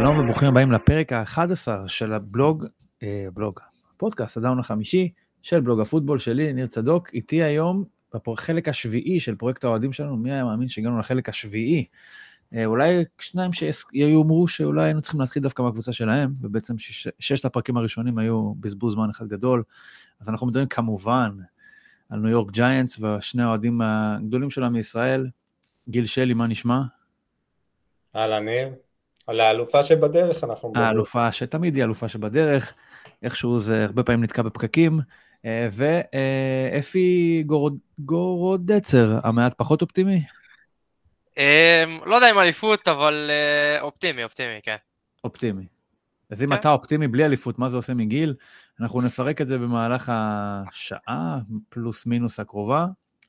שלום 0.00 0.18
וברוכים 0.18 0.48
הבאים 0.48 0.72
לפרק 0.72 1.12
ה-11 1.12 1.68
של 1.86 2.12
הבלוג, 2.12 2.66
אה, 3.02 3.26
בלוג, 3.34 3.60
פודקאסט 3.96 4.36
הדאון 4.36 4.58
החמישי 4.58 5.12
של 5.42 5.60
בלוג 5.60 5.80
הפוטבול 5.80 6.18
שלי, 6.18 6.52
ניר 6.52 6.66
צדוק. 6.66 7.14
איתי 7.14 7.42
היום 7.42 7.84
בחלק 8.26 8.68
השביעי 8.68 9.20
של 9.20 9.34
פרויקט 9.34 9.64
האוהדים 9.64 9.92
שלנו, 9.92 10.16
מי 10.16 10.32
היה 10.32 10.44
מאמין 10.44 10.68
שהגענו 10.68 10.98
לחלק 10.98 11.28
השביעי? 11.28 11.84
אה, 12.54 12.64
אולי 12.64 13.04
שניים 13.18 13.50
שיאמרו 13.52 14.48
שאולי 14.48 14.84
היינו 14.84 15.02
צריכים 15.02 15.20
להתחיל 15.20 15.42
דווקא 15.42 15.62
מהקבוצה 15.62 15.92
שלהם, 15.92 16.32
ובעצם 16.40 16.78
שש, 16.78 17.08
ששת 17.18 17.44
הפרקים 17.44 17.76
הראשונים 17.76 18.18
היו 18.18 18.54
בזבוז 18.54 18.92
זמן 18.92 19.10
אחד 19.10 19.28
גדול. 19.28 19.62
אז 20.20 20.28
אנחנו 20.28 20.46
מדברים 20.46 20.68
כמובן 20.68 21.30
על 22.10 22.18
ניו 22.18 22.30
יורק 22.30 22.50
ג'יינטס 22.50 23.00
ושני 23.00 23.42
האוהדים 23.42 23.80
הגדולים 23.80 24.50
שלהם 24.50 24.72
מישראל. 24.72 25.26
גיל 25.88 26.06
שלי, 26.06 26.34
מה 26.34 26.46
נשמע? 26.46 26.82
אהלן 28.16 28.44
ניר. 28.44 28.89
על 29.30 29.40
האלופה 29.40 29.82
שבדרך 29.82 30.44
אנחנו 30.44 30.68
מדברים. 30.68 30.86
האלופה 30.86 31.32
שתמיד 31.32 31.76
היא 31.76 31.84
אלופה 31.84 32.08
שבדרך, 32.08 32.74
איכשהו 33.22 33.60
זה 33.60 33.84
הרבה 33.84 34.02
פעמים 34.02 34.24
נתקע 34.24 34.42
בפקקים. 34.42 35.00
אה, 35.44 35.68
ואפי 35.72 37.44
גורודצר, 37.98 39.18
המעט 39.22 39.54
פחות 39.56 39.82
אופטימי? 39.82 40.22
אמ, 41.36 41.42
לא 42.06 42.14
יודע 42.14 42.30
אם 42.30 42.38
אליפות, 42.38 42.88
אבל 42.88 43.30
אה, 43.30 43.80
אופטימי, 43.80 44.24
אופטימי, 44.24 44.60
כן. 44.62 44.76
אופטימי. 45.24 45.64
אז 46.30 46.42
אם 46.42 46.48
כן. 46.48 46.54
אתה 46.54 46.70
אופטימי 46.70 47.08
בלי 47.08 47.24
אליפות, 47.24 47.58
מה 47.58 47.68
זה 47.68 47.76
עושה 47.76 47.94
מגיל? 47.94 48.34
אנחנו 48.80 49.00
נפרק 49.00 49.40
את 49.40 49.48
זה 49.48 49.58
במהלך 49.58 50.12
השעה 50.14 51.38
פלוס 51.68 52.06
מינוס 52.06 52.40
הקרובה. 52.40 52.86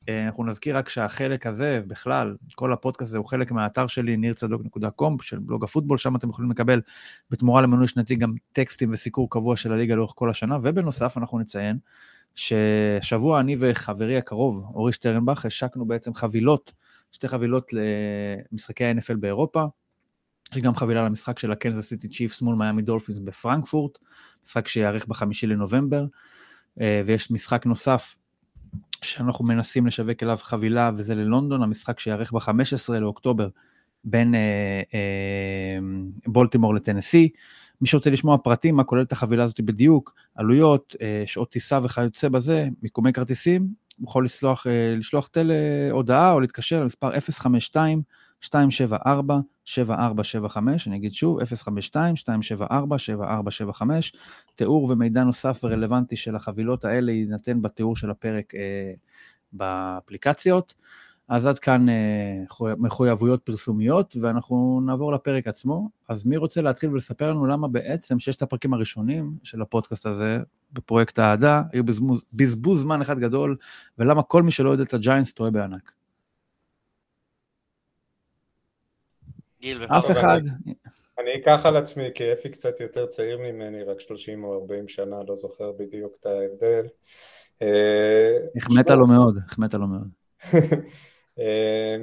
אה, 0.08 0.26
אנחנו 0.26 0.44
נזכיר 0.44 0.76
רק 0.76 0.88
שהחלק 0.88 1.46
הזה, 1.46 1.80
בכלל, 1.86 2.36
כל 2.54 2.72
הפודקאסט 2.72 3.10
הזה 3.10 3.18
הוא 3.18 3.26
חלק 3.26 3.52
מהאתר 3.52 3.86
שלי, 3.86 4.16
נirצדוק.com, 4.16 5.22
של 5.22 5.38
בלוג 5.38 5.64
הפוטבול, 5.64 5.98
שם 5.98 6.16
אתם 6.16 6.30
יכולים 6.30 6.50
לקבל 6.50 6.80
בתמורה 7.30 7.62
למנוי 7.62 7.88
שנתי 7.88 8.16
גם 8.16 8.34
טקסטים 8.52 8.92
וסיקור 8.92 9.30
קבוע 9.30 9.56
של 9.56 9.72
הליגה 9.72 9.94
לאורך 9.94 10.12
כל 10.14 10.30
השנה, 10.30 10.58
ובנוסף 10.62 11.18
אנחנו 11.18 11.38
נציין 11.38 11.78
ששבוע 12.34 13.40
אני 13.40 13.56
וחברי 13.58 14.18
הקרוב, 14.18 14.64
אורי 14.74 14.92
שטרנבך, 14.92 15.46
השקנו 15.46 15.84
בעצם 15.84 16.14
חבילות, 16.14 16.72
שתי 17.12 17.28
חבילות 17.28 17.70
למשחקי 18.52 18.84
ה-NFL 18.84 19.16
באירופה. 19.16 19.64
יש 20.52 20.58
גם 20.58 20.74
חבילה 20.74 21.04
למשחק 21.04 21.38
של 21.38 21.52
הקנזס 21.52 21.88
סיטי 21.88 22.08
צ'יפס 22.08 22.42
מול 22.42 22.54
מיאמי 22.54 22.82
דולפינס 22.82 23.18
בפרנקפורט, 23.18 23.98
משחק 24.44 24.68
שיארך 24.68 25.06
בחמישי 25.06 25.46
לנובמבר, 25.46 26.04
אה, 26.80 27.02
ויש 27.06 27.30
משחק 27.30 27.66
נוסף 27.66 28.16
שאנחנו 29.02 29.44
מנסים 29.44 29.86
לשווק 29.86 30.22
אליו 30.22 30.38
חבילה, 30.42 30.90
וזה 30.96 31.14
ללונדון, 31.14 31.62
המשחק 31.62 32.00
שיארך 32.00 32.32
ב-15 32.32 32.92
לאוקטובר 33.00 33.48
בין 34.04 34.34
אה, 34.34 34.40
אה, 34.94 35.78
בולטימור 36.26 36.74
לטנסי. 36.74 37.28
מי 37.80 37.88
שרוצה 37.88 38.10
לשמוע 38.10 38.38
פרטים, 38.38 38.76
מה 38.76 38.84
כולל 38.84 39.02
את 39.02 39.12
החבילה 39.12 39.44
הזאת 39.44 39.60
בדיוק, 39.60 40.14
עלויות, 40.34 40.96
אה, 41.02 41.22
שעות 41.26 41.50
טיסה 41.50 41.78
וכיוצא 41.82 42.28
בזה, 42.28 42.68
מיקומי 42.82 43.12
כרטיסים, 43.12 43.68
יכול 44.04 44.24
לשלוח, 44.24 44.66
אה, 44.66 44.94
לשלוח 44.96 45.28
טל 45.28 45.50
הודעה 45.90 46.32
או 46.32 46.40
להתקשר 46.40 46.80
למספר 46.80 47.20
052 47.20 48.02
274 48.42 49.38
7475, 49.64 50.88
אני 50.88 50.96
אגיד 50.96 51.12
שוב, 51.12 51.38
052-274-7475. 51.40 51.44
תיאור 54.54 54.90
ומידע 54.90 55.24
נוסף 55.24 55.60
ורלוונטי 55.64 56.16
של 56.16 56.36
החבילות 56.36 56.84
האלה 56.84 57.12
יינתן 57.12 57.62
בתיאור 57.62 57.96
של 57.96 58.10
הפרק 58.10 58.54
אה, 58.54 58.92
באפליקציות. 59.52 60.74
אז 61.28 61.46
עד 61.46 61.58
כאן 61.58 61.88
אה, 61.88 62.74
מחויבויות 62.78 63.42
פרסומיות, 63.42 64.16
ואנחנו 64.20 64.80
נעבור 64.86 65.12
לפרק 65.12 65.46
עצמו. 65.46 65.90
אז 66.08 66.26
מי 66.26 66.36
רוצה 66.36 66.62
להתחיל 66.62 66.90
ולספר 66.90 67.30
לנו 67.30 67.46
למה 67.46 67.68
בעצם 67.68 68.18
ששת 68.18 68.42
הפרקים 68.42 68.74
הראשונים 68.74 69.36
של 69.42 69.62
הפודקאסט 69.62 70.06
הזה, 70.06 70.38
בפרויקט 70.72 71.18
האהדה, 71.18 71.62
היו 71.72 71.84
בזבוז, 71.84 72.24
בזבוז 72.32 72.80
זמן 72.80 73.02
אחד 73.02 73.18
גדול, 73.18 73.56
ולמה 73.98 74.22
כל 74.22 74.42
מי 74.42 74.50
שלא 74.50 74.70
יודע 74.70 74.82
את 74.82 74.94
הג'יינטס 74.94 75.32
טועה 75.32 75.50
בענק. 75.50 75.92
גיל 79.62 79.84
אף 79.84 80.10
אחד. 80.10 80.40
אני 81.18 81.34
אקח 81.34 81.60
על 81.64 81.76
עצמי, 81.76 82.08
כי 82.14 82.32
אפי 82.32 82.48
קצת 82.48 82.80
יותר 82.80 83.06
צעיר 83.06 83.38
ממני, 83.38 83.82
רק 83.82 84.00
30 84.00 84.44
או 84.44 84.60
40 84.60 84.88
שנה, 84.88 85.16
לא 85.28 85.36
זוכר 85.36 85.72
בדיוק 85.72 86.16
את 86.20 86.26
ההבדל. 86.26 86.86
אה, 87.62 88.38
החמאת 88.56 88.90
לו 88.90 89.06
מאוד, 89.06 89.38
החמאת 89.46 89.74
לו 89.74 89.86
מאוד. 89.86 90.08
אה, 91.40 91.96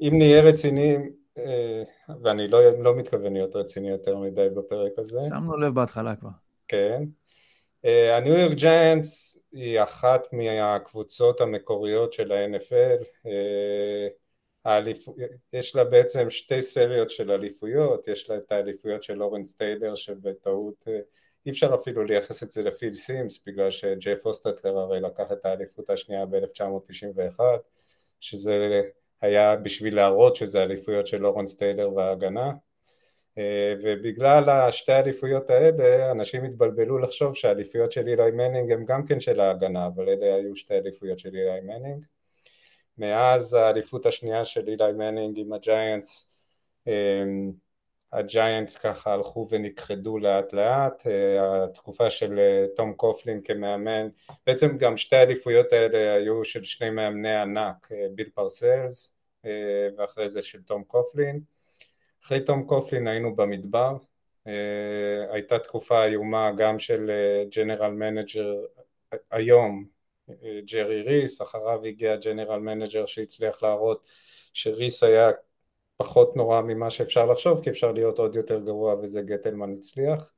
אם 0.00 0.12
נהיה 0.18 0.42
רציניים, 0.42 1.12
אה, 1.38 1.82
ואני 2.22 2.48
לא, 2.48 2.82
לא 2.82 2.96
מתכוון 2.96 3.32
להיות 3.32 3.56
רציני 3.56 3.88
יותר 3.88 4.16
מדי 4.16 4.48
בפרק 4.56 4.92
הזה. 4.98 5.20
שמנו 5.28 5.56
לב 5.56 5.74
בהתחלה 5.74 6.16
כבר. 6.16 6.30
כן. 6.68 7.02
הניו 8.16 8.34
יורק 8.34 8.56
ג'יינטס 8.56 9.38
היא 9.52 9.82
אחת 9.82 10.26
מהקבוצות 10.32 11.40
המקוריות 11.40 12.12
של 12.12 12.32
ה-NFL. 12.32 13.28
האליפ... 14.64 15.06
יש 15.52 15.76
לה 15.76 15.84
בעצם 15.84 16.30
שתי 16.30 16.62
סריות 16.62 17.10
של 17.10 17.30
אליפויות, 17.30 18.08
יש 18.08 18.30
לה 18.30 18.36
את 18.36 18.52
האליפויות 18.52 19.02
של 19.02 19.14
לורנס 19.14 19.54
טיילר 19.54 19.94
שבטעות 19.94 20.84
אה, 20.88 21.00
אי 21.46 21.50
אפשר 21.50 21.74
אפילו 21.74 22.04
לייחס 22.04 22.42
את 22.42 22.50
זה 22.50 22.62
לפיל 22.62 22.94
סימס 22.94 23.44
בגלל 23.46 23.70
שג'ף 23.70 24.16
הוסטטלר 24.16 24.78
הרי 24.78 25.00
לקח 25.00 25.32
את 25.32 25.46
האליפות 25.46 25.90
השנייה 25.90 26.26
ב-1991 26.26 27.40
שזה 28.20 28.82
היה 29.20 29.56
בשביל 29.56 29.96
להראות 29.96 30.36
שזה 30.36 30.62
אליפויות 30.62 31.06
של 31.06 31.18
לורנס 31.18 31.56
טיילר 31.56 31.94
וההגנה. 31.94 32.52
אה, 33.38 33.74
ובגלל 33.82 34.50
השתי 34.50 34.92
האליפויות 34.92 35.50
האלה 35.50 36.10
אנשים 36.10 36.44
התבלבלו 36.44 36.98
לחשוב 36.98 37.34
שהאליפויות 37.34 37.92
של 37.92 38.08
אילי 38.08 38.30
מנינג 38.30 38.72
הם 38.72 38.84
גם 38.84 39.06
כן 39.06 39.20
של 39.20 39.40
ההגנה 39.40 39.86
אבל 39.86 40.08
אלה 40.08 40.34
היו 40.34 40.56
שתי 40.56 40.74
אליפויות 40.74 41.18
של 41.18 41.28
אילי 41.28 41.60
מנינג 41.60 42.04
מאז 42.98 43.54
האליפות 43.54 44.06
השנייה 44.06 44.44
של 44.44 44.68
אילי 44.68 44.92
מנינג 44.92 45.38
עם 45.38 45.52
הג'יינטס, 45.52 46.30
אמ, 46.86 47.52
הג'יינטס 48.12 48.76
ככה 48.76 49.12
הלכו 49.12 49.46
ונכחדו 49.50 50.18
לאט 50.18 50.52
לאט, 50.52 51.06
אה, 51.06 51.64
התקופה 51.64 52.10
של 52.10 52.38
אה, 52.38 52.66
תום 52.76 52.92
קופלין 52.92 53.40
כמאמן, 53.42 54.08
בעצם 54.46 54.78
גם 54.78 54.96
שתי 54.96 55.16
האליפויות 55.16 55.72
האלה 55.72 56.14
היו 56.14 56.44
של 56.44 56.64
שני 56.64 56.90
מאמני 56.90 57.36
ענק, 57.36 57.88
אה, 57.92 58.06
ביל 58.14 58.30
פרסלס 58.34 59.14
ואחרי 59.98 60.28
זה 60.28 60.42
של 60.42 60.62
תום 60.62 60.84
קופלין. 60.84 61.40
אחרי 62.24 62.40
תום 62.40 62.62
קופלין 62.66 63.08
היינו 63.08 63.36
במדבר, 63.36 63.96
הייתה 65.32 65.58
תקופה 65.58 66.04
איומה 66.04 66.52
גם 66.56 66.78
של 66.78 67.10
general 67.56 67.90
manager 67.90 68.54
היום 69.30 69.84
ג'רי 70.66 71.02
ריס, 71.02 71.42
אחריו 71.42 71.84
הגיע 71.84 72.16
general 72.16 72.60
manager 72.60 73.06
שהצליח 73.06 73.62
להראות 73.62 74.06
שריס 74.52 75.02
היה 75.02 75.30
פחות 75.96 76.36
נורא 76.36 76.60
ממה 76.60 76.90
שאפשר 76.90 77.26
לחשוב, 77.26 77.62
כי 77.62 77.70
אפשר 77.70 77.92
להיות 77.92 78.18
עוד 78.18 78.36
יותר 78.36 78.60
גרוע 78.60 78.94
וזה 78.94 79.22
גטלמן 79.22 79.72
הצליח. 79.78 80.32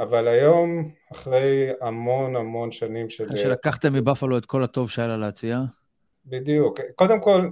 אבל 0.00 0.28
היום, 0.28 0.90
אחרי 1.12 1.70
המון 1.80 2.36
המון 2.36 2.72
שנים 2.72 3.08
של... 3.08 3.26
אחרי 3.26 3.38
שלקחתם 3.38 3.92
מבפלו 3.92 4.38
את 4.38 4.46
כל 4.46 4.64
הטוב 4.64 4.90
שהיה 4.90 5.08
לה 5.08 5.16
להציע. 5.16 5.58
בדיוק. 6.26 6.80
קודם 6.94 7.20
כל, 7.20 7.48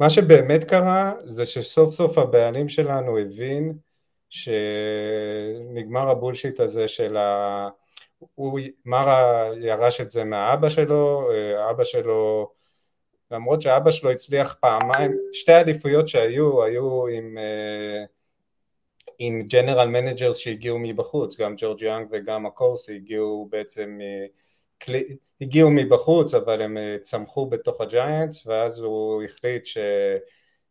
מה 0.00 0.10
שבאמת 0.10 0.64
קרה 0.64 1.12
זה 1.24 1.46
שסוף 1.46 1.94
סוף 1.94 2.18
הבעלים 2.18 2.68
שלנו 2.68 3.18
הבין 3.18 3.78
שנגמר 4.30 6.08
ה 6.08 6.14
bullshit 6.14 6.60
הזה 6.60 6.88
של 6.88 7.16
ה... 7.16 7.68
הוא, 8.18 8.60
מרה 8.84 9.50
ירש 9.60 10.00
את 10.00 10.10
זה 10.10 10.24
מהאבא 10.24 10.68
שלו, 10.68 11.30
אה, 11.30 11.70
אבא 11.70 11.84
שלו, 11.84 12.50
למרות 13.30 13.62
שאבא 13.62 13.90
שלו 13.90 14.10
הצליח 14.10 14.56
פעמיים, 14.60 15.16
שתי 15.32 15.52
האליפויות 15.52 16.08
שהיו, 16.08 16.62
היו 16.62 17.06
עם, 17.06 17.38
אה, 17.38 18.04
עם 19.18 19.42
general 19.42 19.88
managers 19.88 20.36
שהגיעו 20.36 20.78
מבחוץ, 20.78 21.40
גם 21.40 21.54
ג'ורג' 21.56 21.82
יאנג 21.82 22.08
וגם 22.10 22.46
אקורסי 22.46 22.94
הגיעו 22.94 23.48
בעצם, 23.50 23.98
הגיעו 25.40 25.70
מבחוץ 25.70 26.34
אבל 26.34 26.62
הם 26.62 26.78
אה, 26.78 26.96
צמחו 27.02 27.46
בתוך 27.46 27.80
הג'יינטס 27.80 28.46
ואז 28.46 28.78
הוא 28.78 29.22
החליט 29.22 29.66
ש... 29.66 29.78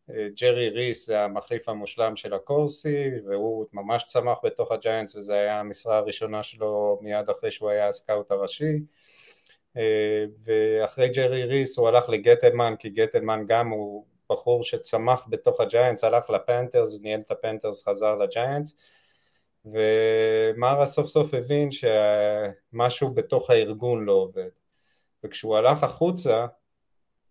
ג'רי 0.10 0.70
ריס 0.70 1.08
זה 1.08 1.22
המחליף 1.22 1.70
המושלם 1.70 2.16
של 2.16 2.34
אקורסי 2.34 3.10
והוא 3.26 3.66
ממש 3.74 4.04
צמח 4.04 4.38
בתוך 4.44 4.72
הג'יינטס 4.72 5.16
וזו 5.16 5.34
הייתה 5.34 5.60
המשרה 5.60 5.98
הראשונה 5.98 6.44
שלו 6.44 7.00
מיד 7.02 7.30
אחרי 7.30 7.52
שהוא 7.52 7.70
היה 7.70 7.88
ה 7.88 7.95
scout 7.95 8.32
הראשי. 8.32 8.80
ואחרי 10.46 11.10
ג'רי 11.10 11.44
ריס 11.44 11.78
הוא 11.78 11.88
הלך 11.88 12.10
לגטלמן 12.10 12.74
כי 12.80 12.90
גטלמן 12.90 13.44
גם 13.48 13.70
הוא 13.70 14.06
בחור 14.30 14.64
שצמח 14.64 15.28
בתוך 15.30 15.60
הג'יינטס 15.60 16.04
הלך 16.04 16.30
לפנתרס, 16.30 17.02
ניהל 17.02 17.20
את 17.20 17.32
הפנתרס, 17.32 17.88
חזר 17.88 18.16
לג'יינטס. 18.16 18.78
ומרה 19.66 20.86
סוף 20.86 21.08
סוף 21.08 21.34
הבין 21.34 21.70
שמשהו 21.72 23.14
בתוך 23.14 23.50
הארגון 23.50 24.06
לא 24.06 24.12
עובד. 24.12 24.50
וכשהוא 25.24 25.58
הלך 25.58 25.84
החוצה 25.84 26.46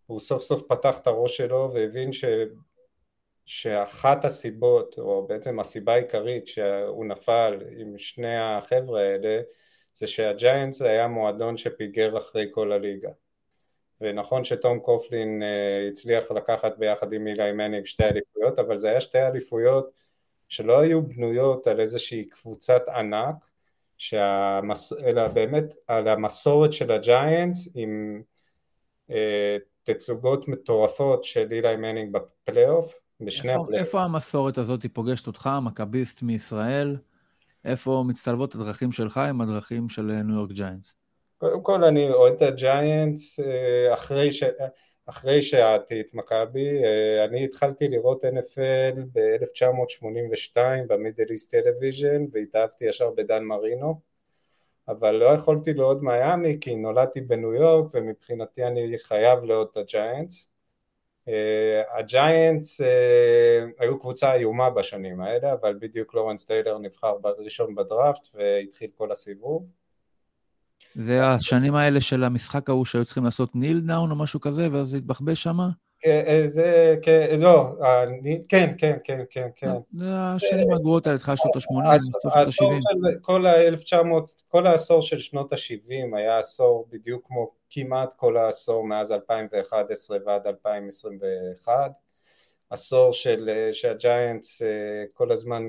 הוא 0.06 0.20
סוף 0.20 0.42
סוף 0.42 0.62
פתח 0.68 0.98
את 0.98 1.06
הראש 1.06 1.36
שלו 1.36 1.70
והבין 1.74 2.10
שאחת 3.46 4.24
הסיבות, 4.24 4.98
או 4.98 5.26
בעצם 5.26 5.60
הסיבה 5.60 5.92
העיקרית 5.92 6.46
שהוא 6.46 7.04
נפל 7.04 7.58
עם 7.76 7.98
שני 7.98 8.36
החבר'ה 8.38 9.00
האלה, 9.00 9.40
זה 9.94 10.06
שהג'יינטס 10.06 10.82
היה 10.82 11.08
מועדון 11.08 11.56
שפיגר 11.56 12.18
אחרי 12.18 12.46
כל 12.50 12.72
הליגה. 12.72 13.10
ונכון 14.00 14.44
שתום 14.44 14.80
קופלין 14.80 15.42
אה, 15.42 15.92
הצליח 15.92 16.30
לקחת 16.30 16.78
ביחד 16.78 17.12
עם 17.12 17.26
אילי 17.26 17.52
מנינג 17.52 17.84
שתי 17.84 18.04
אליפויות, 18.04 18.58
אבל 18.58 18.78
זה 18.78 18.88
היה 18.88 19.00
שתי 19.00 19.22
אליפויות 19.22 19.90
שלא 20.48 20.80
היו 20.80 21.02
בנויות 21.02 21.66
על 21.66 21.80
איזושהי 21.80 22.24
קבוצת 22.24 22.88
ענק, 22.88 23.34
שהמס... 23.98 24.92
אלא 24.92 25.28
באמת 25.28 25.74
על 25.86 26.08
המסורת 26.08 26.72
של 26.72 26.92
הג'יינטס 26.92 27.68
עם 27.74 28.22
אה, 29.10 29.14
תצוגות 29.84 30.48
מטורפות 30.48 31.24
של 31.24 31.52
אילי 31.52 31.76
מנינג 31.76 32.12
בפלייאוף, 32.12 32.94
בשני 33.20 33.50
איפה, 33.50 33.62
הפלייאוף. 33.62 33.86
איפה 33.86 34.00
המסורת 34.00 34.58
הזאת 34.58 34.82
היא 34.82 34.90
פוגשת 34.94 35.26
אותך, 35.26 35.50
מכביסט 35.62 36.22
מישראל? 36.22 36.96
איפה 37.64 38.04
מצטלבות 38.06 38.54
הדרכים 38.54 38.92
שלך 38.92 39.16
עם 39.16 39.40
הדרכים 39.40 39.88
של 39.88 40.02
ניו 40.02 40.34
יורק 40.36 40.50
ג'יינטס? 40.50 40.94
קודם 41.38 41.62
כל 41.62 41.84
אני 41.84 42.10
אוהד 42.10 42.32
את 42.32 42.42
הג'יינטס 42.42 43.40
אה, 43.40 43.94
אחרי, 43.94 44.32
ש... 44.32 44.42
אחרי 45.06 45.42
שאהדתי 45.42 46.00
את 46.00 46.14
מכבי, 46.14 46.84
אה, 46.84 47.24
אני 47.24 47.44
התחלתי 47.44 47.88
לראות 47.88 48.24
NFL 48.24 49.00
ב-1982 49.12 50.58
במידל 50.88 51.24
איסט 51.30 51.54
טלוויז'ן 51.54 52.24
והתאהבתי 52.32 52.84
ישר 52.84 53.10
בדן 53.16 53.44
מרינו 53.44 54.00
אבל 54.88 55.10
לא 55.14 55.26
יכולתי 55.26 55.74
לאהוד 55.74 56.04
מיאמי 56.04 56.58
כי 56.60 56.74
נולדתי 56.74 57.20
בניו 57.20 57.54
יורק 57.54 57.94
ומבחינתי 57.94 58.64
אני 58.64 58.98
חייב 58.98 59.44
לאהוד 59.44 59.68
את 59.72 59.76
הג'יינטס 59.76 60.48
הג'יינטס 61.98 62.80
היו 63.78 63.98
קבוצה 63.98 64.34
איומה 64.34 64.70
בשנים 64.70 65.20
האלה 65.20 65.52
אבל 65.52 65.76
בדיוק 65.80 66.14
לורנס 66.14 66.44
טיילר 66.44 66.78
נבחר 66.78 67.16
ראשון 67.38 67.74
בדראפט 67.74 68.28
והתחיל 68.34 68.90
כל 68.96 69.12
הסיבוב 69.12 69.68
זה 70.94 71.26
השנים 71.26 71.74
האלה 71.74 72.00
של 72.00 72.24
המשחק 72.24 72.68
ההוא 72.68 72.84
שהיו 72.84 73.04
צריכים 73.04 73.24
לעשות 73.24 73.56
kneel 73.56 73.80
down 73.80 74.10
או 74.10 74.16
משהו 74.16 74.40
כזה, 74.40 74.68
ואז 74.72 74.94
התבחבש? 74.94 75.46
אה, 75.46 75.52
אה, 75.52 75.68
זה, 76.46 76.96
כן, 77.02 77.40
לא, 77.40 77.72
כן, 78.48 78.74
כן, 78.78 78.96
כן, 79.04 79.22
כן, 79.30 79.48
כן. 79.56 79.70
זה 79.92 80.04
השנים 80.10 80.72
הגרועות 80.72 81.06
האלה, 81.06 81.16
התחלת 81.16 81.38
שנות 81.38 81.56
ה-80, 81.56 81.98
סוף 81.98 82.50
שנות 82.50 82.70
ה-70. 82.70 83.20
כל 83.20 83.46
ה-1900, 83.46 84.32
כל 84.48 84.66
העשור 84.66 85.02
של 85.02 85.18
שנות 85.18 85.52
ה-70 85.52 86.16
היה 86.16 86.38
עשור 86.38 86.86
בדיוק 86.90 87.26
כמו 87.26 87.50
כמעט 87.70 88.14
כל 88.16 88.36
העשור 88.36 88.86
מאז 88.86 89.12
2011 89.12 90.18
ועד 90.26 90.46
2021. 90.46 91.92
עשור 92.70 93.12
של, 93.12 93.50
אה, 93.52 93.72
שהג'יינטס 93.72 94.62
כל 95.12 95.32
הזמן 95.32 95.62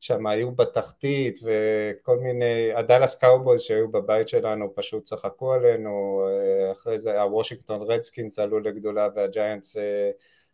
שם 0.00 0.26
היו 0.26 0.52
בתחתית 0.52 1.38
וכל 1.42 2.18
מיני, 2.18 2.72
הדאלאס 2.74 3.18
קאובויז 3.18 3.60
שהיו 3.60 3.90
בבית 3.90 4.28
שלנו 4.28 4.74
פשוט 4.74 5.04
צחקו 5.04 5.52
עלינו, 5.52 6.24
אה, 6.28 6.72
אחרי 6.72 6.98
זה 6.98 7.20
הוושינגטון 7.22 7.82
רדסקינס 7.82 8.38
עלו 8.38 8.60
לגדולה 8.60 9.08
והג'יינטס 9.14 9.76
אה, 9.76 10.10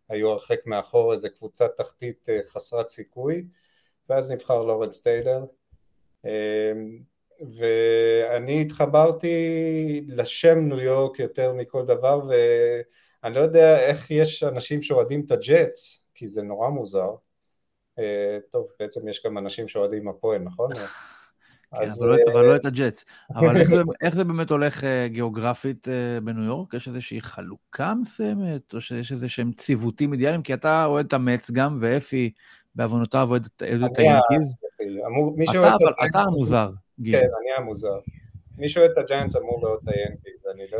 היו 0.08 0.30
הרחק 0.30 0.66
מאחור, 0.66 1.12
איזה 1.12 1.28
קבוצת 1.28 1.76
תחתית 1.76 2.28
אה, 2.28 2.40
חסרת 2.42 2.88
סיכוי, 2.88 3.44
ואז 4.08 4.30
נבחר 4.30 4.62
לורנס 4.62 5.02
טיילר. 5.02 5.44
ואני 7.56 8.62
התחברתי 8.62 10.00
לשם 10.08 10.58
ניו 10.58 10.80
יורק 10.80 11.18
יותר 11.18 11.52
מכל 11.52 11.84
דבר, 11.84 12.20
ואני 12.28 13.34
לא 13.34 13.40
יודע 13.40 13.80
איך 13.80 14.10
יש 14.10 14.42
אנשים 14.42 14.82
שאוהדים 14.82 15.22
את 15.26 15.30
הג'טס, 15.30 16.04
כי 16.14 16.26
זה 16.26 16.42
נורא 16.42 16.68
מוזר. 16.68 17.10
אה, 17.98 18.38
טוב, 18.50 18.66
בעצם 18.80 19.08
יש 19.08 19.22
גם 19.26 19.38
אנשים 19.38 19.68
שאוהדים 19.68 20.08
הפועל, 20.08 20.42
נכון? 20.42 20.74
כן, 20.74 20.80
אז... 21.72 22.02
אבל, 22.02 22.10
לא, 22.10 22.16
אבל 22.32 22.44
לא 22.44 22.56
את 22.56 22.64
הג'טס. 22.64 23.04
אבל 23.34 23.56
איך 23.56 23.68
זה, 23.68 23.82
איך 24.04 24.14
זה 24.14 24.24
באמת 24.24 24.50
הולך 24.50 24.84
גיאוגרפית 25.06 25.88
בניו 26.22 26.44
יורק? 26.44 26.74
יש 26.74 26.88
איזושהי 26.88 27.20
חלוקה 27.20 27.94
מסוימת, 27.94 28.74
או 28.74 28.80
שיש 28.80 29.12
איזה 29.12 29.28
שהם 29.28 29.52
ציוותים 29.52 30.12
אידיאליים? 30.12 30.42
כי 30.42 30.54
אתה 30.54 30.84
אוהד 30.84 31.06
את 31.06 31.12
המטס 31.12 31.50
גם, 31.50 31.76
ואפי 31.80 32.30
בעוונותיו 32.74 33.28
אוהד 33.30 33.46
את 33.46 33.62
היאנקיז. 33.98 34.54
אתה 36.10 36.20
המוזר, 36.20 36.70
גיל. 37.00 37.20
כן, 37.20 37.26
אני 37.26 37.64
המוזר. 37.64 37.98
מי 38.58 38.68
שאוהד 38.68 38.90
את 38.90 38.98
הג'יינטס 38.98 39.36
אוהד 39.36 39.74
את 39.74 39.88
היאנקיז, 39.88 40.46
אני 40.54 40.64
לא... 40.72 40.78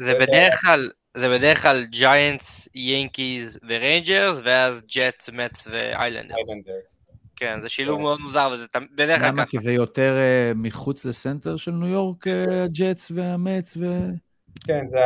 זה 0.00 0.14
בדרך 0.14 0.60
כלל, 0.60 0.90
זה 1.16 1.28
בדרך 1.28 1.62
כלל 1.62 1.84
ג'יינטס, 1.84 2.68
יאנקיז 2.74 3.58
וריינג'רס, 3.68 4.38
ואז 4.44 4.82
ג'טס, 4.94 5.30
מטס 5.30 5.68
ואיילנדרס. 5.70 6.98
כן, 7.36 7.60
זה 7.60 7.68
שילוב 7.68 7.96
כן. 7.96 8.02
מאוד 8.02 8.20
מוזר, 8.20 8.50
וזה 8.54 8.66
בדרך 8.94 9.18
כלל 9.18 9.28
ככה. 9.28 9.28
למה? 9.28 9.46
כי 9.46 9.58
זה 9.58 9.72
יותר 9.72 10.16
uh, 10.18 10.58
מחוץ 10.58 11.04
לסנטר 11.04 11.56
של 11.56 11.70
ניו 11.70 11.88
יורק, 11.88 12.26
הג'אטס 12.26 13.12
והמץ 13.14 13.76
ו... 13.76 13.84
כן, 14.66 14.88
זה. 14.88 15.00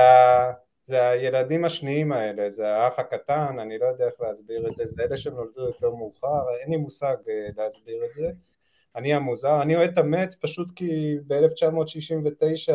זה 0.87 1.09
הילדים 1.09 1.65
השניים 1.65 2.13
האלה, 2.13 2.51
זה 2.51 2.69
האח 2.69 2.99
הקטן, 2.99 3.59
אני 3.59 3.79
לא 3.79 3.87
יודע 3.87 4.07
איך 4.07 4.15
להסביר 4.21 4.69
את 4.69 4.77
זה, 4.77 4.87
זה 4.87 5.03
אלה 5.03 5.17
שנולדו 5.17 5.67
יותר 5.67 5.91
מאוחר, 5.91 6.43
אין 6.61 6.71
לי 6.71 6.77
מושג 6.77 7.17
uh, 7.25 7.55
להסביר 7.57 8.05
את 8.05 8.15
זה. 8.15 8.31
אני 8.96 9.14
המוזר, 9.14 9.62
אני 9.62 9.76
אוהד 9.76 9.91
את 9.91 9.99
המץ 9.99 10.35
פשוט 10.35 10.70
כי 10.76 11.19
ב-1969 11.26 12.73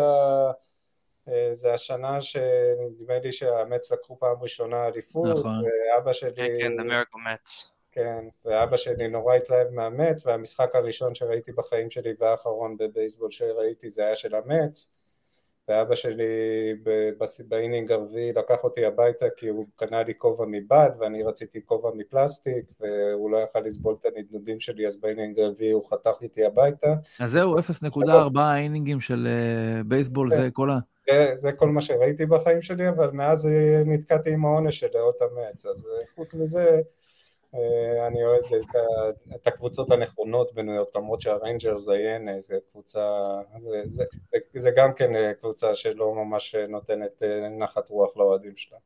אה, 1.28 1.54
זה 1.54 1.74
השנה 1.74 2.22
שנדמה 2.22 3.20
לי 3.24 3.32
שהמץ 3.32 3.92
לקחו 3.92 4.20
פעם 4.20 4.38
ראשונה 4.42 4.88
אליפות, 4.88 5.28
נכון. 5.40 5.64
ואבא 5.98 6.14
שלי... 6.14 6.34
כן, 6.36 6.58
כן, 6.60 6.80
אמריקה 6.80 7.18
מטס. 7.18 7.72
כן, 7.92 8.26
ואבא 8.46 8.78
שלי 8.78 9.08
נורא 9.08 9.36
התלהב 9.36 9.70
מהמטס, 9.70 10.26
והמשחק 10.26 10.76
הראשון 10.76 11.16
שראיתי 11.16 11.52
בחיים 11.52 11.90
שלי 11.90 12.14
והאחרון 12.20 12.78
בבייסבול 12.78 13.32
שראיתי 13.32 13.90
זה 13.90 14.06
היה 14.06 14.16
של 14.16 14.36
המטס, 14.36 14.92
ואבא 15.70 15.96
שלי 15.96 16.26
באינינג 17.48 17.92
הרביעי 17.92 18.34
לקח 18.34 18.64
אותי 18.64 18.86
הביתה 18.86 19.26
כי 19.38 19.48
הוא 19.48 19.66
קנה 19.76 20.04
לי 20.04 20.14
כובע 20.18 20.46
מבד 20.48 20.90
ואני 21.00 21.24
רציתי 21.24 21.66
כובע 21.66 21.90
מפלסטיק 21.96 22.66
והוא 22.80 23.32
לא 23.32 23.38
יכל 23.38 23.60
לסבול 23.60 23.96
את 24.02 24.06
הנדנודים 24.06 24.60
שלי 24.60 24.88
אז 24.88 25.00
באינינג 25.02 25.40
הרביעי 25.40 25.72
הוא 25.72 25.90
חתך 25.90 26.22
איתי 26.22 26.46
הביתה. 26.46 26.94
אז 27.20 27.32
זהו 27.32 27.60
0.4 27.60 28.40
אינינגים 28.56 29.00
של 29.00 29.28
אה, 29.28 29.84
בייסבול 29.84 30.30
זה 30.30 30.50
כל 30.54 30.70
ה... 30.70 30.80
זה, 31.02 31.32
זה 31.36 31.52
כל 31.52 31.70
מה 31.70 31.82
שראיתי 31.82 32.26
בחיים 32.26 32.62
שלי 32.62 32.90
אבל 32.90 33.12
מאז 33.12 33.50
נתקעתי 33.86 34.32
עם 34.32 34.46
העונש 34.46 34.80
של 34.80 34.88
לאהוד 34.94 35.16
המטס 35.22 35.66
אז 35.66 35.88
אה, 35.88 36.08
חוץ 36.16 36.34
מזה 36.34 36.62
אה, 36.62 36.80
אני 38.08 38.24
אוהד 38.24 38.44
את, 38.46 38.76
את 39.36 39.48
הקבוצות 39.48 39.92
הנכונות 39.92 40.54
בניו 40.54 40.74
יורק, 40.74 40.96
למרות 40.96 41.22
שהריינג'רס 41.22 41.82
זיין, 41.82 42.42
זה 42.42 42.58
קבוצה, 42.72 43.24
זה, 43.60 43.82
זה, 43.90 44.04
זה, 44.32 44.38
זה 44.60 44.72
גם 44.76 44.94
כן 44.94 45.16
אה, 45.16 45.34
קבוצה 45.34 45.76
שלא 45.76 46.16
ממש 46.16 46.56
נותנת 46.56 47.24
אה, 47.24 47.50
נחת 47.50 47.90
רוח 47.90 48.18
לאוהדים 48.18 48.58
שלה. 48.58 48.78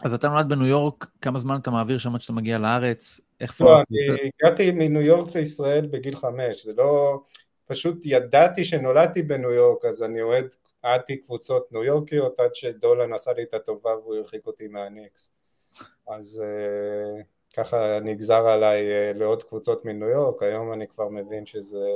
אז 0.00 0.14
אתה 0.14 0.28
נולד 0.28 0.48
בניו 0.48 0.66
יורק, 0.66 1.06
כמה 1.20 1.38
זמן 1.38 1.58
אתה 1.62 1.70
מעביר 1.70 1.98
שם 1.98 2.14
עד 2.14 2.20
שאתה 2.20 2.32
מגיע 2.32 2.58
לארץ? 2.58 3.20
איך 3.40 3.60
לא, 3.60 3.76
אני 3.76 4.30
הגעתי 4.42 4.70
מניו 4.70 5.02
יורק 5.02 5.34
לישראל 5.34 5.86
בגיל 5.86 6.16
חמש, 6.16 6.64
זה 6.64 6.72
לא... 6.76 7.20
פשוט 7.66 7.98
ידעתי 8.04 8.64
שנולדתי 8.64 9.22
בניו 9.22 9.52
יורק, 9.52 9.84
אז 9.84 10.02
אני 10.02 10.22
אוהד, 10.22 10.44
אהדתי 10.84 11.16
קבוצות 11.16 11.72
ניו 11.72 11.84
יורקיות 11.84 12.40
עד 12.40 12.54
שדולן 12.54 13.12
עשה 13.12 13.32
לי 13.32 13.42
את 13.42 13.54
הטובה 13.54 13.90
והוא 13.96 14.16
הרחיק 14.16 14.46
אותי 14.46 14.68
מהניקס. 14.68 15.30
אז... 16.08 16.42
ככה 17.58 18.00
נגזר 18.00 18.46
עליי 18.46 18.90
אה, 18.90 19.12
לעוד 19.14 19.42
קבוצות 19.42 19.84
מניו 19.84 20.08
יורק, 20.08 20.42
היום 20.42 20.72
אני 20.72 20.88
כבר 20.88 21.08
מבין 21.08 21.46
שזה, 21.46 21.86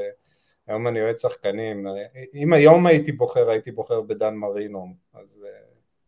היום 0.66 0.88
אני 0.88 1.02
אוהד 1.02 1.18
שחקנים, 1.18 1.86
אם 2.34 2.52
היום 2.52 2.86
הייתי 2.86 3.12
בוחר, 3.12 3.50
הייתי 3.50 3.70
בוחר 3.70 4.00
בדן 4.00 4.34
מרינו, 4.34 4.94
אז 5.14 5.44
אה, 5.46 5.50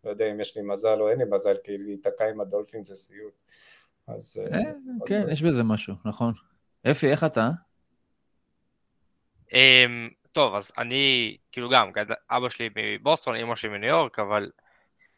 לא 0.05 0.11
יודע 0.11 0.31
אם 0.31 0.41
יש 0.41 0.57
לי 0.57 0.63
מזל 0.63 1.01
או 1.01 1.11
אין 1.11 1.19
לי 1.19 1.25
מזל, 1.31 1.57
כי 1.65 1.79
להיתקע 1.79 2.29
עם 2.29 2.41
הדולפין 2.41 2.85
זה 2.85 2.95
סיוט. 2.95 3.33
אז... 4.09 4.41
אה, 4.53 4.59
כן, 5.07 5.27
יש 5.31 5.43
בזה 5.43 5.63
משהו, 5.63 5.95
נכון. 6.05 6.35
אפי, 6.91 7.11
איך 7.11 7.25
אתה? 7.25 7.51
אמ, 9.53 10.09
טוב, 10.33 10.55
אז 10.55 10.73
אני, 10.79 11.37
כאילו 11.53 11.71
גם, 11.71 11.91
אבא 12.31 12.49
שלי 12.49 12.69
מבוסטון, 12.77 13.37
אמא 13.37 13.57
שלי 13.57 13.71
מניו 13.71 13.89
יורק, 13.89 14.19
אבל 14.19 14.51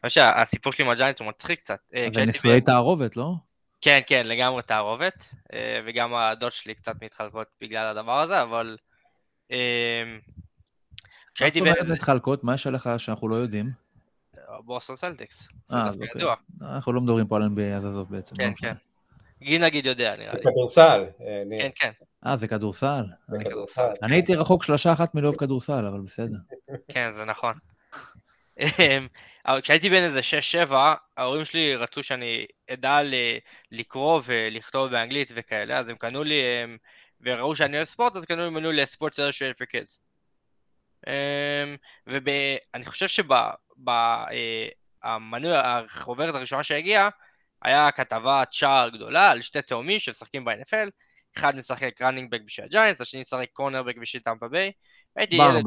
הסיפור 0.03 0.73
שלי 0.73 0.85
עם 0.85 0.91
הג'יינטס 0.91 1.19
הוא 1.19 1.27
מצחיק 1.27 1.59
קצת. 1.59 1.79
זה 2.07 2.25
נישואי 2.25 2.61
תערובת, 2.61 3.17
לא? 3.17 3.33
כן, 3.81 3.99
כן, 4.07 4.27
לגמרי 4.27 4.61
תערובת, 4.61 5.29
אה, 5.53 5.79
וגם 5.85 6.15
הדעות 6.15 6.51
שלי 6.51 6.75
קצת 6.75 7.03
מתחלקות 7.03 7.47
בגלל 7.61 7.85
הדבר 7.87 8.19
הזה, 8.19 8.41
אבל... 8.41 8.77
אה, 9.51 9.57
כשהייתי... 11.35 11.61
מה 11.61 11.69
זאת 11.69 11.79
אומרת 11.79 11.97
מתחלקות? 11.97 12.43
מה 12.43 12.53
יש 12.53 12.67
עליך 12.67 12.89
שאנחנו 12.97 13.27
לא 13.27 13.35
יודעים? 13.35 13.71
בוסטון 14.65 14.95
סלטיקס. 14.95 15.47
אה, 15.73 15.89
אז 15.89 16.01
אוקיי. 16.01 16.27
אנחנו 16.61 16.93
לא 16.93 17.01
מדברים 17.01 17.27
פה 17.27 17.35
על 17.35 17.43
NBA 17.43 17.75
אז 17.75 17.85
עזוב 17.85 18.07
בעצם. 18.09 18.35
כן, 18.35 18.49
לא 18.49 18.55
כן. 18.55 18.73
גיל 19.41 19.65
נגיד 19.65 19.85
יודע, 19.85 20.15
נראה 20.15 20.33
לי. 20.33 20.43
זה 20.43 20.49
כדורסל. 20.49 21.05
כן, 21.57 21.69
כן. 21.75 21.91
אה, 22.25 22.35
זה 22.35 22.47
כדורסל. 22.47 23.03
אני 24.03 24.15
הייתי 24.15 24.35
רחוק 24.35 24.63
שלושה 24.63 24.93
אחת 24.93 25.15
מלאהוב 25.15 25.35
כדורסל, 25.35 25.85
אבל 25.85 26.01
בסדר. 26.01 26.37
כן, 26.87 27.13
זה 27.13 27.25
נכון. 27.25 27.53
אמ, 28.59 29.07
כשהייתי 29.61 29.89
בן 29.89 30.03
איזה 30.03 30.19
6-7, 30.69 30.75
ההורים 31.17 31.45
שלי 31.45 31.75
רצו 31.75 32.03
שאני 32.03 32.45
אדע 32.73 32.99
לקרוא 33.71 34.21
ולכתוב 34.25 34.91
באנגלית 34.91 35.31
וכאלה, 35.35 35.77
אז 35.77 35.89
הם 35.89 35.95
קנו 35.95 36.23
לי, 36.23 36.41
אמ, 36.63 36.77
וראו 37.21 37.55
שאני 37.55 37.75
אוהב 37.75 37.87
ספורט, 37.87 38.15
אז 38.15 38.25
קנו 38.25 38.43
לי 38.43 38.49
מנוי 38.49 38.75
לספורט 38.75 39.13
סדר 39.13 39.31
של 39.31 39.51
for 39.51 39.65
kids. 39.65 39.99
ואני 42.07 42.85
חושב 42.85 43.07
שבמנוי, 43.07 43.85
אה, 45.53 45.79
החוברת 45.79 46.35
הראשונה 46.35 46.63
שהגיעה, 46.63 47.09
היה 47.61 47.91
כתבת 47.91 48.53
שער 48.53 48.89
גדולה 48.89 49.31
על 49.31 49.41
שתי 49.41 49.61
תאומים 49.61 49.99
שמשחקים 49.99 50.45
ב-NFL, 50.45 50.89
אחד 51.37 51.55
משחק 51.55 52.01
running 52.01 52.35
בשביל 52.45 52.65
הג'יינטס, 52.65 53.01
השני 53.01 53.19
משחק 53.19 53.47
cornerback 53.53 53.97
בשביל 53.97 54.21
טמפה 54.21 54.47
ביי. 54.47 54.71
הייתי 55.15 55.35
ילד... 55.35 55.63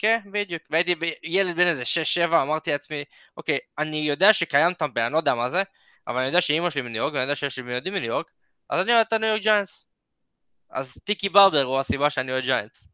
כן, 0.00 0.20
בדיוק. 0.32 0.62
והייתי 0.70 0.94
ילד 1.22 1.56
בן 1.56 1.66
איזה 1.66 1.82
6-7, 2.28 2.42
אמרתי 2.42 2.72
לעצמי, 2.72 3.04
אוקיי, 3.36 3.58
אני 3.78 3.96
יודע 3.96 4.32
שקיים 4.32 4.74
טמפה, 4.74 5.06
אני 5.06 5.12
לא 5.12 5.18
יודע 5.18 5.34
מה 5.34 5.50
זה, 5.50 5.62
אבל 6.06 6.16
אני 6.16 6.26
יודע 6.26 6.40
שאימא 6.40 6.70
שלי 6.70 6.82
מניו 6.82 6.96
יורק, 6.96 7.12
ואני 7.12 7.22
יודע 7.22 7.36
שיש 7.36 7.58
לי 7.58 7.72
ילדים 7.72 7.94
מניו 7.94 8.08
יורק, 8.08 8.30
אז 8.70 8.80
אני 8.80 8.94
אוהד 8.94 9.06
את 9.08 9.12
הניו 9.12 9.28
יורק 9.28 9.42
ג'יינטס. 9.42 9.88
אז 10.70 10.94
טיקי 11.04 11.28
ברבר 11.28 11.62
הוא 11.62 11.78
הסיבה 11.78 12.10
שאני 12.10 12.32
אוהד 12.32 12.44
ג'יינטס. 12.44 12.88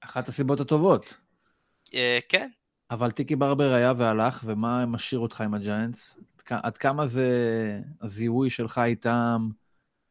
אחת 0.00 0.28
הסיבות 0.28 0.60
הטובות. 0.60 1.14
אה, 1.94 2.18
כן. 2.28 2.50
אבל 2.90 3.10
טיקי 3.10 3.36
ברבר 3.36 3.72
היה 3.72 3.92
והלך, 3.96 4.40
ומה 4.44 4.86
משאיר 4.86 5.20
אותך 5.20 5.40
עם 5.40 5.54
הג'יינטס? 5.54 6.18
עד 6.50 6.78
כמה 6.78 7.06
זה 7.06 7.28
הזיהוי 8.00 8.50
שלך 8.50 8.80
איתם 8.84 9.48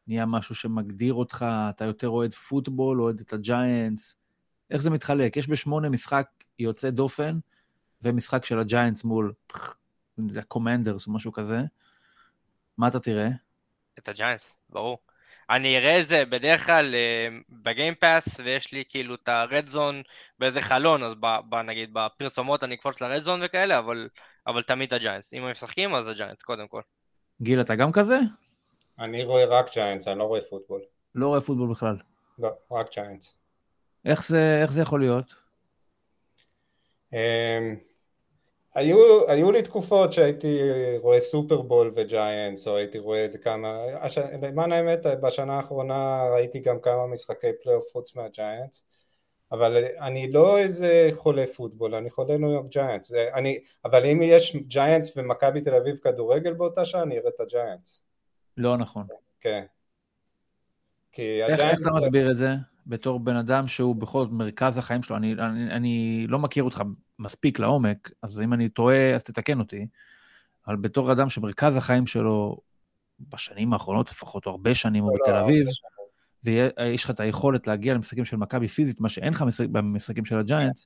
נהיה 0.08 0.26
משהו 0.26 0.56
שמגדיר 0.56 1.14
אותך, 1.14 1.46
אתה 1.70 1.86
יותר 1.86 2.10
אוהד 2.10 2.34
פוטבול, 2.34 3.02
אוהד 3.02 3.20
את 3.20 3.34
הג'יינטס? 3.34 4.16
איך 4.72 4.82
זה 4.82 4.90
מתחלק? 4.90 5.38
יש 5.38 5.50
בשמונה 5.50 5.90
משחק 5.90 6.28
יוצא 6.60 6.90
דופן, 6.90 7.40
ומשחק 8.02 8.46
של 8.46 8.60
הג'יינטס 8.60 9.04
מול 9.04 9.34
הקומנדרס 10.38 11.08
או 11.08 11.12
משהו 11.12 11.32
כזה. 11.32 11.60
מה 12.78 12.88
אתה 12.88 13.00
תראה? 13.00 13.30
את 14.00 14.10
הג'יינטס, 14.10 14.60
ברור. 14.70 14.98
אני 15.50 15.78
אראה 15.78 16.00
את 16.00 16.08
זה 16.08 16.26
בדרך 16.26 16.66
כלל 16.66 16.94
אה, 16.94 17.44
ב 17.50 17.59
Game 17.59 17.95
Pass, 17.95 18.40
ויש 18.40 18.72
לי 18.72 18.84
כאילו 18.90 19.16
את 19.16 19.30
ה 19.30 19.39
Red 19.39 19.68
Zone 19.68 20.02
באיזה 20.40 20.62
חלון, 20.62 21.04
אז 21.04 21.14
ב, 21.20 21.26
ב, 21.50 21.56
נגיד 21.56 21.90
בפרסומות 21.94 22.64
אני 22.64 22.76
אקפוץ 22.76 23.02
ל 23.02 23.07
Red 23.07 23.22
Zone 23.22 23.42
וכאלה, 23.44 23.80
אבל, 23.80 24.10
אבל 24.48 24.62
תמיד 24.62 24.94
הג'יינטס. 24.94 25.34
אם 25.34 25.44
הם 25.44 25.52
משחקים 25.52 25.96
אז 25.96 26.08
הג'יינטס 26.08 26.42
קודם 26.42 26.68
כל. 26.68 26.82
גיל, 27.42 27.62
אתה 27.62 27.76
גם 27.76 27.92
כזה? 27.92 28.20
אני 29.00 29.24
רואה 29.24 29.46
רק 29.46 29.74
ג'יינטס, 29.74 30.08
אני 30.08 30.20
לא 30.20 30.24
רואה 30.24 30.42
פוטבול. 30.50 30.82
לא 31.16 31.28
רואה 31.28 31.42
פוטבול 31.42 31.72
בכלל? 31.72 31.98
לא, 32.40 32.50
רק 32.72 32.88
ג'יינטס. 32.94 33.39
איך 34.06 34.28
זה, 34.28 34.60
איך 34.62 34.72
זה 34.72 34.82
יכול 34.82 35.00
להיות? 35.00 35.36
אמ, 37.12 37.16
היו, 38.76 39.30
היו 39.30 39.52
לי 39.52 39.62
תקופות 39.62 40.14
שהייתי 40.14 40.60
רואה 40.98 41.20
סופרבול 41.20 41.92
וג'יינטס, 41.96 42.68
או 42.68 42.78
הייתי 42.78 43.00
רואה 43.00 43.24
איזה 43.24 43.38
כמה, 43.38 43.78
הש... 44.02 44.18
למען 44.18 44.72
האמת 44.72 45.06
בשנה 45.22 45.58
האחרונה 45.58 46.30
ראיתי 46.34 46.60
גם 46.60 46.80
כמה 46.80 47.08
משחקי 47.08 47.48
פלייאוף 47.64 47.86
חוץ 47.92 48.16
מהג'יינטס, 48.16 48.84
אבל 49.52 49.86
אני 50.02 50.32
לא 50.32 50.58
איזה 50.58 51.10
חולה 51.14 51.48
פוטבול, 51.48 51.96
אני 51.96 52.10
חולה 52.10 52.38
ניו 52.38 52.52
יורק 52.52 52.66
ג'יינטס, 52.70 53.14
אני, 53.34 53.60
אבל 53.86 54.06
אם 54.06 54.20
יש 54.24 54.56
ג'יינטס 54.56 55.18
ומכבי 55.18 55.62
תל 55.62 55.76
אביב 55.76 55.96
כדורגל 55.96 56.54
באותה 56.54 56.86
שעה, 56.86 57.02
אני 57.02 57.18
אראה 57.18 57.30
את 57.30 57.40
הג'יינטס. 57.40 58.02
לא 58.58 58.78
נכון. 58.78 59.08
כן. 59.42 59.64
כי 61.12 61.44
איך, 61.44 61.60
איך 61.60 61.80
אתה 61.82 61.90
מסביר 61.98 62.32
את 62.32 62.38
זה? 62.38 62.50
בתור 62.88 63.20
בן 63.20 63.36
אדם 63.36 63.68
שהוא 63.68 63.96
בכל 63.96 64.20
זאת 64.20 64.32
מרכז 64.32 64.78
החיים 64.78 65.04
שלו, 65.04 65.18
אני, 65.18 65.34
אני, 65.34 65.72
אני 65.72 66.26
לא 66.28 66.40
מכיר 66.40 66.64
אותך 66.64 66.84
מספיק 67.20 67.60
לעומק, 67.60 68.12
אז 68.22 68.42
אם 68.42 68.54
אני 68.54 68.70
טועה, 68.70 69.16
אז 69.16 69.24
תתקן 69.24 69.60
אותי, 69.60 69.88
אבל 70.68 70.76
בתור 70.76 71.12
אדם 71.12 71.30
שמרכז 71.30 71.76
החיים 71.76 72.08
שלו, 72.08 72.58
בשנים 73.20 73.74
האחרונות 73.74 74.12
לפחות, 74.12 74.46
או 74.46 74.52
הרבה 74.52 74.74
שנים, 74.74 75.04
הוא 75.04 75.12
לא, 75.12 75.18
בתל 75.24 75.32
לא, 75.32 75.46
אביב, 75.46 75.68
ויש 76.44 77.04
לך 77.04 77.12
את 77.12 77.20
היכולת 77.20 77.68
להגיע 77.68 77.94
למשחקים 77.94 78.26
של 78.26 78.38
מכבי 78.38 78.68
פיזית, 78.68 79.02
מה 79.02 79.10
שאין 79.10 79.34
לך 79.34 79.46
במשחקים 79.72 80.26
של 80.26 80.40
הג'יינטס, 80.40 80.86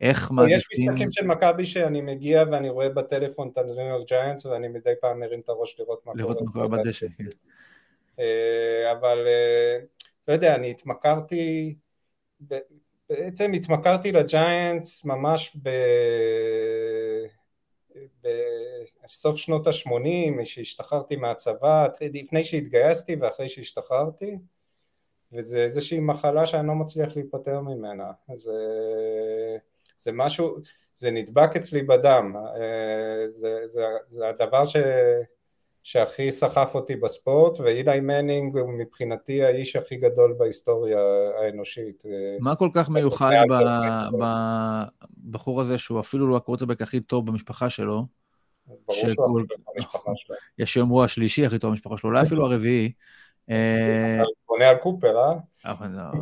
איך 0.00 0.30
מעדיפים... 0.30 0.56
יש 0.56 0.90
משחקים 0.90 1.10
של 1.10 1.26
מכבי 1.26 1.66
שאני 1.66 2.00
מגיע 2.00 2.44
ואני 2.52 2.68
רואה 2.68 2.88
בטלפון 2.88 3.50
את 3.52 3.58
הניו 3.58 3.86
יורק 3.86 4.08
ג'יינטס, 4.08 4.46
ואני 4.46 4.68
מדי 4.68 4.92
פעם 5.00 5.20
מרים 5.20 5.40
את 5.40 5.48
הראש 5.48 5.80
לראות 5.80 6.06
מה 6.06 6.12
קורה. 6.12 6.24
לראות 6.24 6.42
מה 6.42 6.52
קורה 6.52 6.68
בדשא. 6.68 7.06
כן. 7.18 7.24
אה, 8.18 8.92
אבל 8.92 9.18
אה, 9.26 9.78
לא 10.28 10.32
יודע, 10.32 10.54
אני 10.54 10.70
התמכרתי, 10.70 11.74
בעצם 13.10 13.52
התמכרתי 13.52 14.12
לג'יינטס 14.12 15.04
ממש 15.04 15.56
ב... 15.62 15.68
בסוף 19.04 19.36
שנות 19.36 19.66
ה-80, 19.66 20.42
כשהשתחררתי 20.42 21.16
מהצבא, 21.16 21.88
לפני 22.00 22.44
שהתגייסתי 22.44 23.16
ואחרי 23.20 23.48
שהשתחררתי, 23.48 24.38
וזה 25.32 25.58
איזושהי 25.64 26.00
מחלה 26.00 26.46
שאני 26.46 26.68
לא 26.68 26.74
מצליח 26.74 27.16
להיפטר 27.16 27.60
ממנה. 27.60 28.12
זה, 28.34 28.52
זה 29.98 30.12
משהו, 30.12 30.56
זה 30.94 31.10
נדבק 31.10 31.56
אצלי 31.56 31.82
בדם, 31.82 32.36
אה, 32.36 33.28
זה, 33.28 33.60
זה, 33.66 33.84
זה 34.10 34.28
הדבר 34.28 34.64
ש... 34.64 34.76
שהכי 35.82 36.32
סחף 36.32 36.70
אותי 36.74 36.96
בספורט, 36.96 37.60
ואילי 37.60 38.00
מנינג 38.00 38.58
הוא 38.58 38.72
מבחינתי 38.78 39.42
האיש 39.42 39.76
הכי 39.76 39.96
גדול 39.96 40.34
בהיסטוריה 40.38 40.98
האנושית. 41.42 42.02
מה 42.40 42.54
כל 42.54 42.68
כך 42.74 42.88
מיוחד 42.88 43.30
בבחור 45.24 45.60
הזה, 45.60 45.78
שהוא 45.78 46.00
אפילו 46.00 46.30
לא 46.30 46.36
הקווטרבק 46.36 46.82
הכי 46.82 47.00
טוב 47.00 47.26
במשפחה 47.26 47.70
שלו? 47.70 48.06
ברור 48.66 48.98
שהוא 48.98 49.40
במשפחה 49.76 50.10
שלו. 50.14 50.36
יש 50.58 50.72
שיאמרו 50.72 51.04
השלישי 51.04 51.46
הכי 51.46 51.58
טוב 51.58 51.70
במשפחה 51.70 51.96
שלו, 51.96 52.10
אולי 52.10 52.22
אפילו 52.22 52.46
הרביעי. 52.46 52.92
בונה 54.48 54.68
על 54.68 54.76
קופר, 54.76 55.16
אה? 55.16 55.34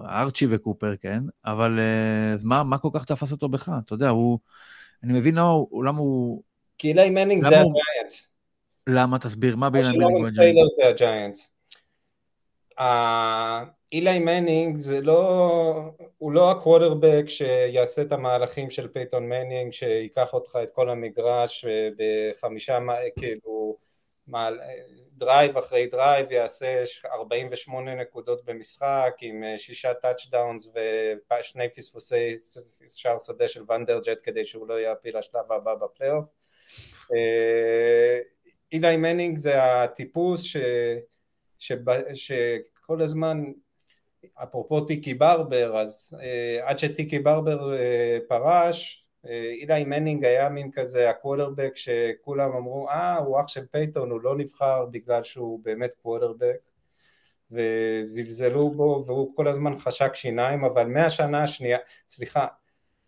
ארצ'י 0.04 0.46
וקופר, 0.50 0.96
כן. 0.96 1.22
אבל 1.44 1.78
אה, 1.78 2.32
אז 2.34 2.44
מה 2.44 2.78
כל 2.78 2.88
כך 2.92 3.04
תפס 3.04 3.32
אותו 3.32 3.48
בך? 3.48 3.70
אתה 3.84 3.94
יודע, 3.94 4.08
הוא... 4.08 4.38
אני 5.02 5.12
מבין 5.12 5.34
למה 5.84 5.98
הוא... 5.98 6.42
כי 6.78 6.88
אילי 6.88 7.10
מנינג 7.10 7.42
זה 7.42 7.48
הג'יינטס. 7.48 8.29
למה? 8.90 9.18
תסביר, 9.18 9.56
מה 9.56 9.70
בין 9.70 9.82
המנינג 9.82 10.24
והג'יינט? 10.24 10.70
זה 10.70 10.86
הג'יינטס. 10.86 11.54
אילי 13.92 14.18
מנינג 14.18 14.76
זה 14.76 15.00
לא, 15.00 15.92
הוא 16.18 16.32
לא 16.32 16.50
הקוודרבק 16.50 17.24
שיעשה 17.26 18.02
את 18.02 18.12
המהלכים 18.12 18.70
של 18.70 18.88
פייתון 18.88 19.28
מנינג, 19.28 19.72
שיקח 19.72 20.34
אותך 20.34 20.58
את 20.62 20.70
כל 20.72 20.90
המגרש 20.90 21.64
בחמישה, 21.96 22.78
כאילו, 23.18 23.76
drive 25.12 25.56
אחרי 25.56 25.86
drive 25.86 26.32
יעשה 26.32 26.84
48 27.12 27.94
נקודות 27.94 28.44
במשחק 28.44 29.16
עם 29.20 29.44
שישה 29.56 29.94
touchdowns 29.94 30.68
ושני 31.40 31.68
פספוסי 31.68 32.34
שער 32.88 33.18
שדה 33.26 33.48
של 33.48 33.62
ונדרג'ט 33.68 34.18
כדי 34.22 34.44
שהוא 34.44 34.68
לא 34.68 34.80
יעפיל 34.80 35.18
לשלב 35.18 35.52
הבא 35.52 35.74
בפלייאוף 35.74 36.28
אה, 37.12 38.18
אילי 38.72 38.96
מנינג 38.96 39.36
זה 39.36 39.82
הטיפוס 39.82 40.42
ש, 40.42 40.56
ש, 41.58 41.72
שכל 42.14 43.02
הזמן, 43.02 43.44
אפרופו 44.42 44.80
טיקי 44.80 45.14
ברבר, 45.14 45.76
אז 45.80 46.18
אה, 46.18 46.68
עד 46.68 46.78
שטיקי 46.78 47.18
ברבר 47.18 47.72
אה, 47.72 48.28
פרש, 48.28 49.06
אה, 49.24 49.28
אילי 49.28 49.84
מנינג 49.84 50.24
היה 50.24 50.48
מין 50.48 50.70
כזה 50.70 51.10
הקוודרבק 51.10 51.72
שכולם 51.74 52.52
אמרו, 52.52 52.88
אה, 52.88 53.16
הוא 53.16 53.40
אח 53.40 53.48
של 53.48 53.66
פייתון, 53.70 54.10
הוא 54.10 54.20
לא 54.20 54.36
נבחר 54.36 54.86
בגלל 54.86 55.22
שהוא 55.22 55.60
באמת 55.62 55.94
קוודרבק, 56.02 56.56
וזלזלו 57.50 58.70
בו, 58.70 59.04
והוא 59.06 59.36
כל 59.36 59.48
הזמן 59.48 59.76
חשק 59.76 60.14
שיניים, 60.14 60.64
אבל 60.64 60.86
מהשנה 60.86 61.42
השנייה, 61.42 61.78
סליחה, 62.08 62.46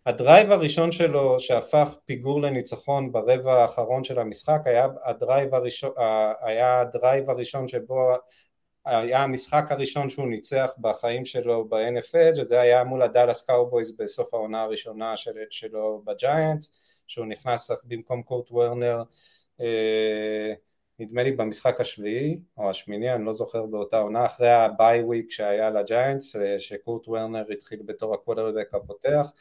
ה 0.07 0.15
drive 0.15 0.53
הראשון 0.53 0.93
שלו 0.93 1.41
שהפך 1.41 1.95
פיגור 2.05 2.43
לניצחון 2.43 3.13
ברבע 3.13 3.63
האחרון 3.63 4.05
של 4.05 4.19
המשחק 4.19 4.61
היה 4.65 4.87
ה 5.05 5.13
drive 5.13 5.55
הראשון, 5.55 5.91
היה 6.41 6.81
ה 6.81 6.89
drive 6.89 7.31
הראשון 7.31 7.69
שבו 7.69 8.13
היה 8.85 9.23
המשחק 9.23 9.65
הראשון 9.71 10.11
שהוא 10.11 10.29
ניצח 10.29 10.71
בחיים 10.79 11.25
שלו 11.25 11.69
ב-NFL 11.69 12.37
שזה 12.37 12.61
היה 12.61 12.85
מול 12.85 13.03
הדאלאס 13.03 13.43
קאובויז 13.47 13.97
בסוף 13.97 14.35
העונה 14.35 14.63
הראשונה 14.63 15.17
של, 15.17 15.31
שלו 15.51 16.03
בג'יינטס 16.05 16.73
שהוא 17.07 17.27
נכנס 17.27 17.71
במקום 17.85 18.23
קורט 18.23 18.51
וורנר 18.51 19.03
אה, 19.61 20.55
נדמה 20.99 21.23
לי 21.23 21.33
במשחק 21.33 21.81
השביעי 21.81 22.39
או 22.57 22.71
השמיני 22.71 23.15
אני 23.15 23.25
לא 23.25 23.33
זוכר 23.33 23.67
באותה 23.67 23.99
עונה 23.99 24.27
אחרי 24.27 24.51
ה 24.51 25.03
bye 25.03 25.15
week 25.15 25.31
שהיה 25.31 25.71
לג'יינטס 25.71 26.37
אה, 26.37 26.59
שקורט 26.59 27.09
וורנר 27.09 27.45
התחיל 27.53 27.83
בתור 27.87 28.15
הקוודרבק 28.15 28.75
הפותח 28.75 29.33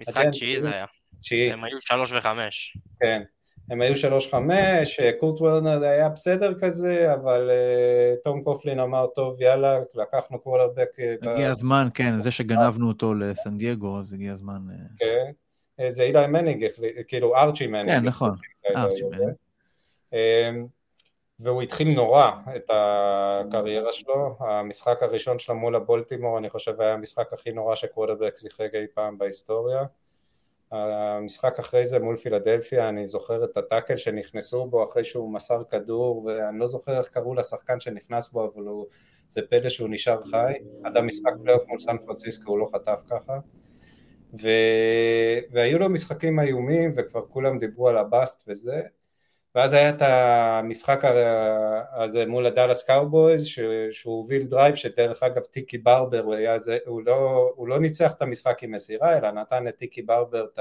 משחק 0.00 0.26
תשיעי 0.30 0.60
זה 0.60 0.70
היה. 0.70 0.86
תשיעי. 1.20 1.52
הם 1.52 1.64
היו 1.64 1.80
שלוש 1.80 2.12
וחמש. 2.12 2.76
כן. 3.00 3.22
הם 3.70 3.80
היו 3.80 3.96
שלוש 3.96 4.30
חמש, 4.30 5.00
אה, 5.00 5.10
קורט 5.20 5.40
וורנר 5.40 5.84
היה 5.84 6.08
בסדר 6.08 6.54
כזה, 6.60 7.14
אבל 7.14 7.50
אה, 7.50 8.20
תום 8.24 8.42
קופלין 8.42 8.80
אמר, 8.80 9.06
טוב, 9.06 9.40
יאללה, 9.42 9.78
לקחנו 9.94 10.38
קוולרבק. 10.40 10.88
אה, 11.00 11.14
הגיע 11.32 11.48
ב... 11.48 11.50
הזמן, 11.50 11.88
כן, 11.94 12.18
זה 12.18 12.30
שגנבנו 12.30 12.88
אותו 12.88 13.14
לסן 13.14 13.58
דייגו, 13.58 13.98
אז 13.98 14.12
הגיע 14.12 14.32
הזמן. 14.32 14.58
כן, 14.98 15.88
זה 15.88 16.02
אילי 16.02 16.26
מנינג, 16.26 16.66
כאילו 17.08 17.36
ארצ'י 17.36 17.66
מנינג. 17.66 17.90
כן, 17.90 18.04
נכון, 18.04 18.30
ארצ'י 18.76 19.02
מנינג. 19.04 20.68
והוא 21.40 21.62
התחיל 21.62 21.88
נורא 21.88 22.30
את 22.56 22.70
הקריירה 22.70 23.92
שלו, 23.92 24.36
המשחק 24.40 25.02
הראשון 25.02 25.38
שלו 25.38 25.54
מול 25.54 25.76
הבולטימור 25.76 26.38
אני 26.38 26.50
חושב 26.50 26.80
היה 26.80 26.94
המשחק 26.94 27.32
הכי 27.32 27.52
נורא 27.52 27.74
שקוודרבק 27.74 28.36
שיחק 28.36 28.70
אי 28.74 28.86
פעם 28.94 29.18
בהיסטוריה. 29.18 29.84
המשחק 30.72 31.58
אחרי 31.58 31.86
זה 31.86 31.98
מול 31.98 32.16
פילדלפיה, 32.16 32.88
אני 32.88 33.06
זוכר 33.06 33.44
את 33.44 33.56
ה 33.56 33.62
tackle 33.62 33.96
שנכנסו 33.96 34.66
בו 34.66 34.84
אחרי 34.84 35.04
שהוא 35.04 35.32
מסר 35.32 35.62
כדור, 35.70 36.24
ואני 36.26 36.58
לא 36.58 36.66
זוכר 36.66 36.98
איך 36.98 37.08
קראו 37.08 37.34
לשחקן 37.34 37.80
שנכנס 37.80 38.32
בו, 38.32 38.44
אבל 38.44 38.66
הוא, 38.66 38.86
זה 39.28 39.40
פלא 39.50 39.68
שהוא 39.68 39.88
נשאר 39.88 40.22
חי, 40.22 40.52
עד 40.84 40.96
המשחק 40.96 41.32
פלייאוף 41.42 41.66
מול 41.68 41.80
סן 41.80 41.98
פרנסיסקו 41.98 42.50
הוא 42.50 42.58
לא 42.58 42.66
חטף 42.74 43.02
ככה, 43.10 43.38
ו... 44.42 44.48
והיו 45.50 45.78
לו 45.78 45.88
משחקים 45.88 46.40
איומים 46.40 46.90
וכבר 46.96 47.26
כולם 47.26 47.58
דיברו 47.58 47.88
על 47.88 47.98
ה 47.98 48.07
bust 48.07 48.44
וזה, 48.48 48.82
ואז 49.58 49.72
היה 49.72 49.90
את 49.90 50.02
המשחק 50.02 51.00
הזה 51.92 52.26
מול 52.26 52.46
הדאלאס 52.46 52.86
קאובויז 52.86 53.46
שהוא 53.90 54.16
הוביל 54.16 54.42
drive 54.42 54.74
שדרך 54.74 55.22
אגב 55.22 55.42
טיקי 55.42 55.78
ברבר 55.78 56.20
הוא, 56.20 56.34
היה 56.34 56.58
זה, 56.58 56.78
הוא, 56.86 57.02
לא, 57.02 57.50
הוא 57.56 57.68
לא 57.68 57.78
ניצח 57.78 58.12
את 58.12 58.22
המשחק 58.22 58.62
עם 58.62 58.70
מסירה 58.70 59.18
אלא 59.18 59.30
נתן 59.30 59.64
לטיקי 59.64 60.02
ברבר 60.02 60.46
את 60.54 60.58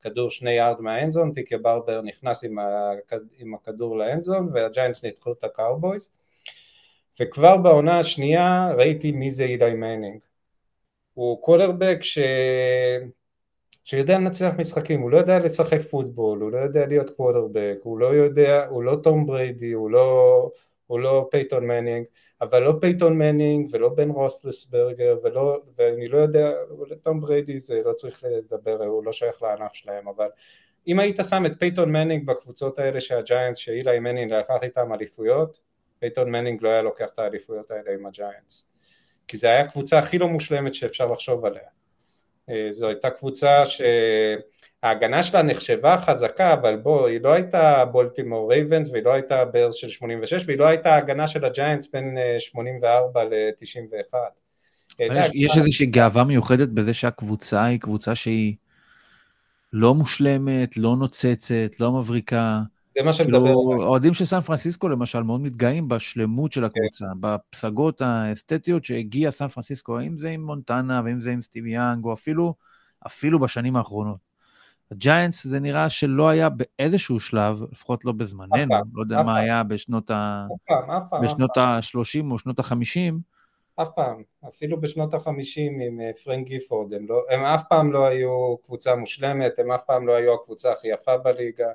הכדור 0.00 0.30
שני 0.30 0.50
יארד 0.50 0.80
מה 0.80 0.90
end 0.90 1.06
zone, 1.06 1.32
טיקי 1.32 1.56
ברבר 1.56 2.02
נכנס 2.02 2.44
עם, 2.44 2.58
הכד, 2.58 3.20
עם 3.38 3.54
הכדור 3.54 3.98
ל 3.98 4.04
end 4.04 4.23
zone 4.23 4.48
והג'יינטס 4.52 5.04
ניצחו 5.04 5.32
את 5.32 5.44
הקאובויז. 5.44 6.12
וכבר 7.20 7.56
בעונה 7.56 7.98
השנייה 7.98 8.72
ראיתי 8.76 9.12
מי 9.12 9.30
זה 9.30 9.44
אילי 9.44 9.74
מנינג. 9.74 10.20
הוא 11.14 11.42
קולרבק 11.42 11.98
ש... 12.00 12.18
שיודע 13.90 14.18
לנצח 14.18 14.52
משחקים, 14.58 15.00
הוא 15.00 15.10
לא 15.10 15.16
יודע 15.16 15.38
לשחק 15.38 15.80
פוטבול, 15.80 16.40
הוא 16.40 16.52
לא 16.52 16.58
יודע 16.58 16.86
להיות 16.86 17.10
קוודרבק, 17.10 17.76
הוא 17.82 17.98
לא 17.98 18.06
יודע, 18.06 18.66
הוא 18.68 18.82
לא 18.82 18.96
תום 19.02 19.26
בריידי, 19.26 19.72
הוא 19.72 19.90
לא, 19.90 20.50
הוא 20.86 21.00
לא 21.00 21.28
פייתון 21.30 21.66
מנינג, 21.66 22.06
אבל 22.40 22.62
לא 22.62 22.74
פייתון 22.80 23.18
מנינג 23.18 23.68
ולא 23.72 23.88
בן 23.88 24.10
רות'ליסברגר 24.10 25.18
ולא, 25.22 25.60
ואני 25.78 26.08
לא 26.08 26.18
יודע, 26.18 26.52
תום 27.02 27.20
בריידי 27.20 27.58
זה 27.58 27.82
לא 27.84 27.92
צריך 27.92 28.24
לדבר, 28.24 28.84
הוא 28.84 29.04
לא 29.04 29.12
שייך 29.12 29.42
לענף 29.42 29.72
שלהם, 29.72 30.08
אבל 30.08 30.28
אם 30.86 31.00
היית 31.00 31.20
שם 31.30 31.46
את 31.46 31.52
פייתון 31.58 31.92
מנינג 31.92 32.26
בקבוצות 32.26 32.78
האלה 32.78 33.00
של 33.00 33.16
הג'יינטס, 33.16 33.58
שאילי 33.58 33.98
מנינג 33.98 34.32
לקח 34.32 34.54
איתם 34.62 34.92
אליפויות, 34.92 35.60
פייתון 35.98 36.30
מנינג 36.30 36.62
לא 36.62 36.68
היה 36.68 36.82
לוקח 36.82 37.08
את 37.14 37.18
האליפויות 37.18 37.70
האלה 37.70 37.90
עם 37.94 38.06
הג'יינטס, 38.06 38.68
כי 39.28 39.36
זה 39.36 39.46
היה 39.46 39.60
הקבוצה 39.60 39.98
הכי 39.98 40.18
לא 40.18 40.28
מושלמת 40.28 40.74
שאפשר 40.74 41.12
לחשוב 41.12 41.44
עליה. 41.44 41.79
אה, 42.50 42.66
זו 42.70 42.88
הייתה 42.88 43.10
קבוצה 43.10 43.62
שההגנה 43.66 45.22
שלה 45.22 45.42
נחשבה 45.42 45.96
חזקה, 45.98 46.52
אבל 46.52 46.76
בוא, 46.76 47.06
היא 47.06 47.20
לא 47.22 47.32
הייתה 47.32 47.84
בולטימור 47.84 48.52
רייבנס 48.52 48.90
והיא 48.90 49.04
לא 49.04 49.12
הייתה 49.12 49.44
בירס 49.44 49.74
של 49.74 49.88
86 49.88 50.44
והיא 50.46 50.58
לא 50.58 50.66
הייתה 50.66 50.94
ההגנה 50.94 51.28
של 51.28 51.44
הג'יינטס 51.44 51.90
בין 51.92 52.18
84 52.38 53.24
ל-91. 53.24 54.14
יש, 54.98 55.30
יש 55.34 55.58
איזושהי 55.58 55.86
גאווה 55.86 56.24
מיוחדת 56.24 56.68
בזה 56.68 56.94
שהקבוצה 56.94 57.64
היא 57.64 57.80
קבוצה 57.80 58.14
שהיא 58.14 58.54
לא 59.72 59.94
מושלמת, 59.94 60.76
לא 60.76 60.96
נוצצת, 60.96 61.80
לא 61.80 61.92
מבריקה. 61.92 62.60
זה 62.94 63.02
מה 63.02 63.12
שמדבר 63.12 63.36
עליו. 63.36 63.68
כאילו, 63.68 63.86
אוהדים 63.86 64.14
של 64.14 64.24
סן 64.24 64.40
פרנסיסקו 64.40 64.88
למשל 64.88 65.22
מאוד 65.22 65.40
מתגאים 65.40 65.88
בשלמות 65.88 66.52
של 66.52 66.64
הקבוצה, 66.64 67.04
כן. 67.04 67.20
בפסגות 67.20 68.02
האסתטיות 68.02 68.84
שהגיע 68.84 69.30
סן 69.30 69.48
פרנסיסקו, 69.48 70.00
אם 70.00 70.18
זה 70.18 70.30
עם 70.30 70.42
מונטנה 70.42 71.02
ואם 71.04 71.20
זה 71.20 71.30
עם 71.30 71.42
סטיב 71.42 71.66
יאנג, 71.66 72.04
או 72.04 72.12
אפילו, 72.12 72.54
אפילו 73.06 73.38
בשנים 73.38 73.76
האחרונות. 73.76 74.30
הג'יינטס 74.90 75.46
זה 75.46 75.60
נראה 75.60 75.90
שלא 75.90 76.28
היה 76.28 76.48
באיזשהו 76.48 77.20
שלב, 77.20 77.62
לפחות 77.72 78.04
לא 78.04 78.12
בזמננו, 78.12 78.74
לא 78.94 79.02
יודע 79.02 79.22
מה 79.22 79.36
היה 79.36 79.62
בשנות 79.62 80.10
ה... 80.10 80.46
בשנות 81.22 81.56
ה-30 81.56 82.30
או 82.30 82.38
שנות 82.38 82.58
ה-50. 82.58 83.12
אף 83.82 83.88
פעם, 83.94 84.22
אפילו 84.48 84.80
בשנות 84.80 85.14
ה-50 85.14 85.60
עם 85.86 86.00
אה, 86.00 86.10
פרנק 86.24 86.46
גיפורד, 86.46 86.94
הם, 86.94 87.06
לא, 87.08 87.22
הם 87.30 87.44
אף 87.44 87.62
פעם 87.68 87.92
לא 87.92 88.06
היו 88.06 88.56
קבוצה 88.64 88.96
מושלמת, 88.96 89.58
הם 89.58 89.72
אף 89.72 89.84
פעם 89.86 90.06
לא 90.06 90.14
היו 90.14 90.34
הקבוצה 90.34 90.72
הכי 90.72 90.88
יפה 90.88 91.18
בליגה. 91.18 91.68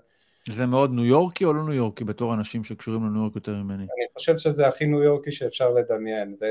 זה 0.49 0.65
מאוד 0.65 0.91
ניו 0.93 1.05
יורקי 1.05 1.45
או 1.45 1.53
לא 1.53 1.63
ניו 1.63 1.73
יורקי 1.73 2.03
בתור 2.03 2.33
אנשים 2.33 2.63
שקשורים 2.63 3.05
לניו 3.05 3.21
יורק 3.21 3.35
יותר 3.35 3.55
ממני? 3.55 3.83
אני 3.83 4.05
חושב 4.13 4.37
שזה 4.37 4.67
הכי 4.67 4.85
ניו 4.85 5.03
יורקי 5.03 5.31
שאפשר 5.31 5.69
לדמיין. 5.69 6.35
זה... 6.37 6.47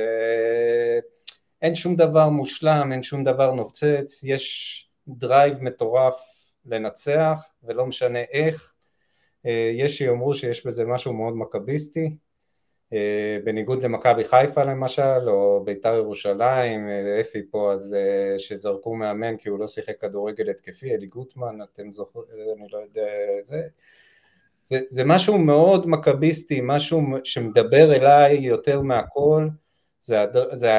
אין 1.63 1.75
שום 1.75 1.97
דבר 1.97 2.29
מושלם, 2.29 2.93
אין 2.93 3.03
שום 3.03 3.25
דבר 3.25 3.53
נוצץ, 3.53 4.21
יש 4.23 4.89
drive 5.09 5.63
מטורף 5.63 6.15
לנצח 6.67 7.49
ולא 7.63 7.87
משנה 7.87 8.19
איך. 8.33 8.75
אה, 9.47 9.71
יש 9.75 9.99
שיאמרו 9.99 10.35
שיש 10.35 10.67
בזה 10.67 10.85
משהו 10.85 11.13
מאוד 11.13 11.37
מכביסטי, 11.37 12.17
בניגוד 13.45 13.83
למכבי 13.83 14.25
חיפה 14.25 14.65
למשל, 14.65 15.29
או 15.29 15.63
ביתר 15.65 15.95
ירושלים, 15.95 16.89
אה, 16.89 17.21
אפי 17.21 17.43
פה 17.51 17.73
אז 17.73 17.97
שזרקו 18.39 18.95
מאמן 18.95 19.37
כי 19.37 19.49
הוא 19.49 19.59
לא 19.59 19.69
שיחק 19.69 20.01
כדורגל 20.01 20.51
התקפי, 20.51 20.95
אלי 20.95 21.07
גוטמן, 21.07 21.59
אתם 21.63 21.93
זוכרים, 21.93 22.29
אני 22.61 22.69
לא 22.73 22.79
יודע, 22.79 23.07
זה, 23.43 23.63
זה, 24.63 24.81
זה 24.91 25.05
משהו 25.05 25.39
מאוד 25.39 25.89
מכביסטי, 25.89 26.61
משהו 26.63 27.03
שמדבר 27.25 27.95
אליי 27.97 28.35
יותר 28.37 28.81
מהכל, 28.81 29.49
זה, 30.03 30.25
זה, 30.53 30.71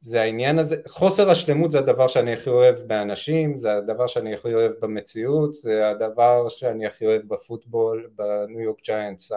זה 0.00 0.20
העניין 0.20 0.58
הזה, 0.58 0.76
חוסר 0.88 1.30
השלמות 1.30 1.70
זה 1.70 1.78
הדבר 1.78 2.08
שאני 2.08 2.32
הכי 2.32 2.50
אוהב 2.50 2.76
באנשים, 2.76 3.56
זה 3.56 3.76
הדבר 3.76 4.06
שאני 4.06 4.34
הכי 4.34 4.54
אוהב 4.54 4.72
במציאות, 4.80 5.54
זה 5.54 5.88
הדבר 5.88 6.48
שאני 6.48 6.86
הכי 6.86 7.06
אוהב 7.06 7.22
בפוטבול, 7.22 8.10
בניו 8.16 8.60
יורק 8.60 8.80
ג'יינטס, 8.84 9.32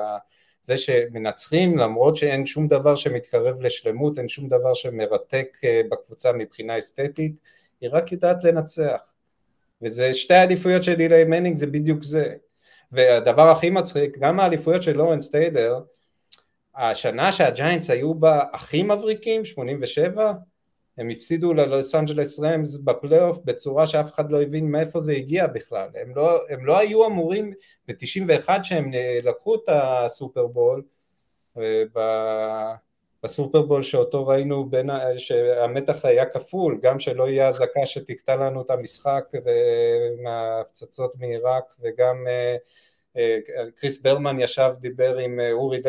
זה 0.62 0.78
שמנצחים 0.78 1.78
למרות 1.78 2.18
שאין 2.18 2.46
שום 2.46 2.68
דבר 2.68 2.96
שמתקרב 2.96 3.62
לשלמות, 3.62 4.18
אין 4.18 4.30
שום 4.30 4.48
דבר 4.48 4.74
שמרתק 4.74 5.58
אה, 5.64 5.82
בקבוצה 5.92 6.32
מבחינה 6.32 6.78
אסתטית, 6.78 7.36
היא 7.82 7.90
רק 7.94 8.12
יודעת 8.12 8.44
לנצח. 8.44 9.14
וזה 9.82 10.14
שתי 10.14 10.34
האליפויות 10.34 10.84
של 10.84 11.00
אילי 11.00 11.24
מנינג 11.24 11.58
זה 11.58 11.68
בדיוק 11.68 12.04
זה. 12.04 12.36
והדבר 12.92 13.50
הכי 13.50 13.70
מצחיק, 13.70 14.18
גם 14.18 14.40
האליפויות 14.40 14.84
של 14.84 14.98
לורנס 14.98 15.32
טיילור, 15.32 15.80
השנה 16.76 17.32
שהג'יינטס 17.32 17.90
היו 17.90 18.14
בה 18.14 18.44
הכי 18.54 18.84
מבריקים, 18.84 19.46
87, 19.46 20.34
הם 21.00 21.10
הפסידו 21.10 21.54
ללוס 21.54 21.96
אנג'לס 21.96 22.40
רמס 22.40 22.76
בפלייאוף 22.76 23.38
בצורה 23.46 23.88
שאף 23.88 24.14
אחד 24.14 24.32
לא 24.32 24.42
הבין 24.42 24.72
מאיפה 24.72 25.00
זה 25.00 25.14
הגיע 25.14 25.48
בכלל, 25.48 25.90
הם 25.96 26.16
לא, 26.16 26.40
הם 26.50 26.66
לא 26.66 26.78
היו 26.78 27.06
אמורים 27.06 27.54
ב-91 27.88 28.50
שהם 28.64 28.92
לקחו 29.24 29.56
את 29.56 29.64
הסופרבול, 29.68 30.84
בסופרבול 33.24 33.84
שאותו 33.84 34.28
ראינו 34.28 34.70
בין, 34.70 34.90
שהמתח 35.18 36.06
היה 36.06 36.26
כפול, 36.26 36.80
גם 36.82 37.00
שלא 37.00 37.30
יהיה 37.30 37.48
אזעקה 37.48 37.86
שתקטע 37.86 38.36
לנו 38.36 38.62
את 38.62 38.70
המשחק 38.70 39.24
מההפצצות 40.24 41.16
מעיראק 41.16 41.74
וגם 41.82 42.28
אה, 42.28 42.56
אה, 43.18 43.38
קריס 43.76 44.02
ברמן 44.02 44.40
ישב 44.40 44.72
דיבר 44.80 45.18
עם 45.18 45.40
אה, 45.40 45.52
אורי, 45.52 45.82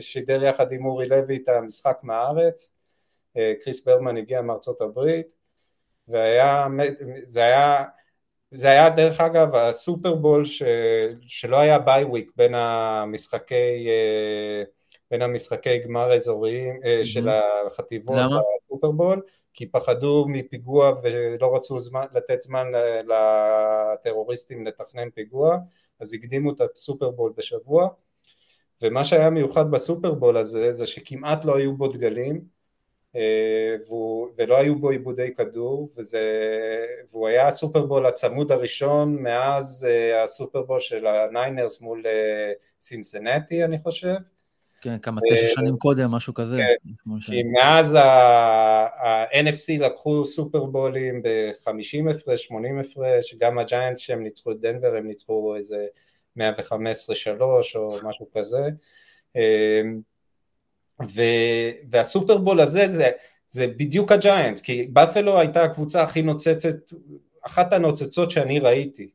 שידר 0.00 0.44
יחד 0.44 0.72
עם 0.72 0.84
אורי 0.84 1.08
לוי 1.08 1.36
את 1.36 1.48
המשחק 1.48 1.98
מהארץ. 2.02 2.74
אה, 2.76 2.81
קריס 3.34 3.86
ברמן 3.86 4.16
הגיע 4.16 4.42
מארצות 4.42 4.80
הברית 4.80 5.26
והיה, 6.08 6.66
זה 7.24 7.40
היה, 7.44 7.84
זה 8.50 8.68
היה 8.68 8.90
דרך 8.90 9.20
אגב 9.20 9.54
הסופרבול 9.54 10.44
ש, 10.44 10.62
שלא 11.20 11.60
היה 11.60 11.78
ביי 11.78 12.04
וויק 12.04 12.32
בין 12.36 12.54
המשחקי, 12.54 13.88
אה, 13.88 14.62
בין 15.10 15.22
המשחקי 15.22 15.78
גמר 15.78 16.14
אזוריים 16.14 16.80
mm-hmm. 16.82 17.04
של 17.04 17.28
החטיבות 17.28 18.16
בסופרבול 18.56 19.22
כי 19.54 19.66
פחדו 19.66 20.26
מפיגוע 20.28 20.92
ולא 21.02 21.56
רצו 21.56 21.80
זמן, 21.80 22.04
לתת 22.14 22.40
זמן 22.40 22.66
לטרוריסטים 23.08 24.66
לתכנן 24.66 25.10
פיגוע 25.10 25.58
אז 26.00 26.14
הקדימו 26.14 26.52
את 26.52 26.60
הסופרבול 26.60 27.32
בשבוע. 27.36 27.88
ומה 28.82 29.04
שהיה 29.04 29.30
מיוחד 29.30 29.70
בסופרבול 29.70 30.36
הזה 30.36 30.72
זה 30.72 30.86
שכמעט 30.86 31.44
לא 31.44 31.56
היו 31.56 31.76
בו 31.76 31.88
דגלים. 31.88 32.34
אה, 32.34 32.61
והוא, 33.14 34.28
ולא 34.38 34.56
היו 34.56 34.78
בו 34.78 34.90
איבודי 34.90 35.34
כדור 35.34 35.88
וזה, 35.96 36.20
והוא 37.10 37.28
היה 37.28 37.46
הסופרבול 37.46 38.06
הצמוד 38.06 38.52
הראשון 38.52 39.22
מאז 39.22 39.88
אה, 39.90 40.22
הסופרבול 40.22 40.80
של 40.80 41.06
הניינרס 41.06 41.80
מול 41.80 42.02
אה, 42.06 42.52
סינסנטי 42.80 43.64
אני 43.64 43.78
חושב 43.78 44.14
כן, 44.82 44.98
כמה 44.98 45.20
תשע 45.30 45.46
שנים 45.54 45.76
קודם, 45.76 46.10
משהו 46.10 46.34
כזה. 46.34 46.56
כן, 46.56 47.10
כי 47.20 47.42
מאז 47.42 47.94
ה-NFC 47.94 49.80
לקחו 49.80 50.24
סופרבולים 50.24 51.22
ב-50 51.22 52.10
הפרש, 52.10 52.44
80 52.44 52.78
הפרש, 52.78 53.34
גם 53.38 53.58
הג'יינטס 53.58 54.00
שהם 54.00 54.22
ניצחו 54.22 54.52
את 54.52 54.60
דנבר, 54.60 54.96
הם 54.96 55.06
ניצחו 55.06 55.56
איזה 55.56 55.86
115-3 56.38 56.40
או 57.74 57.98
משהו 58.02 58.26
כזה. 58.32 58.68
והסופרבול 61.90 62.60
הזה 62.60 62.88
זה, 62.88 63.10
זה 63.46 63.66
בדיוק 63.66 64.12
הג'יינט, 64.12 64.60
כי 64.60 64.86
בפלו 64.92 65.40
הייתה 65.40 65.62
הקבוצה 65.62 66.02
הכי 66.02 66.22
נוצצת, 66.22 66.76
אחת 67.42 67.72
הנוצצות 67.72 68.30
שאני 68.30 68.58
ראיתי. 68.58 69.10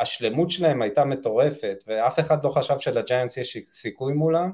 השלמות 0.00 0.50
שלהם 0.50 0.82
הייתה 0.82 1.04
מטורפת, 1.04 1.84
ואף 1.86 2.18
אחד 2.18 2.44
לא 2.44 2.50
חשב 2.50 2.78
שלג'יינטס 2.78 3.36
יש 3.36 3.58
סיכוי 3.72 4.12
מולם, 4.12 4.50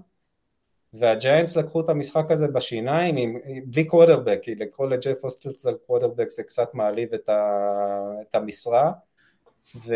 והג'יינטס 0.93 1.57
לקחו 1.57 1.81
את 1.81 1.89
המשחק 1.89 2.31
הזה 2.31 2.49
בשיניים 2.49 3.17
עם, 3.17 3.39
בלי 3.65 3.85
קוודרבק, 3.85 4.39
כי 4.43 4.55
לקרוא 4.55 4.89
לג'ף 4.89 5.25
אוסטרטל 5.25 5.75
קוודרבק 5.87 6.31
זה 6.31 6.43
קצת 6.43 6.75
מעליב 6.75 7.15
את, 7.15 7.29
ה, 7.29 7.61
את 8.23 8.35
המשרה, 8.35 8.93
ו, 9.87 9.95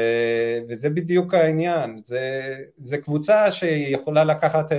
וזה 0.69 0.91
בדיוק 0.91 1.35
העניין, 1.35 1.97
זה, 2.05 2.55
זה 2.79 2.99
קבוצה 2.99 3.51
שיכולה 3.51 4.25
לקחת, 4.25 4.73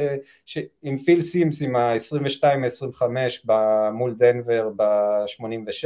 ש, 0.45 0.57
עם 0.81 0.97
פיל 0.97 1.21
סימס 1.21 1.61
עם 1.61 1.75
ה-22-25 1.75 3.49
מול 3.93 4.15
דנבר 4.17 4.69
ב-86, 4.75 5.85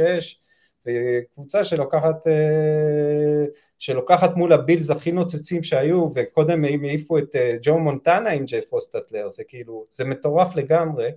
וקבוצה 0.86 1.64
שלוקחת, 1.64 2.26
אה, 2.26 3.44
שלוקחת 3.78 4.36
מול 4.36 4.52
הבילס 4.52 4.90
הכי 4.90 5.12
נוצצים 5.12 5.62
שהיו, 5.62 6.08
וקודם 6.14 6.64
הם 6.64 6.84
העיפו 6.84 7.18
את 7.18 7.36
אה, 7.36 7.56
ג'ו 7.62 7.78
מונטנה 7.78 8.30
עם 8.30 8.44
ג'ף 8.44 8.72
הוסטטלר, 8.72 9.28
זה 9.28 9.44
כאילו, 9.44 9.86
זה 9.90 10.04
מטורף 10.04 10.56
לגמרי, 10.56 11.10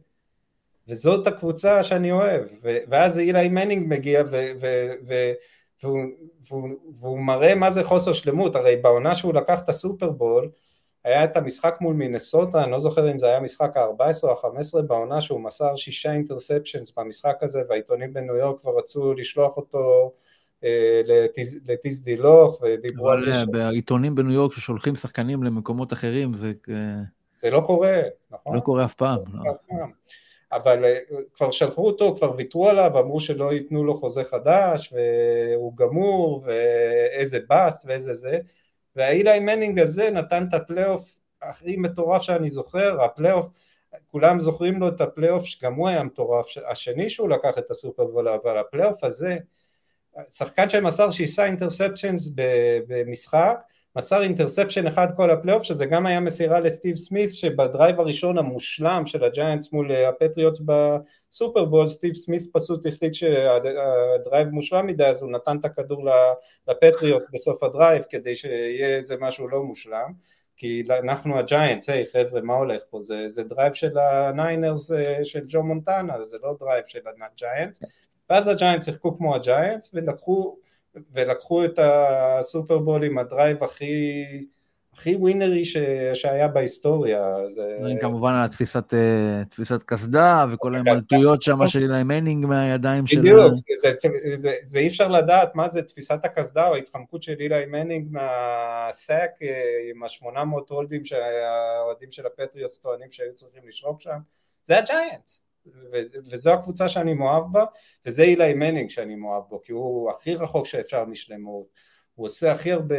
וזאת 0.87 1.27
הקבוצה 1.27 1.83
שאני 1.83 2.11
אוהב, 2.11 2.43
ואז 2.63 3.19
אילי 3.19 3.49
מנינג 3.49 3.87
מגיע 3.87 4.23
ו- 4.31 4.51
ו- 4.59 4.93
ו- 5.07 5.33
והוא, 5.83 5.99
והוא, 6.49 6.69
והוא 6.95 7.19
מראה 7.19 7.55
מה 7.55 7.71
זה 7.71 7.83
חוסר 7.83 8.13
שלמות, 8.13 8.55
הרי 8.55 8.75
בעונה 8.75 9.15
שהוא 9.15 9.33
לקח 9.33 9.59
את 9.63 9.69
הסופרבול, 9.69 10.49
היה 11.03 11.23
את 11.23 11.37
המשחק 11.37 11.77
מול 11.81 11.95
מינסוטה, 11.95 12.63
אני 12.63 12.71
לא 12.71 12.79
זוכר 12.79 13.11
אם 13.11 13.19
זה 13.19 13.25
היה 13.25 13.39
משחק 13.39 13.77
ה-14 13.77 14.23
או 14.23 14.31
ה-15 14.31 14.81
בעונה 14.81 15.21
שהוא 15.21 15.41
מסר 15.41 15.75
שישה 15.75 16.13
אינטרספצ'נס 16.13 16.91
במשחק 16.97 17.37
הזה 17.41 17.61
והעיתונים 17.69 18.13
בניו 18.13 18.35
יורק 18.35 18.59
כבר 18.59 18.77
רצו 18.77 19.13
לשלוח 19.13 19.57
אותו 19.57 20.11
אה, 20.63 21.01
לטיס 21.67 22.01
דילוך 22.01 22.61
ודיברו 22.61 23.09
על 23.09 23.25
זה. 23.25 23.41
אבל 23.41 23.51
בעיתונים 23.51 24.15
בניו 24.15 24.31
יורק 24.31 24.53
ששולחים 24.53 24.95
שחקנים 24.95 25.43
למקומות 25.43 25.93
אחרים 25.93 26.33
זה... 26.33 26.53
אה, 26.69 26.75
זה 27.35 27.49
לא 27.49 27.61
קורה, 27.65 28.01
נכון? 28.31 28.55
לא 28.55 28.59
קורה 28.59 28.85
אף 28.85 28.93
פעם. 28.93 29.19
לא. 29.33 29.51
אף 29.51 29.57
פעם. 29.67 29.91
אבל 30.51 30.85
אה, 30.85 30.99
כבר 31.33 31.51
שלחו 31.51 31.85
אותו, 31.85 32.15
כבר 32.15 32.31
ויתרו 32.37 32.69
עליו, 32.69 32.99
אמרו 32.99 33.19
שלא 33.19 33.53
ייתנו 33.53 33.83
לו 33.83 33.95
חוזה 33.95 34.23
חדש 34.23 34.93
והוא 34.93 35.77
גמור 35.77 36.41
ואיזה 36.45 37.39
באסט 37.47 37.85
ואיזה 37.87 38.13
זה. 38.13 38.39
והאילי 38.95 39.39
מנינג 39.39 39.79
הזה 39.79 40.09
נתן 40.09 40.45
את 40.49 40.53
הפלייאוף 40.53 41.17
הכי 41.41 41.77
מטורף 41.77 42.21
שאני 42.21 42.49
זוכר, 42.49 43.01
הפלייאוף, 43.03 43.47
כולם 44.07 44.39
זוכרים 44.39 44.79
לו 44.79 44.87
את 44.87 45.01
הפלייאוף 45.01 45.45
שגם 45.45 45.73
הוא 45.73 45.87
היה 45.87 46.03
מטורף, 46.03 46.45
השני 46.69 47.09
שהוא 47.09 47.29
לקח 47.29 47.57
את 47.57 47.71
הסופרבול, 47.71 48.27
אבל 48.29 48.57
הפלייאוף 48.57 49.03
הזה, 49.03 49.37
שחקן 50.29 50.69
שמסר 50.69 51.09
שישה 51.09 51.45
interceptions 51.45 52.33
במשחק, 52.87 53.59
מסר 53.97 54.21
interception 54.21 54.87
אחד 54.87 55.07
כל 55.15 55.31
הפלייאוף, 55.31 55.63
שזה 55.63 55.85
גם 55.85 56.05
היה 56.05 56.19
מסירה 56.19 56.59
לסטיב 56.59 56.95
סמית, 56.95 57.33
שב 57.33 57.58
drive 57.58 57.99
הראשון 57.99 58.37
המושלם 58.37 59.05
של 59.05 59.23
הג'יינטס 59.23 59.71
מול 59.73 59.91
הפטריוטס 59.91 60.61
בסופרבול, 60.65 61.87
סטיב 61.87 62.13
סמית 62.15 62.43
פשוט 62.51 62.85
החליט 62.85 63.13
שה 63.13 63.63
drive 63.63 64.47
מושלם 64.49 64.87
מדי, 64.87 65.05
אז 65.05 65.21
הוא 65.21 65.31
נתן 65.31 65.57
את 65.57 65.65
הכדור 65.65 66.09
לפטריוטס 66.67 67.27
בסוף 67.33 67.63
ה 67.63 67.69
drive, 67.69 68.03
כדי 68.09 68.35
שיהיה 68.35 68.97
איזה 68.97 69.15
משהו 69.19 69.47
לא 69.47 69.63
מושלם. 69.63 70.11
כי 70.57 70.83
אנחנו 70.89 71.39
הג'יינטס, 71.39 71.89
היי 71.89 72.05
חבר'ה 72.13 72.41
מה 72.41 72.53
הולך 72.53 72.81
פה, 72.89 73.01
זה, 73.01 73.27
זה 73.27 73.43
drive 73.43 73.73
של 73.73 73.97
הניינרס 73.97 74.91
אה, 74.91 75.25
של 75.25 75.45
ג'ו 75.47 75.63
מונטנה, 75.63 76.23
זה 76.23 76.37
לא 76.43 76.55
drive 76.59 76.83
של 76.87 76.99
הג'יינטס, 77.31 77.79
ואז 78.29 78.47
הג'יינטס 78.47 78.85
שיחקו 78.85 79.17
כמו 79.17 79.35
הג'יינטס 79.35 79.91
ולקחו 79.93 80.57
ולקחו 81.13 81.65
את 81.65 81.79
הסופרבול 81.81 83.03
עם 83.03 83.17
ה 83.17 83.25
drive 83.25 83.63
הכי, 83.63 84.23
הכי 84.93 85.15
winnery 85.15 85.65
ש, 85.65 85.77
שהיה 86.13 86.47
בהיסטוריה. 86.47 87.35
זה... 87.47 87.77
כמובן 88.01 88.33
על 88.33 88.47
תפיסת, 88.47 88.93
אה, 88.93 89.43
תפיסת 89.49 89.83
קסדה 89.85 90.45
וכל 90.51 90.75
ההימלטויות 90.75 91.41
שם 91.41 91.67
של 91.67 91.81
אילי 91.81 92.03
מנינג 92.03 92.45
מהידיים 92.45 93.07
של... 93.07 93.19
בדיוק, 93.19 93.53
זה, 93.81 93.93
זה, 94.01 94.09
זה, 94.35 94.53
זה 94.63 94.79
אי 94.79 94.87
אפשר 94.87 95.07
לדעת 95.07 95.55
מה 95.55 95.67
זה 95.69 95.81
תפיסת 95.81 96.19
הקסדה 96.23 96.67
או 96.67 96.75
ההתחמקות 96.75 97.23
של 97.23 97.35
אילי 97.39 97.65
מנינג 97.65 98.07
מה 98.11 98.51
sack 98.51 99.31
אה, 99.41 99.77
עם 99.89 100.03
ה-800 100.03 100.69
הולדים 100.69 101.05
שהאוהדים 101.05 102.11
של 102.11 102.25
הפטריוטס 102.25 102.79
טוענים 102.79 103.11
שהיו 103.11 103.33
צריכים 103.35 103.61
לשרוק 103.67 104.01
שם, 104.01 104.17
זה 104.63 104.77
הג'יינטס. 104.77 105.46
וזו 106.31 106.53
הקבוצה 106.53 106.89
שאני 106.89 107.13
מאוהב 107.13 107.43
בה, 107.51 107.65
וזה 108.05 108.23
אילי 108.23 108.53
מנינג 108.53 108.89
שאני 108.89 109.15
מאוהב 109.15 109.43
בו, 109.49 109.61
כי 109.61 109.71
הוא 109.71 110.11
הכי 110.11 110.35
רחוק 110.35 110.65
שאפשר 110.65 111.05
משלמות, 111.05 111.65
הוא 112.15 112.25
עושה 112.25 112.51
הכי 112.51 112.71
הרבה, 112.71 112.95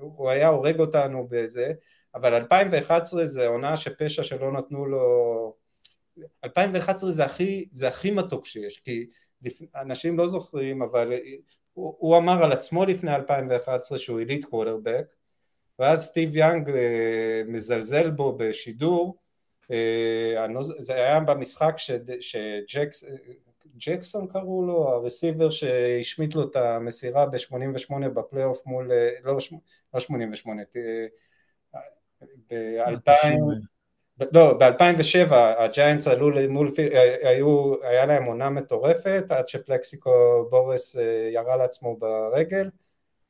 הוא 0.00 0.30
היה 0.30 0.48
הורג 0.48 0.80
אותנו 0.80 1.26
בזה, 1.30 1.72
אבל 2.14 2.34
2011 2.34 3.24
זה 3.24 3.46
עונה 3.46 3.76
שפשע 3.76 4.22
שלא 4.22 4.52
נתנו 4.52 4.86
לו, 4.86 5.54
2011 6.44 7.10
זה 7.10 7.24
הכי, 7.24 7.68
זה 7.70 7.88
הכי 7.88 8.10
מתוק 8.10 8.46
שיש, 8.46 8.78
כי 8.78 9.06
אנשים 9.74 10.18
לא 10.18 10.26
זוכרים, 10.26 10.82
אבל 10.82 11.12
הוא, 11.72 11.96
הוא 11.98 12.16
אמר 12.16 12.44
על 12.44 12.52
עצמו 12.52 12.84
לפני 12.84 13.14
2011 13.14 13.98
שהוא 13.98 14.18
עילית 14.18 14.44
קוולרבק, 14.44 15.14
ואז 15.78 16.04
סטיב 16.04 16.36
יאנג 16.36 16.70
אה, 16.70 17.42
מזלזל 17.46 18.10
בו 18.10 18.36
בשידור, 18.36 19.16
זה 20.78 20.94
היה 20.94 21.20
במשחק 21.20 21.74
שג'קסון 23.76 24.26
קראו 24.26 24.66
לו, 24.66 24.88
הרסיבר 24.88 25.50
שהשמיט 25.50 26.34
לו 26.34 26.42
את 26.50 26.56
המסירה 26.56 27.26
ב-88 27.26 28.08
בפלייאוף 28.08 28.66
מול, 28.66 28.92
אה, 28.92 29.10
לא, 29.24 29.38
לא 29.94 30.00
88, 30.00 30.62
ב-2000, 32.50 33.12
לא, 34.32 34.58
ב-2007 34.58 35.34
הג'יינטס 35.34 36.08
עלו 36.08 36.48
מול, 36.48 36.70
היו, 37.22 37.74
היה 37.82 38.06
להם 38.06 38.24
עונה 38.24 38.50
מטורפת 38.50 39.24
עד 39.28 39.48
שפלקסיקו 39.48 40.10
ברס 40.50 40.96
אה, 40.96 41.30
ירה 41.32 41.56
לעצמו 41.56 41.96
ברגל, 41.96 42.70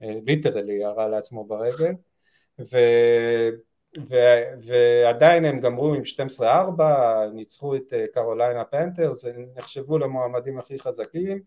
literally 0.01 0.75
ירה 0.75 1.09
לעצמו 1.09 1.44
ברגל, 1.44 1.92
ו... 2.61 2.77
ו- 3.99 4.61
ועדיין 4.63 5.45
הם 5.45 5.61
גמרו 5.61 5.95
עם 5.95 6.03
12-4, 6.05 6.41
ניצחו 7.35 7.77
את 7.77 7.93
אה, 7.93 8.05
קרוליינה 8.13 8.65
פנתרס, 8.65 9.25
נחשבו 9.57 9.99
למועמדים 9.99 10.59
הכי 10.59 10.79
חזקים, 10.79 11.41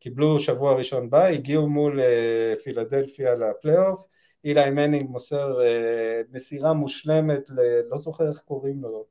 קיבלו 0.00 0.40
שבוע 0.40 0.72
ראשון 0.74 1.10
בה, 1.10 1.28
הגיעו 1.28 1.68
מול 1.68 2.00
אה, 2.00 2.54
פילדלפיה 2.64 3.34
לפלייאוף, 3.34 4.04
אילי 4.44 4.70
מנינג 4.70 5.10
מוסר 5.10 5.60
אה, 5.62 6.20
מסירה 6.32 6.72
מושלמת, 6.72 7.50
ל- 7.50 7.80
לא 7.90 7.96
זוכר 7.96 8.28
איך 8.28 8.38
קוראים 8.38 8.82
לו, 8.82 9.04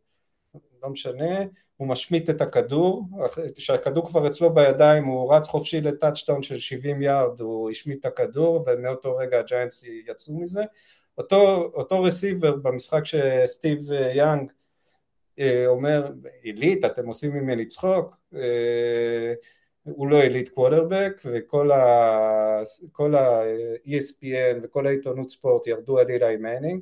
לא 0.83 0.89
משנה, 0.89 1.39
הוא 1.77 1.87
משמיט 1.87 2.29
את 2.29 2.41
הכדור, 2.41 3.03
כשהכדור 3.55 4.07
כבר 4.09 4.27
אצלו 4.27 4.53
בידיים 4.53 5.05
הוא 5.05 5.33
רץ 5.33 5.47
חופשי 5.47 5.81
ל 5.81 5.88
touchdown 5.88 6.43
של 6.43 6.59
70 6.59 7.01
יארד, 7.01 7.39
הוא 7.41 7.69
השמיט 7.71 7.99
את 7.99 8.05
הכדור 8.05 8.63
ומאותו 8.67 9.15
רגע 9.15 9.39
הג'יינטס 9.39 9.83
יצאו 9.83 10.39
מזה 10.39 10.63
אותו, 11.17 11.71
אותו 11.73 12.03
receiver 12.03 12.55
במשחק 12.55 13.01
שסטיב 13.05 13.91
אה, 13.91 14.11
יאנג 14.15 14.51
אה, 15.39 15.67
אומר, 15.67 16.11
elite, 16.41 16.85
אתם 16.85 17.07
עושים 17.07 17.33
ממני 17.33 17.65
צחוק, 17.65 18.17
אה, 18.35 19.33
הוא 19.83 20.07
לא 20.07 20.21
elite 20.21 20.49
quarterback, 20.49 21.21
וכל 21.25 21.71
ה-ESPN 23.15 24.59
וכל 24.63 24.87
העיתונות 24.87 25.29
ספורט 25.29 25.67
ירדו 25.67 25.99
על 25.99 26.09
אילי 26.09 26.37
מנינג, 26.37 26.81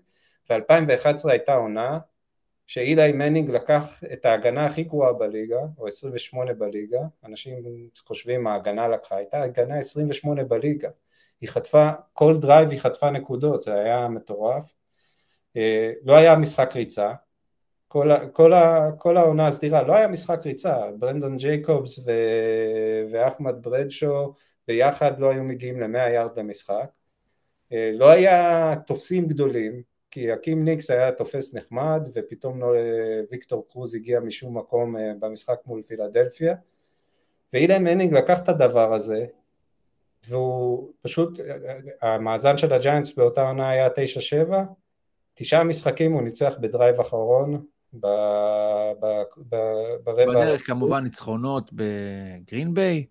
ו-2011 0.50 1.30
הייתה 1.30 1.54
עונה 1.54 2.00
שאילי 2.68 3.12
מנינג 3.12 3.50
לקח 3.50 4.04
את 4.14 4.26
ההגנה 4.26 4.66
הכי 4.66 4.84
גרועה 4.84 5.14
בליגה, 5.14 5.60
או 5.78 5.88
28 5.88 6.54
בליגה, 6.54 7.02
אנשים 7.26 7.64
חושבים 8.06 8.48
ההגנה 8.48 8.88
לקחה, 8.88 9.16
הייתה 9.16 9.42
הגנה 9.42 9.78
28 9.78 10.44
בליגה, 10.44 10.90
היא 11.46 11.52
חטפה, 11.52 11.90
כל 12.14 12.38
drive 12.38 12.70
היא 12.70 12.80
חטפה 12.80 13.10
נקודות, 13.10 13.62
זה 13.62 13.74
היה 13.74 14.08
מטורף. 14.08 14.74
אה, 15.58 15.92
לא 16.04 16.16
היה 16.16 16.36
משחק 16.36 16.76
ריצה, 16.76 17.14
כל, 17.88 18.10
כל, 18.32 18.52
כל 18.98 19.18
העונה 19.18 19.48
הסדירה, 19.48 19.84
לא 19.84 19.94
היה 19.96 20.08
משחק 20.08 20.40
ריצה, 20.46 20.78
ברנדון 21.00 21.38
ג'ייקובס 21.38 22.00
ו, 22.00 22.12
ואחמד 23.12 23.56
ברדשו 23.62 24.34
ביחד 24.68 25.20
לא 25.20 25.30
היו 25.30 25.44
מגיעים 25.44 25.80
למאה 25.80 26.10
יארד 26.10 26.40
למשחק. 26.40 26.90
אה, 27.74 27.92
לא 27.94 28.10
היה 28.10 28.74
תופסים 28.88 29.28
גדולים, 29.28 29.82
כי 30.12 30.32
חכים 30.32 30.66
ניקס 30.66 30.90
היה 30.90 31.12
תופס 31.12 31.54
נחמד 31.54 32.10
ופתאום 32.14 32.62
לא, 32.62 32.74
ויקטור 33.32 33.68
קרוז 33.70 33.96
הגיע 33.96 34.20
משום 34.20 34.58
מקום 34.58 34.98
אה, 34.98 35.12
במשחק 35.20 35.60
מול 35.66 35.82
פילדלפיה 35.82 36.56
ואילי 37.54 37.84
מנינג 37.84 38.14
לקח 38.14 38.40
את 38.44 38.50
הדבר 38.50 38.94
הזה 38.94 39.26
והוא 40.30 40.94
פשוט, 41.02 41.40
המאזן 42.02 42.58
של 42.58 42.74
הג'יינטס 42.74 43.14
באותה 43.18 43.48
עונה 43.48 43.70
היה 43.70 43.88
9-7, 44.48 44.54
תשעה 45.34 45.64
משחקים 45.64 46.12
הוא 46.12 46.22
ניצח 46.22 46.54
ב 46.60 46.66
drive 46.66 47.00
אחרון 47.00 47.66
ב, 47.94 48.08
ב, 49.00 49.06
ב, 49.50 49.56
ברבע... 50.04 50.26
בדרך 50.26 50.68
כמובן 50.68 51.04
ניצחונות 51.04 51.72
בגרין 51.74 52.74
ביי. 52.74 53.06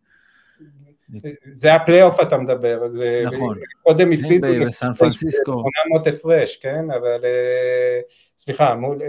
זה 1.52 1.74
הפלייאוף 1.74 2.20
אתה 2.22 2.38
מדבר, 2.38 2.88
זה... 2.88 3.22
נכון. 3.26 3.58
קודם 3.82 4.12
הפסידו... 4.12 4.46
וסן 4.68 4.92
פרנסיסקו. 4.92 5.64
800 5.92 6.06
הפרש, 6.06 6.56
כן? 6.56 6.90
אבל... 6.90 7.24
אה, 7.24 8.00
סליחה, 8.38 8.74
מול 8.74 9.02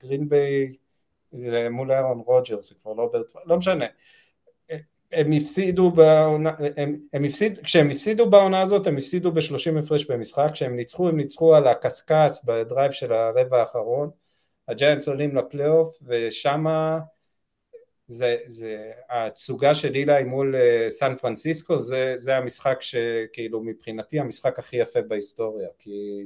גרין 0.00 0.28
ביי, 0.28 0.72
זה 1.32 1.68
מול 1.70 1.92
אהרון 1.92 2.22
רוג'רס, 2.26 2.68
זה 2.68 2.74
כבר 2.82 2.92
לא... 2.92 3.12
לא 3.46 3.56
משנה. 3.56 3.86
הם 5.12 5.32
הפסידו 5.32 5.90
בעונה, 5.90 6.52
הם, 6.76 6.96
הם 7.12 7.24
הפסיד, 7.24 7.58
כשהם 7.58 7.90
הפסידו 7.90 8.30
בעונה 8.30 8.62
הזאת 8.62 8.86
הם 8.86 8.96
הפסידו 8.96 9.32
ב-30 9.32 9.78
הפרש 9.78 10.04
במשחק, 10.04 10.48
כשהם 10.52 10.76
ניצחו 10.76 11.08
הם 11.08 11.16
ניצחו 11.16 11.54
על 11.54 11.68
הקשקש 11.68 12.32
ב 12.44 12.52
drive 12.52 12.92
של 12.92 13.12
הרבע 13.12 13.60
האחרון, 13.60 14.10
הג'יינטס 14.68 15.08
עולים 15.08 15.36
לפלייאוף 15.36 15.98
ושמה 16.06 16.98
זה, 18.06 18.36
זה 18.46 18.90
התצוגה 19.10 19.74
של 19.74 19.94
אילי 19.94 20.24
מול 20.24 20.54
אה, 20.54 20.90
סן 20.90 21.14
פרנסיסקו 21.14 21.78
זה, 21.78 22.12
זה 22.16 22.36
המשחק 22.36 22.82
שכאילו 22.82 23.60
מבחינתי 23.60 24.20
המשחק 24.20 24.58
הכי 24.58 24.76
יפה 24.76 25.02
בהיסטוריה 25.02 25.68
כי, 25.78 26.24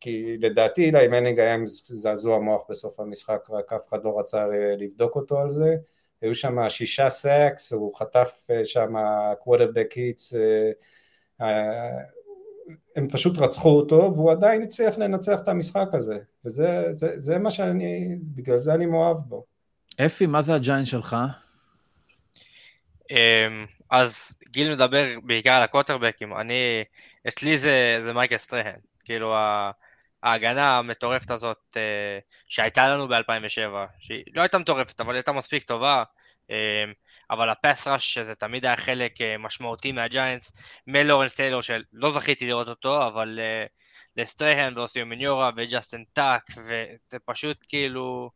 כי 0.00 0.36
לדעתי 0.38 0.84
אילי 0.84 1.08
מנינג 1.08 1.40
היה 1.40 1.56
זעזוע 1.66 2.38
מוח 2.38 2.62
בסוף 2.68 3.00
המשחק 3.00 3.50
רק 3.50 3.72
אף 3.72 3.88
אחד 3.88 4.04
לא 4.04 4.18
רצה 4.18 4.46
לבדוק 4.78 5.16
אותו 5.16 5.38
על 5.38 5.50
זה 5.50 5.76
היו 6.22 6.34
שם 6.34 6.68
שישה 6.68 7.10
sacks, 7.10 7.72
הוא 7.72 7.94
חטף 7.94 8.46
אה, 8.50 8.64
שם 8.64 8.94
quarterback 9.40 9.92
hits, 9.92 10.34
אה, 10.34 10.70
אה, 11.40 12.02
הם 12.96 13.08
פשוט 13.08 13.38
רצחו 13.38 13.68
אותו 13.68 14.12
והוא 14.14 14.32
עדיין 14.32 14.62
הצליח 14.62 14.98
לנצח 14.98 15.40
את 15.40 15.48
המשחק 15.48 15.88
הזה 15.92 16.18
וזה 16.44 16.86
זה, 16.90 17.12
זה 17.16 17.38
מה 17.38 17.50
שאני, 17.50 18.16
בגלל 18.34 18.58
זה 18.58 18.74
אני 18.74 18.86
מאוהב 18.86 19.16
בו. 19.16 19.44
אפי, 20.06 20.26
מה 20.26 20.42
זה 20.42 20.54
הג'יין 20.54 20.84
שלך? 20.84 21.16
אמ, 23.10 23.66
אז 23.90 24.38
גיל 24.48 24.74
מדבר 24.74 25.04
בעיקר 25.22 25.50
על 25.50 25.62
הקוטרבקים, 25.62 26.36
אני, 26.36 26.84
אצלי 27.28 27.58
זה, 27.58 27.98
זה 28.02 28.12
מייקל 28.12 28.38
סטרהן, 28.38 28.80
כאילו 29.04 29.34
ההגנה 30.26 30.78
המטורפת 30.78 31.30
הזאת 31.30 31.76
אה, 31.76 32.18
שהייתה 32.48 32.88
לנו 32.88 33.08
ב-2007, 33.08 33.74
שהיא 33.98 34.24
לא 34.34 34.40
הייתה 34.40 34.58
מטורפת, 34.58 35.00
אבל 35.00 35.14
הייתה 35.14 35.32
מספיק 35.32 35.62
טובה, 35.62 36.04
אה, 36.50 36.56
אבל 37.30 37.48
הפס 37.48 37.88
ראש 37.88 38.14
שזה 38.14 38.34
תמיד 38.34 38.66
היה 38.66 38.76
חלק 38.76 39.20
אה, 39.20 39.38
משמעותי 39.38 39.92
מהג'יינטס, 39.92 40.52
מלורנס 40.86 41.36
טיילור 41.36 41.60
שלא 41.62 42.10
זכיתי 42.10 42.46
לראות 42.46 42.68
אותו, 42.68 43.06
אבל 43.06 43.38
לסטרהן 44.16 44.78
ואוסיו 44.78 45.06
מניורה 45.06 45.50
וג'סטין 45.56 46.04
טאק, 46.12 46.42
וזה 46.56 47.18
פשוט 47.24 47.56
כאילו, 47.68 48.30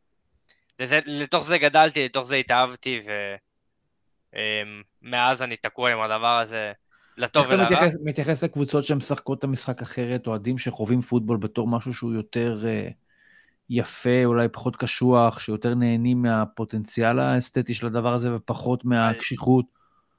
לזה, 0.79 1.01
לתוך 1.07 1.45
זה 1.45 1.59
גדלתי, 1.59 2.05
לתוך 2.05 2.25
זה 2.25 2.37
התאהבתי, 2.37 3.01
ומאז 4.33 5.43
אני 5.43 5.57
תקוע 5.57 5.93
עם 5.93 6.01
הדבר 6.01 6.39
הזה. 6.39 6.73
לטוב 7.17 7.47
ולרע. 7.49 7.63
איך 7.63 7.73
אתה 7.73 7.77
מתייחס, 7.77 7.97
מתייחס 8.05 8.45
לקבוצות 8.45 8.85
שמשחקות 8.85 9.39
את 9.39 9.45
המשחק 9.45 9.83
אחרת, 9.83 10.27
אוהדים 10.27 10.59
שחווים 10.59 11.01
פוטבול 11.01 11.37
בתור 11.37 11.69
משהו 11.69 11.95
שהוא 11.95 12.13
יותר 12.15 12.63
uh, 12.63 12.93
יפה, 13.71 14.25
אולי 14.25 14.49
פחות 14.49 14.77
קשוח, 14.77 15.39
שיותר 15.39 15.75
נהנים 15.75 16.23
מהפוטנציאל 16.23 17.19
האסתטי 17.19 17.75
של 17.75 17.87
הדבר 17.87 18.13
הזה 18.13 18.35
ופחות 18.35 18.85
מהקשיחות? 18.85 19.65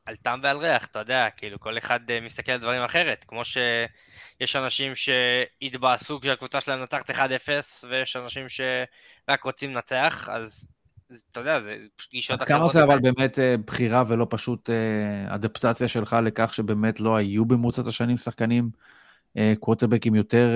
על, 0.05 0.15
טעם 0.15 0.39
ועל 0.43 0.57
ריח, 0.57 0.85
אתה 0.85 0.99
יודע, 0.99 1.27
כאילו 1.37 1.59
כל 1.59 1.77
אחד 1.77 1.99
uh, 2.09 2.25
מסתכל 2.25 2.51
על 2.51 2.59
דברים 2.59 2.81
אחרת, 2.81 3.25
כמו 3.27 3.41
שיש 3.45 4.55
אנשים 4.55 4.93
שהתבאסו 4.95 6.19
כשהקבוצה 6.19 6.61
שלהם 6.61 6.81
נצחת 6.81 7.09
1-0, 7.09 7.15
ויש 7.89 8.15
אנשים 8.15 8.45
שרק 8.49 9.43
רוצים 9.43 9.71
לנצח, 9.71 10.29
אז 10.31 10.67
אתה 11.31 11.39
יודע, 11.39 11.59
זה 11.59 11.77
פשוט 11.95 12.11
גישות 12.11 12.35
אחרות. 12.35 12.47
כמה 12.47 12.67
זה 12.67 12.83
אבל 12.83 12.99
באמת 12.99 13.39
אה, 13.39 13.55
בחירה 13.65 14.03
ולא 14.07 14.27
פשוט 14.29 14.69
אה, 14.69 15.35
אדפטציה 15.35 15.87
שלך 15.87 16.15
לכך 16.23 16.53
שבאמת 16.53 16.99
לא 16.99 17.15
היו 17.15 17.45
במרוצת 17.45 17.87
השנים 17.87 18.17
שחקנים 18.17 18.69
אה, 19.37 19.53
קווטרבקים 19.59 20.15
יותר, 20.15 20.49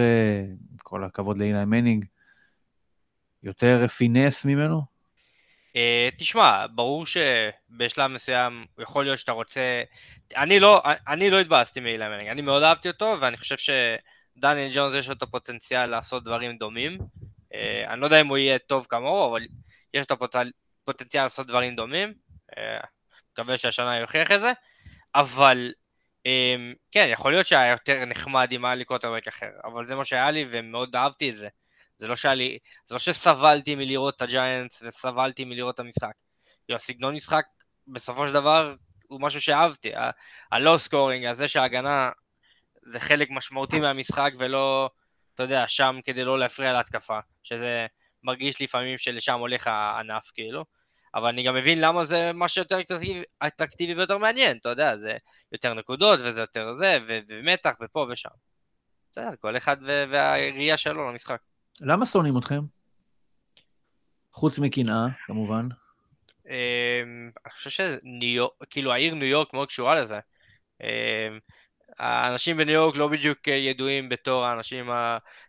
כל 0.84 1.04
הכבוד 1.04 1.38
לאילן 1.38 1.70
מנינג, 1.70 2.06
יותר 3.44 3.88
פינס 3.88 4.46
ממנו? 4.46 4.96
תשמע, 6.18 6.66
ברור 6.76 7.06
שבשלב 7.06 8.12
מסוים 8.12 8.66
יכול 8.80 9.04
להיות 9.04 9.20
שאתה 9.20 9.32
רוצה... 9.32 9.84
אני 10.38 10.60
לא, 10.60 10.84
אני 11.08 11.30
לא 11.30 11.40
התבאסתי 11.40 11.80
מאילן 11.80 12.12
מנינג, 12.12 12.28
אני 12.30 12.42
מאוד 12.42 12.64
אהבתי 12.64 12.88
אותו, 12.88 13.18
ואני 13.22 13.38
חושב 13.38 13.56
שדניאל 13.58 14.72
ג'ונס 14.74 14.94
יש 14.94 15.08
לו 15.08 15.14
את 15.14 15.22
הפוטנציאל 15.22 15.86
לעשות 15.86 16.24
דברים 16.24 16.58
דומים. 16.58 16.98
אני 17.88 18.02
לא 18.02 18.06
יודע 18.06 18.22
אם 18.22 18.28
הוא 18.28 18.38
יהיה 18.38 18.60
טוב 18.60 18.86
כמוהו, 18.90 19.30
אבל 19.32 19.42
יש 19.96 20.06
לו 20.10 20.18
פוטנציאל 20.86 21.24
לעשות 21.24 21.48
דברים 21.48 21.76
דומים, 21.76 22.14
אה, 22.58 22.80
מקווה 23.32 23.58
שהשנה 23.58 24.00
יוכיח 24.00 24.32
את 24.32 24.40
זה, 24.40 24.52
אבל 25.16 25.74
אמ, 26.26 26.74
כן, 26.92 27.08
יכול 27.12 27.32
להיות 27.32 27.48
שהיה 27.48 27.72
יותר 27.72 28.06
נחמד 28.06 28.48
אם 28.52 28.66
היה 28.66 28.76
לי 28.76 28.86
קוטרבק 28.86 29.28
אחר, 29.28 29.50
אבל 29.64 29.86
זה 29.86 29.96
מה 29.96 30.06
שהיה 30.06 30.32
לי 30.32 30.46
ומאוד 30.52 30.96
אהבתי 30.96 31.30
את 31.30 31.36
זה. 31.36 31.48
זה 31.98 32.08
לא, 32.08 32.16
שהיה 32.16 32.34
לי, 32.34 32.58
זה 32.88 32.96
לא 32.96 33.00
שסבלתי 33.00 33.76
מלראות 33.76 34.16
את 34.16 34.22
הג'יינטס 34.22 34.84
וסבלתי 34.88 35.46
מלראות 35.46 35.76
את 35.76 35.80
המשחק. 35.80 36.12
הסגנון 36.70 37.16
משחק 37.16 37.46
בסופו 37.88 38.28
של 38.28 38.34
דבר 38.34 38.76
הוא 39.08 39.22
משהו 39.22 39.42
שאהבתי. 39.42 39.92
ה 40.52 40.58
low 40.58 40.78
scoring, 40.78 41.26
הזה 41.26 41.48
שההגנה 41.48 42.10
זה 42.82 43.00
חלק 43.00 43.28
משמעותי 43.32 43.80
מהמשחק 43.80 44.32
ולא, 44.38 44.90
אתה 45.36 45.44
יודע, 45.44 45.68
שם 45.68 46.00
כדי 46.04 46.24
לא 46.24 46.40
להפריע 46.40 46.74
להתקפה, 46.74 47.20
שזה 47.44 47.88
מרגיש 48.26 48.62
לפעמים 48.62 48.98
שלשם 48.98 49.40
הולך 49.40 49.68
הענף 49.68 50.32
כאילו, 50.34 50.66
אבל 51.16 51.28
אני 51.28 51.44
גם 51.44 51.56
מבין 51.56 51.82
למה 51.82 52.04
זה 52.04 52.32
משהו 52.34 52.62
יותר 52.62 52.80
אטרקטיבי 53.48 53.94
ויותר 53.94 54.18
מעניין, 54.18 54.58
אתה 54.58 54.70
יודע, 54.70 54.98
זה 54.98 55.18
יותר 55.52 55.74
נקודות 55.74 56.20
וזה 56.24 56.42
יותר 56.42 56.74
זה, 56.74 56.98
ומתח 57.28 57.74
ופה 57.82 58.08
ושם. 58.12 58.30
בסדר, 59.12 59.30
כל 59.40 59.58
אחד 59.58 59.78
והראייה 59.82 60.78
שלו 60.78 61.12
למשחק. 61.12 61.42
למה 61.82 62.06
שונאים 62.06 62.38
אתכם? 62.38 62.62
חוץ 64.32 64.60
מקנאה, 64.60 65.08
כמובן. 65.26 65.68
אמ, 66.50 67.32
אני 67.46 67.54
חושב 67.54 67.70
יורק, 67.70 68.52
כאילו 68.70 68.94
העיר 68.94 69.14
ניו 69.14 69.28
יורק 69.28 69.54
מאוד 69.54 69.68
קשורה 69.68 69.96
לזה. 69.96 70.20
האנשים 72.00 72.58
בניו 72.58 72.74
יורק 72.74 72.96
לא 72.96 73.08
בדיוק 73.08 73.48
ידועים 73.48 74.10
בתור 74.10 74.46
האנשים 74.46 74.90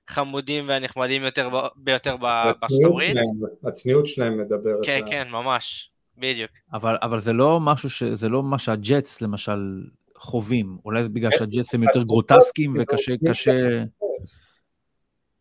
החמודים 0.08 0.68
והנחמדים 0.68 1.22
יותר 1.24 1.50
ביותר 1.76 2.16
בסטורית. 2.16 3.16
הצניעות 3.64 4.06
שלהם 4.06 4.40
מדברת. 4.40 4.78
כן, 4.82 5.00
כן, 5.10 5.28
ממש, 5.30 5.90
בדיוק. 6.18 6.50
אבל, 6.72 6.96
אבל 7.02 7.18
זה 7.18 7.32
לא 7.32 7.60
משהו 7.60 7.90
ש... 7.90 8.02
זה 8.02 8.28
לא 8.28 8.42
מה 8.42 8.58
שהג'טס 8.58 9.20
למשל 9.20 9.84
חווים. 10.16 10.78
אולי 10.84 11.02
זה 11.02 11.08
בגלל 11.08 11.30
שהג'טס 11.30 11.74
הם 11.74 11.82
יותר 11.82 12.02
גרוטסקים 12.02 12.74
וקשה, 12.78 13.12
קשה... 13.28 13.52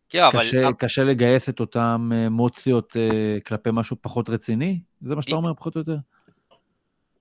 כן, 0.09 0.29
קשה, 0.31 0.63
אבל... 0.63 0.73
קשה 0.73 1.03
לגייס 1.03 1.49
את 1.49 1.59
אותן 1.59 2.09
אמוציות 2.27 2.97
אה, 2.97 3.37
כלפי 3.45 3.69
משהו 3.73 3.97
פחות 4.01 4.29
רציני? 4.29 4.79
זה 5.01 5.15
מה 5.15 5.21
שאתה 5.21 5.35
אומר, 5.35 5.53
פחות 5.53 5.75
או 5.75 5.81
יותר? 5.81 5.97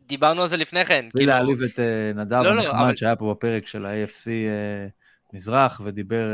דיברנו 0.06 0.42
על 0.42 0.48
זה 0.48 0.56
לפני 0.56 0.84
כן. 0.84 1.00
בלי 1.00 1.10
כאילו... 1.10 1.32
להעליב 1.32 1.62
את 1.62 1.78
uh, 1.78 2.16
נדב 2.16 2.32
לא, 2.32 2.50
הנחמד 2.50 2.74
לא, 2.74 2.82
אבל... 2.84 2.94
שהיה 2.94 3.16
פה 3.16 3.34
בפרק 3.34 3.66
של 3.66 3.86
ה-AFC 3.86 4.24
uh, 4.24 4.28
אה, 4.28 4.86
מזרח, 5.32 5.80
ודיבר 5.84 6.24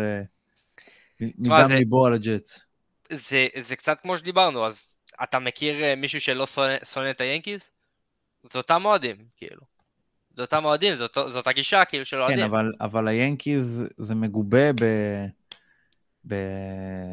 uh, 1.21 1.25
מדם 1.39 1.65
זה... 1.69 1.79
ליבו 1.79 2.07
על 2.07 2.15
הג'אטס. 2.15 2.61
זה, 3.13 3.47
זה 3.61 3.77
קצת 3.77 3.99
כמו 4.03 4.19
שדיברנו, 4.19 4.67
אז 4.67 4.95
אתה 5.23 5.39
מכיר 5.39 5.97
מישהו 5.97 6.21
שלא 6.21 6.47
שונא, 6.47 6.77
שונא 6.85 7.11
את 7.11 7.21
היאנקיז? 7.21 7.71
זה 8.53 8.59
אותם 8.59 8.83
אוהדים, 8.85 9.17
כאילו. 9.37 9.63
זה 10.37 10.43
אותם 10.43 10.65
אוהדים, 10.65 10.95
זאת, 10.95 11.19
זאת 11.29 11.47
הגישה 11.47 11.85
כאילו 11.85 12.05
של 12.05 12.21
אוהדים. 12.21 12.37
כן, 12.37 12.43
אבל, 12.45 12.73
אבל 12.81 13.09
היאנקיז 13.09 13.85
זה 13.99 14.15
מגובה 14.15 14.73
ב... 14.73 14.85
ב... 16.27 16.35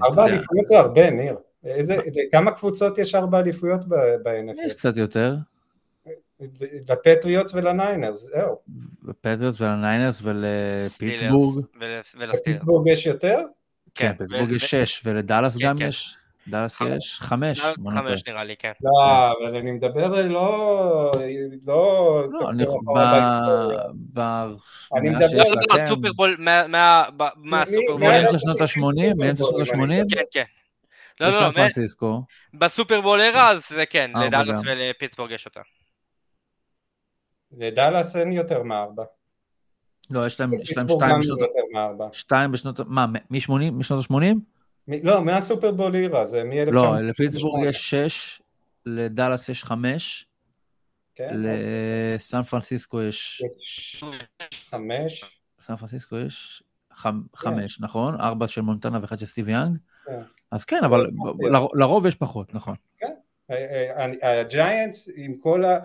ארבע 0.03 0.23
אליפויות 0.23 0.65
זה 0.65 0.79
הרבה, 0.79 1.09
ניר. 1.09 1.35
איזה, 1.65 1.95
כמה 2.31 2.51
קבוצות 2.51 2.97
יש 2.97 3.15
ארבע 3.15 3.39
אליפויות 3.39 3.87
ב-NFL? 3.87 4.67
יש 4.67 4.73
קצת 4.73 4.97
יותר. 4.97 5.35
לפטריוטס 6.89 7.53
ולניינרס, 7.53 8.23
זהו. 8.23 8.59
לפטריוטס 9.07 9.61
ולניינרס 9.61 10.21
ולפיטסבורג. 10.23 11.65
לפיטסבורג 12.15 12.87
יש 12.87 13.05
יותר? 13.05 13.41
כן, 13.95 14.13
פיטסבורג 14.17 14.51
יש 14.51 14.63
שש, 14.63 15.01
ולדאלאס 15.05 15.57
גם 15.57 15.81
יש. 15.81 16.17
דאלאס 16.47 16.81
יש 16.81 17.19
חמש. 17.19 17.61
חמש 17.89 18.23
נראה 18.27 18.43
לי, 18.43 18.55
כן. 18.59 18.71
לא, 18.81 19.31
אבל 19.31 19.55
אני 19.55 19.71
מדבר 19.71 20.07
לא... 20.07 21.11
לא... 21.65 22.23
לא, 22.31 22.49
אני 24.95 25.09
מדבר... 25.09 25.53
מהסופרבול, 25.73 26.37
מהסופרבול. 27.35 27.99
מאמצע 27.99 28.37
שנות 28.37 28.61
ה-80? 28.61 29.15
מאמצע 29.17 29.43
שנות 29.43 29.67
ה-80? 29.67 30.15
כן, 30.15 30.23
כן. 30.31 30.43
לא, 31.19 31.29
לא. 31.29 31.49
בסופרבול 32.53 33.21
ערה, 33.21 33.51
אז 33.51 33.69
זה 33.69 33.85
כן, 33.85 34.11
לדאלאס 34.25 34.59
ולפיטסבורג 34.65 35.31
יש 35.31 35.45
אותה. 35.45 35.61
לדאלאס 37.51 38.15
אין 38.15 38.31
יותר 38.31 38.63
מארבע. 38.63 39.03
לא, 40.09 40.25
יש 40.25 40.39
להם 40.39 40.51
שתיים 40.63 40.87
בשנות... 41.19 41.39
שתיים 42.13 42.51
בשנות... 42.51 42.79
מה, 42.79 43.05
מ-80? 43.29 43.71
משנות 43.71 44.05
ה-80? 44.11 44.23
לא, 45.03 45.23
מה 45.23 45.36
Super 45.36 45.69
Bowl 45.69 45.95
era, 45.95 46.25
זה 46.25 46.43
מ-1988. 46.43 46.71
לא, 46.71 47.01
לפיטסבורג 47.01 47.63
יש 47.69 47.89
שש, 47.89 48.41
לדאלאס 48.85 49.49
יש 49.49 49.63
חמש. 49.63 50.27
כן. 51.15 51.35
לסן 51.37 52.43
פרנסיסקו 52.43 53.01
יש... 53.01 53.43
יש 53.61 54.03
חמש. 54.69 55.39
סן 55.61 55.75
פרנסיסקו 55.75 56.17
יש 56.17 56.63
חמ- 56.93 57.35
חמש, 57.35 57.81
נכון? 57.81 58.21
ארבע 58.21 58.47
של 58.47 58.61
מונטנה 58.61 58.99
ואחד 59.01 59.19
של 59.19 59.25
סטיב 59.25 59.49
יאנג. 59.49 59.77
כן. 60.05 60.19
אז 60.51 60.65
כן, 60.65 60.83
אבל 60.83 61.07
כן. 61.41 61.53
לר- 61.53 61.67
לרוב 61.73 62.05
יש 62.05 62.15
פחות, 62.15 62.55
נכון. 62.55 62.75
הג'יינטס 64.21 65.09
עם 65.15 65.37
כל 65.37 65.65
ה... 65.65 65.79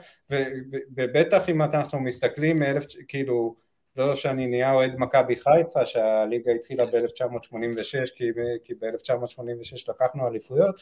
ובטח 0.97 1.49
אם 1.49 1.63
אנחנו 1.63 2.01
מסתכלים 2.01 2.59
מאלף... 2.59 2.85
כאילו, 3.09 3.55
לא 3.97 4.15
שאני 4.15 4.47
נהיה 4.47 4.73
אוהד 4.73 4.95
מכבי 4.99 5.37
חיפה, 5.37 5.87
שהליגה 5.87 6.53
התחילה 6.53 6.87
ב-1986, 6.87 8.07
כי, 8.17 8.25
כי 8.65 8.75
ב-1986 8.75 9.85
לקחנו 9.89 10.29
אליפויות, 10.29 10.81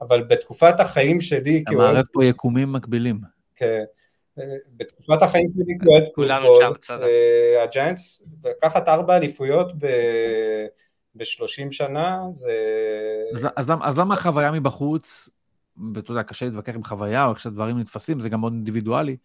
אבל 0.00 0.22
בתקופת 0.22 0.80
החיים 0.80 1.20
שלי 1.20 1.62
אתה 1.68 1.72
מערב 1.72 2.04
פה 2.12 2.24
יקומים 2.24 2.72
מקבילים. 2.72 3.20
כן. 3.56 3.82
בתקופת 4.76 5.22
החיים 5.22 5.48
שלי 5.50 5.74
כאוהד 5.82 6.04
פוטבול. 6.04 6.26
אה, 7.02 7.62
הג'יינטס, 7.62 8.28
לקחת 8.44 8.88
ארבע 8.88 9.16
אליפויות 9.16 9.72
ב-30 9.78 11.70
שנה, 11.70 12.22
זה... 12.30 12.54
אז, 13.34 13.46
אז, 13.56 13.70
למה- 13.70 13.88
אז 13.88 13.98
למה 13.98 14.14
החוויה 14.14 14.50
מבחוץ, 14.50 15.28
ואתה 15.94 16.10
יודע, 16.10 16.22
קשה 16.22 16.46
להתווכח 16.46 16.74
עם 16.74 16.84
חוויה, 16.84 17.24
או 17.24 17.30
איך 17.30 17.40
שהדברים 17.40 17.78
נתפסים, 17.78 18.20
זה 18.20 18.28
גם 18.28 18.40
מאוד 18.40 18.52
אינדיבידואלי, 18.52 19.16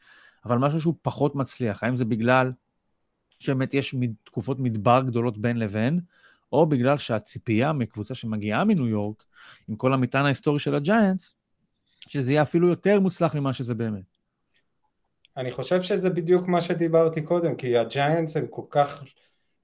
אבל 0.45 0.57
משהו 0.57 0.81
שהוא 0.81 0.95
פחות 1.01 1.36
מצליח, 1.36 1.83
האם 1.83 1.95
זה 1.95 2.05
בגלל 2.05 2.51
שבאמת 3.39 3.73
יש 3.73 3.95
תקופות 4.23 4.60
מדבר 4.60 5.01
גדולות 5.07 5.38
בין 5.38 5.57
לבין, 5.57 5.99
או 6.51 6.65
בגלל 6.65 6.97
שהציפייה 6.97 7.73
מקבוצה 7.73 8.13
שמגיעה 8.13 8.65
מניו 8.65 8.88
יורק, 8.88 9.23
עם 9.67 9.75
כל 9.75 9.93
המטען 9.93 10.25
ההיסטורי 10.25 10.60
של 10.60 10.75
הג'יינטס, 10.75 11.36
שזה 12.07 12.31
יהיה 12.31 12.41
אפילו 12.41 12.67
יותר 12.67 12.99
מוצלח 12.99 13.36
ממה 13.36 13.53
שזה 13.53 13.75
באמת. 13.75 14.17
אני 15.38 15.51
חושב 15.51 15.81
שזה 15.81 16.10
בדיוק 16.10 16.47
מה 16.47 16.62
שדיברתי 16.62 17.21
קודם, 17.21 17.55
כי 17.55 17.77
הג'יינטס 17.77 18.38
הם 18.38 18.45
כל 18.49 18.62
כך, 18.69 19.03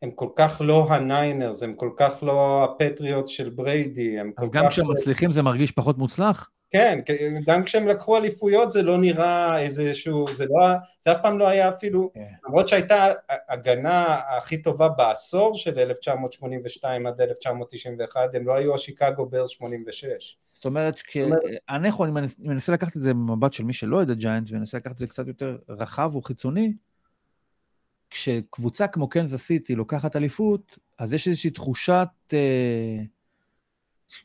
הם 0.02 0.12
כל 0.12 0.30
כך 0.36 0.62
לא 0.66 0.88
הניינרס, 0.94 1.64
הם 1.64 1.74
כל 1.74 1.90
כך 1.98 2.24
לא 2.24 2.64
הפטריוטס 2.64 3.28
של 3.28 3.50
בריידי, 3.50 4.20
הם 4.20 4.32
כל 4.36 4.44
אז 4.44 4.50
כך... 4.50 4.56
גם 4.56 4.70
כשהם 4.70 4.92
מצליחים 4.92 5.32
זה 5.32 5.42
מרגיש 5.42 5.72
פחות 5.72 5.98
מוצלח? 5.98 6.50
כן, 6.74 7.00
גם 7.46 7.64
כשהם 7.64 7.88
לקחו 7.88 8.18
אליפויות 8.18 8.72
זה 8.72 8.82
לא 8.82 8.98
נראה 8.98 9.60
איזשהו, 9.60 10.26
זה 10.36 10.46
לא, 10.46 10.68
זה 11.02 11.12
אף 11.12 11.18
פעם 11.22 11.40
לא 11.40 11.48
היה 11.48 11.70
אפילו, 11.70 12.12
כן. 12.14 12.22
למרות 12.48 12.68
שהייתה 12.68 13.08
הגנה 13.50 14.20
הכי 14.38 14.62
טובה 14.62 14.90
בעשור 14.90 15.56
של 15.56 15.80
1982 15.80 17.08
עד 17.08 17.22
1991, 17.22 18.36
הם 18.36 18.48
לא 18.48 18.56
היו 18.56 18.76
השיקגו 18.76 19.26
ברס 19.26 19.50
86. 19.50 20.38
זאת 20.52 20.66
אומרת, 20.66 20.96
כ- 21.08 21.18
אנחנו, 21.70 22.04
אני 22.04 22.12
מנס- 22.14 22.36
מנסה 22.40 22.72
לקחת 22.74 22.98
את 22.98 23.02
זה 23.02 23.14
במבט 23.14 23.54
של 23.54 23.64
מי 23.64 23.74
שלא 23.74 23.96
אוהד 23.96 24.10
הג'יינטס, 24.12 24.52
ומנסה 24.52 24.78
לקחת 24.78 24.94
את 24.94 25.00
זה 25.00 25.08
קצת 25.08 25.28
יותר 25.28 25.58
רחב 25.70 26.16
וחיצוני, 26.16 26.74
כשקבוצה 28.10 28.88
כמו 28.88 29.10
קנזס 29.10 29.42
סיטי 29.42 29.76
לוקחת 29.76 30.16
אליפות, 30.16 30.78
אז 31.00 31.14
יש 31.14 31.28
איזושהי 31.28 31.50
תחושת, 31.50 32.08
אה, 32.34 32.98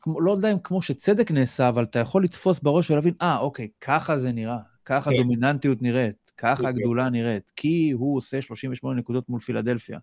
כמו- 0.00 0.20
לא 0.20 0.32
יודע 0.32 0.52
אם 0.52 0.58
כמו 0.64 0.82
שצדק 0.82 1.30
נעשה, 1.30 1.68
אבל 1.68 1.82
אתה 1.82 1.98
יכול 1.98 2.24
לתפוס 2.24 2.60
בראש 2.60 2.90
ולהבין, 2.90 3.14
אה, 3.22 3.38
אוקיי, 3.38 3.68
ככה 3.80 4.18
זה 4.18 4.32
נראה, 4.32 4.58
ככה 4.84 5.10
כן. 5.10 5.16
הדומיננטיות 5.16 5.82
נראית, 5.82 6.32
ככה 6.36 6.62
בדיוק. 6.62 6.76
הגדולה 6.78 7.10
נראית, 7.10 7.52
כי 7.56 7.90
הוא 7.90 8.16
עושה 8.16 8.40
38 8.42 9.00
נקודות 9.00 9.28
מול 9.28 9.40
פילדלפיה. 9.40 9.98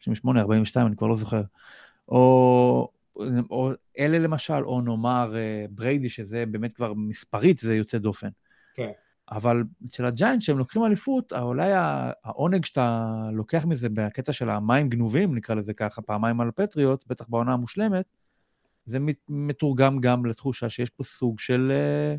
38, 0.00 0.40
42, 0.40 0.86
אני 0.86 0.96
כבר 0.96 1.06
לא 1.06 1.14
זוכר. 1.14 1.42
או, 2.08 2.88
או 3.50 3.70
אלה 3.98 4.18
למשל, 4.18 4.64
או 4.64 4.80
נאמר 4.80 5.36
אה, 5.36 5.66
בריידי, 5.70 6.08
שזה 6.08 6.44
באמת 6.50 6.72
כבר 6.72 6.94
מספרית, 6.94 7.58
זה 7.58 7.76
יוצא 7.76 7.98
דופן. 7.98 8.28
כן. 8.74 8.90
אבל 9.30 9.64
אצל 9.86 10.06
הג'יינט, 10.06 10.42
שהם 10.42 10.58
לוקחים 10.58 10.84
אליפות, 10.84 11.32
אולי 11.32 11.70
העונג 12.24 12.64
שאתה 12.64 13.08
לוקח 13.32 13.64
מזה 13.64 13.88
בקטע 13.88 14.32
של 14.32 14.50
המים 14.50 14.88
גנובים, 14.88 15.34
נקרא 15.34 15.54
לזה 15.54 15.74
ככה, 15.74 16.02
פעמיים 16.02 16.40
על 16.40 16.48
הפטריוט, 16.48 17.04
בטח 17.06 17.24
בעונה 17.28 17.52
המושלמת, 17.52 18.04
זה 18.84 18.98
מת- 18.98 19.26
מתורגם 19.28 20.00
גם 20.00 20.26
לתחושה 20.26 20.68
שיש 20.68 20.90
פה 20.90 21.04
סוג 21.04 21.38
של 21.38 21.72
אה, 21.72 22.14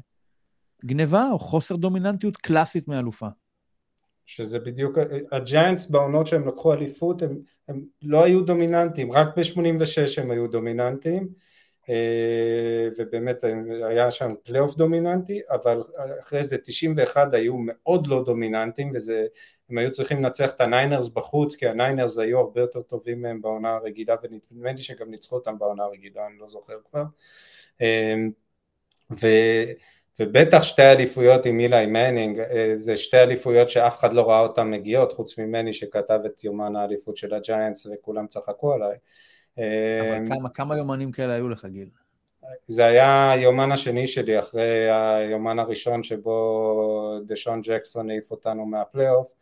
גניבה 0.85 1.29
או 1.31 1.39
חוסר 1.39 1.75
דומיננטיות 1.75 2.37
קלאסית 2.37 2.87
מאלופה. 2.87 3.27
שזה 4.25 4.59
בדיוק, 4.59 4.97
הג'יינטס 5.31 5.89
בעונות 5.89 6.27
שהם 6.27 6.47
לקחו 6.47 6.73
אליפות 6.73 7.21
הם, 7.21 7.39
הם 7.67 7.83
לא 8.01 8.23
היו 8.23 8.41
דומיננטיים, 8.41 9.11
רק 9.11 9.27
ב-86 9.37 10.21
הם 10.21 10.31
היו 10.31 10.47
דומיננטיים 10.47 11.29
אה, 11.89 12.87
ובאמת 12.97 13.43
היה 13.89 14.11
שם 14.11 14.29
פלייאוף 14.43 14.75
דומיננטי, 14.75 15.41
אבל 15.49 15.81
אחרי 16.19 16.43
זה 16.43 16.57
91 16.57 17.33
היו 17.33 17.55
מאוד 17.57 18.07
לא 18.07 18.23
דומיננטיים 18.25 18.91
וזה, 18.93 19.25
הם 19.73 19.77
היו 19.77 19.91
צריכים 19.91 20.23
לנצח 20.23 20.51
את 20.51 20.61
הניינרס 20.61 21.07
בחוץ 21.07 21.55
כי 21.55 21.67
הניינרס 21.67 22.17
היו 22.17 22.39
הרבה 22.39 22.61
יותר 22.61 22.81
טובים 22.81 23.21
מהם 23.21 23.41
בעונה 23.41 23.75
הרגילה 23.75 24.15
ונדמה 24.23 24.71
לי 24.71 24.77
שגם 24.77 25.09
ניצחו 25.11 25.35
אותם 25.35 25.59
בעונה 25.59 25.83
הרגילה, 25.83 26.27
אני 26.27 26.37
לא 26.39 26.47
זוכר 26.47 26.73
כבר 26.91 27.03
אה, 27.81 28.13
ו... 29.11 29.27
ובטח 30.19 30.63
שתי 30.63 30.81
אליפויות 30.81 31.45
עם 31.45 31.59
אילי 31.59 31.85
מנינג, 31.85 32.39
אה, 32.39 32.71
זה 32.75 32.97
שתי 32.97 33.17
אליפויות 33.17 33.69
שאף 33.69 33.99
אחד 33.99 34.13
לא 34.13 34.29
ראה 34.29 34.39
אותן 34.39 34.69
מגיעות, 34.69 35.11
חוץ 35.11 35.37
ממני 35.37 35.73
שכתב 35.73 36.19
את 36.25 36.43
יומן 36.43 36.75
האליפות 36.75 37.17
של 37.17 37.33
הג'יינטס 37.33 37.87
וכולם 37.93 38.27
צחקו 38.27 38.73
עליי. 38.73 38.97
אבל 39.57 40.27
כמה, 40.27 40.49
כמה 40.49 40.77
יומנים 40.77 41.11
כאלה 41.11 41.33
היו 41.33 41.49
לך, 41.49 41.65
גיל? 41.65 41.89
זה 42.67 42.85
היה 42.85 43.31
היומן 43.31 43.71
השני 43.71 44.07
שלי 44.07 44.39
אחרי 44.39 44.89
היומן 44.91 45.59
הראשון 45.59 46.03
שבו 46.03 47.19
דשון 47.25 47.61
ג'קסון 47.61 48.09
העיף 48.09 48.31
אותנו 48.31 48.65
מהפלייאוף. 48.65 49.33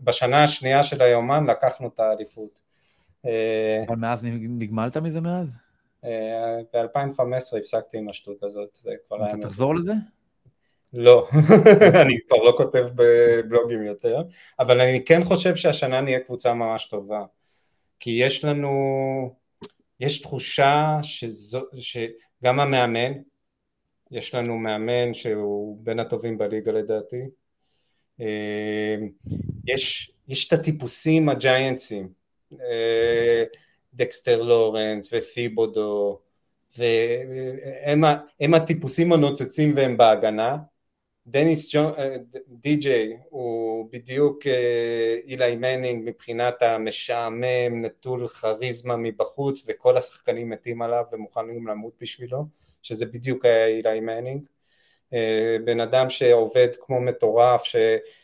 בשנה 0.00 0.44
השנייה 0.44 0.82
של 0.82 1.02
היומן 1.02 1.46
לקחנו 1.46 1.88
את 1.88 2.00
האליפות. 2.00 2.60
אבל 3.86 3.96
מאז 3.96 4.24
נגמלת 4.24 4.96
מזה 4.96 5.20
מאז? 5.20 5.56
ב-2015 6.04 7.58
הפסקתי 7.58 7.98
עם 7.98 8.08
השטות 8.08 8.42
הזאת, 8.42 8.68
זה 8.72 8.94
כבר 9.06 9.24
היה... 9.24 9.34
אתה 9.34 9.40
תחזור 9.40 9.74
לזה? 9.74 9.92
לא, 10.92 11.28
אני 12.02 12.18
כבר 12.26 12.36
לא 12.36 12.54
כותב 12.56 12.86
בבלוגים 12.94 13.82
יותר, 13.82 14.22
אבל 14.58 14.80
אני 14.80 15.04
כן 15.04 15.24
חושב 15.24 15.56
שהשנה 15.56 16.00
נהיה 16.00 16.20
קבוצה 16.20 16.54
ממש 16.54 16.88
טובה, 16.88 17.24
כי 18.00 18.10
יש 18.10 18.44
לנו, 18.44 19.34
יש 20.00 20.22
תחושה 20.22 20.98
שזו, 21.02 21.60
שגם 21.80 22.60
המאמן, 22.60 23.12
יש 24.10 24.34
לנו 24.34 24.58
מאמן 24.58 25.14
שהוא 25.14 25.78
בין 25.82 25.98
הטובים 25.98 26.38
בליגה 26.38 26.72
לדעתי, 26.72 27.22
יש, 29.66 30.12
יש 30.28 30.48
את 30.48 30.52
הטיפוסים 30.52 31.28
הג'יינטסים, 31.28 32.08
דקסטר 33.94 34.42
לורנס 34.42 35.12
ותיבודו, 35.12 36.20
והם 36.78 38.54
הטיפוסים 38.54 39.12
הנוצצים 39.12 39.72
והם 39.76 39.96
בהגנה. 39.96 40.56
דניאל 41.26 41.74
ג'ונס, 41.74 41.92
די.ג'יי 42.48 43.16
הוא 43.28 43.88
בדיוק 43.92 44.46
אילי 45.24 45.56
מנינג 45.56 46.08
מבחינת 46.08 46.62
המשעמם, 46.62 47.84
נטול 47.84 48.28
כריזמה 48.28 48.96
מבחוץ 48.96 49.64
וכל 49.68 49.96
השחקנים 49.96 50.50
מתים 50.50 50.82
עליו 50.82 51.04
ומוכנים 51.12 51.66
למות 51.66 51.92
בשבילו, 52.00 52.44
שזה 52.82 53.06
בדיוק 53.06 53.44
היה 53.44 53.66
אילי 53.66 54.00
מנינג. 54.00 54.42
בן 55.64 55.80
אדם 55.80 56.10
שעובד 56.10 56.68
כמו 56.80 57.00
מטורף, 57.00 57.64
ש, 57.64 57.76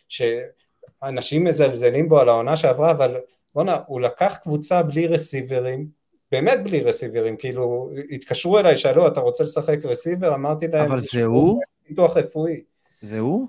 שאנשים 0.08 1.44
מזלזלים 1.44 2.08
בו 2.08 2.20
על 2.20 2.28
העונה 2.28 2.56
שעברה, 2.56 2.90
אבל 2.90 3.16
בואנה, 3.54 3.80
הוא 3.86 4.00
לקח 4.00 4.38
קבוצה 4.42 4.82
בלי 4.82 5.06
רסיברים, 5.06 5.86
באמת 6.32 6.64
בלי 6.64 6.80
רסיברים, 6.80 7.36
כאילו, 7.36 7.90
התקשרו 8.10 8.58
אליי, 8.58 8.76
שאלו, 8.76 9.08
אתה 9.08 9.20
רוצה 9.20 9.44
לשחק 9.44 9.78
רסיבר? 9.84 10.34
אמרתי 10.34 10.68
להם, 10.68 10.90
אבל 10.90 11.00
זה 11.00 11.24
הוא? 11.24 11.60
ניתוח 11.88 12.16
רפואי. 12.16 12.62
זה 13.02 13.18
הוא? 13.18 13.46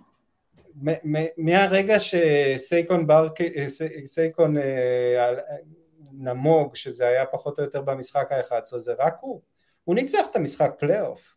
מהרגע 1.38 1.96
שסייקון 2.00 3.08
ברק, 3.08 3.40
סייקון 4.06 4.56
נמוג, 6.12 6.76
שזה 6.76 7.08
היה 7.08 7.26
פחות 7.26 7.60
או 7.60 7.64
יותר 7.64 7.82
במשחק 7.82 8.32
ה-11, 8.32 8.78
זה 8.78 8.94
רק 9.00 9.16
הוא. 9.22 9.42
הוא 9.84 9.96
ניצח 9.96 10.26
את 10.32 10.36
המשחק 10.36 10.72
פלייאוף. 10.80 11.35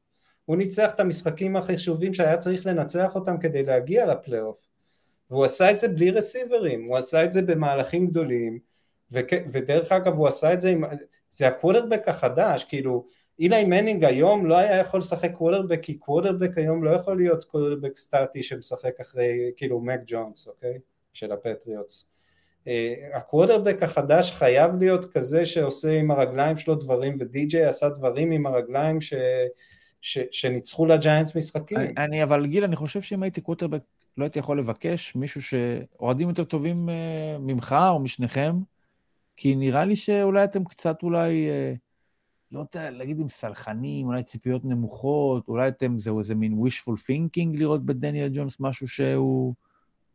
הוא 0.49 0.57
ניצח 0.57 0.91
את 0.95 1.01
המשחקים 1.01 1.57
החשובים 1.57 2.15
שהיה 2.15 2.37
צריך 2.37 2.67
לנצח 2.67 3.15
אותם 3.15 3.39
כדי 3.39 3.63
להגיע 3.63 4.07
לפלייאוף. 4.07 4.59
והוא 5.31 5.45
עשה 5.45 5.71
את 5.71 5.79
זה 5.79 5.89
בלי 5.89 6.11
רסיברים, 6.11 6.85
הוא 6.85 6.97
עשה 6.97 7.25
את 7.25 7.33
זה 7.33 7.43
במהלכים 7.43 8.07
גדולים, 8.07 8.59
ודרך 9.13 9.93
אגב 9.93 10.15
הוא 10.15 10.29
עשה 10.29 10.53
את 10.53 10.61
זה 10.61 10.69
עם, 10.69 10.85
זה 11.31 11.49
הקוולרבק 11.49 12.09
החדש, 12.09 12.65
כאילו 12.65 13.07
אילי 13.39 13.65
מנינג 13.65 14.05
היום 14.05 14.47
לא 14.47 14.57
היה 14.57 14.77
יכול 14.77 15.01
לשחק 15.01 15.33
קוולרבק, 15.33 15.79
כי 15.83 15.95
קוולרבק 15.95 16.59
היום 16.59 16.85
לא 16.85 16.91
יכול 16.91 17.17
להיות 17.17 17.45
קוולרבק 17.45 17.97
סטטי 17.97 18.43
שמשחק 18.43 19.01
אחרי, 19.01 19.53
כאילו 19.57 19.81
מק 19.81 20.01
ג'ונס, 20.07 20.49
אוקיי? 20.49 20.79
של 21.13 21.33
הפטריוטס. 21.33 22.11
הקוולרבק 23.15 23.83
החדש 23.83 24.33
חייב 24.33 24.77
להיות 24.79 25.13
כזה 25.13 25.47
שעושה 25.47 25.93
עם 25.99 26.11
הרגליים 26.11 26.57
שלו 26.57 26.75
דברים, 26.75 27.17
ודי.ג'יי 27.19 27.65
עשה 27.65 27.89
דברים 27.89 28.33
עם 28.33 28.47
הרגליים 28.47 29.01
ש... 29.01 29.15
ש, 30.01 30.19
שניצחו 30.31 30.87
לג'יינטס 30.87 31.37
משחקים. 31.37 31.79
אני, 31.79 31.93
אני, 31.97 32.23
אבל 32.23 32.47
גיל, 32.47 32.65
אני 32.65 32.77
חושב 32.77 33.03
שאם 33.03 33.23
הייתי 33.23 33.41
קווטרבק 33.41 33.83
לא 34.19 34.25
הייתי 34.25 34.39
יכול 34.39 34.59
לבקש 34.59 35.17
מישהו 35.17 35.43
שאוהדים 35.43 36.29
יותר 36.29 36.45
טובים 36.45 36.89
uh, 36.89 36.93
ממך 37.41 37.77
או 37.91 37.99
משניכם, 37.99 38.57
כי 39.37 39.57
נראה 39.57 39.85
לי 39.85 39.97
שאולי 39.97 40.45
אתם 40.45 40.65
קצת 40.65 41.03
אולי, 41.03 41.49
uh, 41.49 41.79
לא 42.53 42.65
יודע, 42.75 42.91
להגיד 42.91 43.21
אם 43.21 43.29
סלחנים, 43.29 44.07
אולי 44.07 44.23
ציפיות 44.23 44.65
נמוכות, 44.65 45.49
אולי 45.49 45.69
אתם, 45.69 45.99
זהו 45.99 46.19
איזה 46.19 46.35
מין 46.35 46.63
wishful 46.65 46.93
thinking 46.93 47.59
לראות 47.59 47.85
בדניאל 47.87 48.31
ג'ונס 48.33 48.61
משהו 48.61 48.89
שהוא 48.89 49.55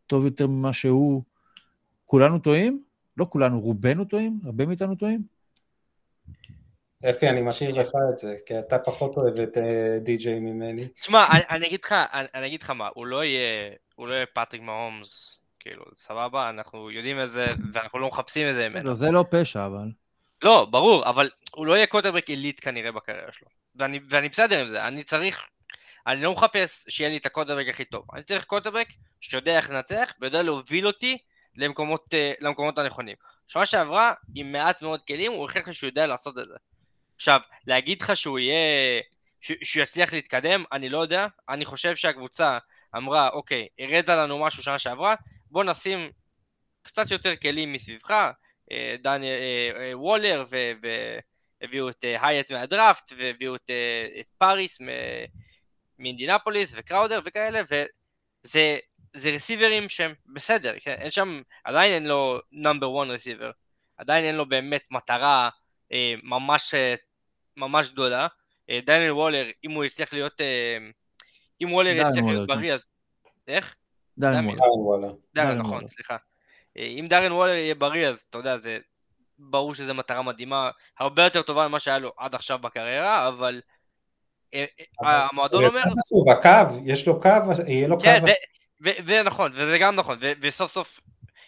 טוב 0.07 0.25
יותר 0.25 0.47
ממה 0.47 0.73
שהוא. 0.73 1.23
כולנו 2.05 2.39
טועים? 2.39 2.83
לא 3.17 3.25
כולנו, 3.29 3.61
רובנו 3.61 4.05
טועים? 4.05 4.39
הרבה 4.43 4.65
מאיתנו 4.65 4.95
טועים? 4.95 5.23
אפי, 7.09 7.29
אני 7.29 7.41
משאיר 7.41 7.75
לך 7.75 7.91
את 8.11 8.17
זה, 8.17 8.35
כי 8.45 8.59
אתה 8.59 8.79
פחות 8.79 9.17
אוהב 9.17 9.39
את 9.39 9.57
אה, 9.57 9.97
די.ג'יי 9.99 10.39
ממני. 10.39 10.87
תשמע, 10.87 11.25
אני 11.49 11.67
אגיד 11.67 11.79
לך, 11.83 11.95
אני 12.13 12.47
אגיד 12.47 12.61
לך 12.61 12.69
מה, 12.69 12.89
הוא 12.93 13.05
לא 13.05 13.23
יהיה, 13.23 13.71
הוא 13.95 14.07
לא 14.07 14.13
יהיה 14.13 14.25
פטריק 14.25 14.61
מהומס, 14.61 15.39
כאילו, 15.59 15.85
סבבה, 15.97 16.49
אנחנו 16.49 16.91
יודעים 16.91 17.21
את 17.21 17.31
זה, 17.31 17.47
ואנחנו 17.73 17.99
לא 17.99 18.07
מחפשים 18.07 18.49
את 18.49 18.55
זה 18.55 18.69
ממנו. 18.69 18.95
זה 18.95 19.11
לא 19.11 19.25
פשע, 19.29 19.65
אבל. 19.65 19.87
לא, 20.41 20.67
ברור, 20.71 21.09
אבל 21.09 21.29
הוא 21.55 21.65
לא 21.65 21.75
יהיה 21.75 21.87
קוטרבק 21.87 22.27
עילית 22.27 22.59
כנראה 22.59 22.91
בקריירה 22.91 23.31
שלו. 23.31 23.47
ואני, 23.75 23.99
ואני 24.09 24.29
בסדר 24.29 24.59
עם 24.59 24.69
זה, 24.69 24.87
אני 24.87 25.03
צריך, 25.03 25.45
אני 26.07 26.21
לא 26.21 26.31
מחפש 26.31 26.85
שיהיה 26.89 27.09
לי 27.09 27.17
את 27.17 27.25
הקוטרבק 27.25 27.67
הכי 27.69 27.85
טוב. 27.85 28.05
אני 28.13 28.23
צריך 28.23 28.45
קוטרבק 28.45 28.87
שיודע 29.21 29.57
איך 29.57 29.69
לנצח 29.69 30.11
ויודע 30.21 30.41
להוביל 30.41 30.87
אותי 30.87 31.17
למקומות, 31.55 32.13
אה, 32.13 32.33
למקומות 32.39 32.77
הנכונים. 32.77 33.15
שנה 33.47 33.65
שעברה, 33.65 34.13
עם 34.35 34.51
מעט 34.51 34.81
מאוד 34.81 35.01
כלים, 35.07 35.31
הוא 35.31 35.41
הוכיח 35.41 35.67
לי 35.67 35.73
שהוא 35.73 35.87
יודע 35.87 36.07
לעשות 36.07 36.39
את 36.39 36.47
זה. 36.47 36.55
עכשיו, 37.15 37.39
להגיד 37.67 38.01
לך 38.01 38.17
שהוא 38.17 38.39
יהיה... 38.39 39.01
שהוא 39.63 39.83
יצליח 39.83 40.13
להתקדם, 40.13 40.63
אני 40.71 40.89
לא 40.89 40.99
יודע. 40.99 41.27
אני 41.49 41.65
חושב 41.65 41.95
שהקבוצה 41.95 42.57
אמרה, 42.95 43.29
אוקיי, 43.29 43.67
הראת 43.79 44.09
לנו 44.09 44.39
משהו 44.39 44.63
שנה 44.63 44.79
שעברה, 44.79 45.15
בוא 45.51 45.63
נשים 45.63 46.11
קצת 46.81 47.11
יותר 47.11 47.35
כלים 47.35 47.73
מסביבך, 47.73 48.31
אה, 48.71 48.95
דארן 49.01 49.27
אה, 49.27 49.71
אה, 49.81 49.97
וולר, 49.97 50.45
והביאו 51.61 51.89
את 51.89 52.05
הייט 52.21 52.51
מהדראפט, 52.51 53.11
והביאו 53.17 53.55
את, 53.55 53.69
את 54.19 54.25
פאריס 54.37 54.79
מאינדיאנפוליס, 55.99 56.73
וקראודר 56.77 57.19
וכאלה, 57.25 57.61
וזה 57.69 58.77
זה 59.13 59.29
רסיברים 59.29 59.89
שהם 59.89 60.13
בסדר, 60.25 60.73
כן? 60.79 60.95
אין 60.99 61.11
שם, 61.11 61.41
עדיין 61.63 61.93
אין 61.93 62.05
לו 62.05 62.39
נאמבר 62.51 63.03
1 63.03 63.09
רסיבר, 63.09 63.51
עדיין 63.97 64.25
אין 64.25 64.35
לו 64.35 64.49
באמת 64.49 64.83
מטרה 64.91 65.49
ממש, 66.23 66.73
אה, 66.73 66.95
ממש 67.57 67.89
גדולה. 67.89 68.27
אה, 68.69 68.79
דניאל 68.85 69.11
וולר, 69.11 69.45
אם 69.63 69.71
הוא 69.71 69.83
יצליח 69.83 70.13
להיות, 70.13 70.41
אם 71.61 71.73
וולר 71.73 71.89
יצליח 71.89 72.25
להיות 72.25 72.49
כן. 72.49 72.55
בריא 72.55 72.73
אז... 72.73 72.85
איך? 73.47 73.75
דניאל 74.17 74.57
וולר. 74.77 75.13
דניאל, 75.35 75.55
נכון, 75.55 75.87
סליחה. 75.87 76.17
אם 76.75 77.05
דארן 77.09 77.31
וולר 77.31 77.53
יהיה 77.53 77.75
בריא 77.75 78.07
אז 78.07 78.25
אתה 78.29 78.37
יודע, 78.37 78.57
זה 78.57 78.77
ברור 79.39 79.75
שזו 79.75 79.93
מטרה 79.93 80.21
מדהימה, 80.21 80.69
הרבה 80.99 81.23
יותר 81.23 81.41
טובה 81.41 81.67
ממה 81.67 81.79
שהיה 81.79 81.99
לו 81.99 82.11
עד 82.17 82.35
עכשיו 82.35 82.59
בקריירה, 82.59 83.27
אבל 83.27 83.61
המועדון 84.99 85.65
אומר... 85.65 85.81
הקו, 86.31 86.75
יש 86.85 87.07
לו 87.07 87.21
קו, 87.21 87.29
יהיה 87.67 87.87
לו 87.87 87.99
כן, 87.99 88.19
קו. 88.19 88.31
ונכון, 89.05 89.51
וזה 89.55 89.77
גם 89.77 89.95
נכון, 89.95 90.19
וסוף 90.41 90.71
סוף 90.71 90.99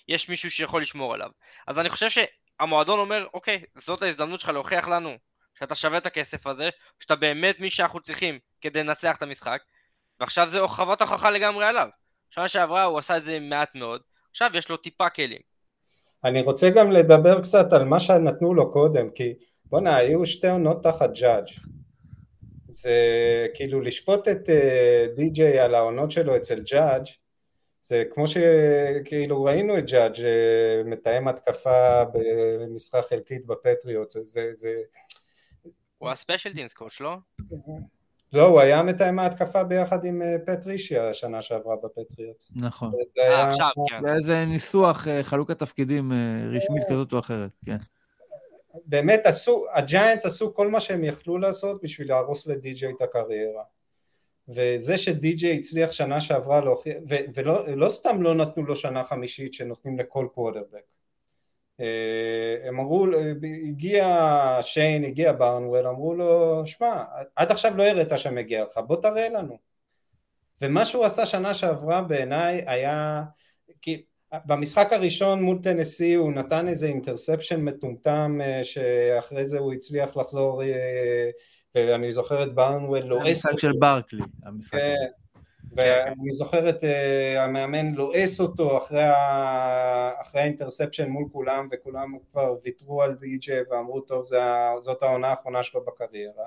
יש 0.07 0.29
מישהו 0.29 0.51
שיכול 0.51 0.81
לשמור 0.81 1.13
עליו. 1.13 1.29
אז 1.67 1.79
אני 1.79 1.89
חושב 1.89 2.09
המועדון 2.59 2.99
אומר, 2.99 3.27
אוקיי, 3.33 3.63
זאת 3.85 4.01
ההזדמנות 4.01 4.39
שלך 4.39 4.49
להוכיח 4.49 4.87
לנו 4.87 5.17
שאתה 5.59 5.75
שווה 5.75 5.97
את 5.97 6.05
הכסף 6.05 6.47
הזה, 6.47 6.69
שאתה 6.99 7.15
באמת 7.15 7.59
מי 7.59 7.69
שאנחנו 7.69 7.99
צריכים 7.99 8.39
כדי 8.61 8.83
לנצח 8.83 9.15
את 9.17 9.21
המשחק, 9.21 9.61
ועכשיו 10.19 10.49
זה 10.49 10.59
חוות 10.67 11.01
הוכחה 11.01 11.31
לגמרי 11.31 11.65
עליו. 11.65 11.87
שנה 12.29 12.47
שעברה 12.47 12.83
הוא 12.83 12.99
עשה 12.99 13.17
את 13.17 13.23
זה 13.23 13.39
מעט 13.39 13.75
מאוד, 13.75 14.01
עכשיו 14.31 14.51
יש 14.53 14.69
לו 14.69 14.77
טיפה 14.77 15.09
כלים. 15.09 15.41
אני 16.23 16.41
רוצה 16.41 16.69
גם 16.69 16.91
לדבר 16.91 17.41
קצת 17.41 17.73
על 17.73 17.83
מה 17.83 17.99
שנתנו 17.99 18.53
לו 18.53 18.71
קודם, 18.71 19.09
כי 19.09 19.33
בואנה, 19.65 19.95
היו 19.95 20.25
שתי 20.25 20.49
עונות 20.49 20.83
תחת 20.83 21.09
ג'אדג'. 21.13 21.51
זה 22.71 22.97
כאילו 23.53 23.81
לשפוט 23.81 24.27
את 24.27 24.49
אה, 24.49 25.05
די.ג'יי 25.15 25.59
על 25.59 25.75
העונות 25.75 26.11
שלו 26.11 26.37
אצל 26.37 26.59
ג'אדג', 26.59 27.05
זה 27.87 28.03
כמו 28.13 28.25
שכאילו 28.27 29.43
ראינו 29.43 29.77
את 29.77 29.85
ג'אדג' 29.85 30.25
אה, 30.25 30.81
מתאם 30.85 31.27
התקפה 31.27 32.03
במשרה 32.13 33.01
חלקית 33.01 33.45
בפטריוט, 33.45 34.09
זה, 34.09 34.19
זה, 34.23 34.51
זה... 34.53 34.73
הוא 35.97 36.09
הספיישל 36.09 36.53
דימס 36.53 36.73
קוש, 36.73 37.01
לא? 37.01 37.17
לא, 38.33 38.47
הוא 38.47 38.59
היה 38.59 38.83
מתאם 38.83 39.19
ההתקפה 39.19 39.63
ביחד 39.63 40.05
עם 40.05 40.21
אה, 40.21 40.35
פטרישיה 40.45 41.09
השנה 41.09 41.41
שעברה 41.41 41.75
בפטריוט. 41.83 42.43
נכון. 42.55 42.91
אה, 43.19 43.49
עכשיו, 43.49 43.69
כן. 43.89 44.01
באיזה 44.01 44.45
ניסוח, 44.45 45.07
חלוקת 45.21 45.59
תפקידים 45.59 46.11
רשמית 46.51 46.83
כזאת 46.89 47.13
או 47.13 47.19
אחרת, 47.19 47.51
כן. 47.65 47.77
באמת 48.85 49.21
עשו, 49.25 49.65
הג'יינטס 49.73 50.25
עשו 50.25 50.53
כל 50.53 50.67
מה 50.67 50.79
שהם 50.79 51.03
יכלו 51.03 51.37
לעשות 51.37 51.81
בשביל 51.83 52.07
להרוס 52.07 52.47
לדי.ג'יי 52.47 52.91
את 52.97 53.01
הקריירה. 53.01 53.63
וזה 54.49 54.97
שדי.ג'יי 54.97 55.55
הצליח 55.55 55.91
שנה 55.91 56.21
שעברה 56.21 56.61
להוכיח, 56.61 56.97
ולא 57.07 57.67
לא 57.67 57.89
סתם 57.89 58.21
לא 58.21 58.35
נתנו 58.35 58.63
לו 58.63 58.75
שנה 58.75 59.03
חמישית 59.03 59.53
שנותנים 59.53 59.99
לכל 59.99 60.27
קוודרבק. 60.33 60.95
אה, 61.79 62.57
הם 62.63 62.79
אמרו, 62.79 63.07
הגיע 63.67 64.17
שיין, 64.61 65.03
הגיע 65.03 65.31
ברנוול, 65.31 65.87
אמרו 65.87 66.13
לו, 66.13 66.61
שמע, 66.65 67.03
עד 67.35 67.51
עכשיו 67.51 67.77
לא 67.77 67.83
הראית 67.83 68.09
שמגיע 68.17 68.63
לך, 68.63 68.77
בוא 68.77 69.01
תראה 69.01 69.29
לנו. 69.29 69.57
ומה 70.61 70.85
שהוא 70.85 71.05
עשה 71.05 71.25
שנה 71.25 71.53
שעברה 71.53 72.01
בעיניי 72.01 72.63
היה, 72.67 73.23
כי 73.81 74.03
במשחק 74.45 74.93
הראשון 74.93 75.41
מול 75.41 75.59
טנסי 75.63 76.13
הוא 76.13 76.31
נתן 76.31 76.67
איזה 76.67 76.87
interception 76.87 77.61
מטומטם 77.61 78.39
אה, 78.43 78.63
שאחרי 78.63 79.45
זה 79.45 79.59
הוא 79.59 79.73
הצליח 79.73 80.17
לחזור 80.17 80.63
אה, 81.75 81.85
ואני 81.87 82.11
זוכר 82.11 82.43
את 82.43 82.55
ברנוול 82.55 82.99
לועס... 82.99 83.27
המשחק 83.27 83.59
של 83.59 83.71
ברקלי, 83.79 84.23
המשחק. 84.43 84.77
כן, 84.77 85.11
ואני 85.75 86.33
זוכר 86.33 86.69
את 86.69 86.83
uh, 86.83 87.39
המאמן 87.39 87.93
לועס 87.93 88.39
אותו 88.39 88.77
אחרי, 88.77 89.03
ה... 89.03 90.11
אחרי 90.21 90.41
ה 90.41 90.47
interception 90.47 91.09
מול 91.09 91.25
כולם, 91.31 91.67
וכולם 91.71 92.17
כבר 92.31 92.55
ויתרו 92.63 93.01
על 93.01 93.15
די.ג'יי 93.15 93.61
ואמרו, 93.71 94.01
טוב, 94.01 94.23
זאת 94.81 95.03
העונה 95.03 95.27
האחרונה 95.27 95.63
שלו 95.63 95.85
בקריירה. 95.85 96.45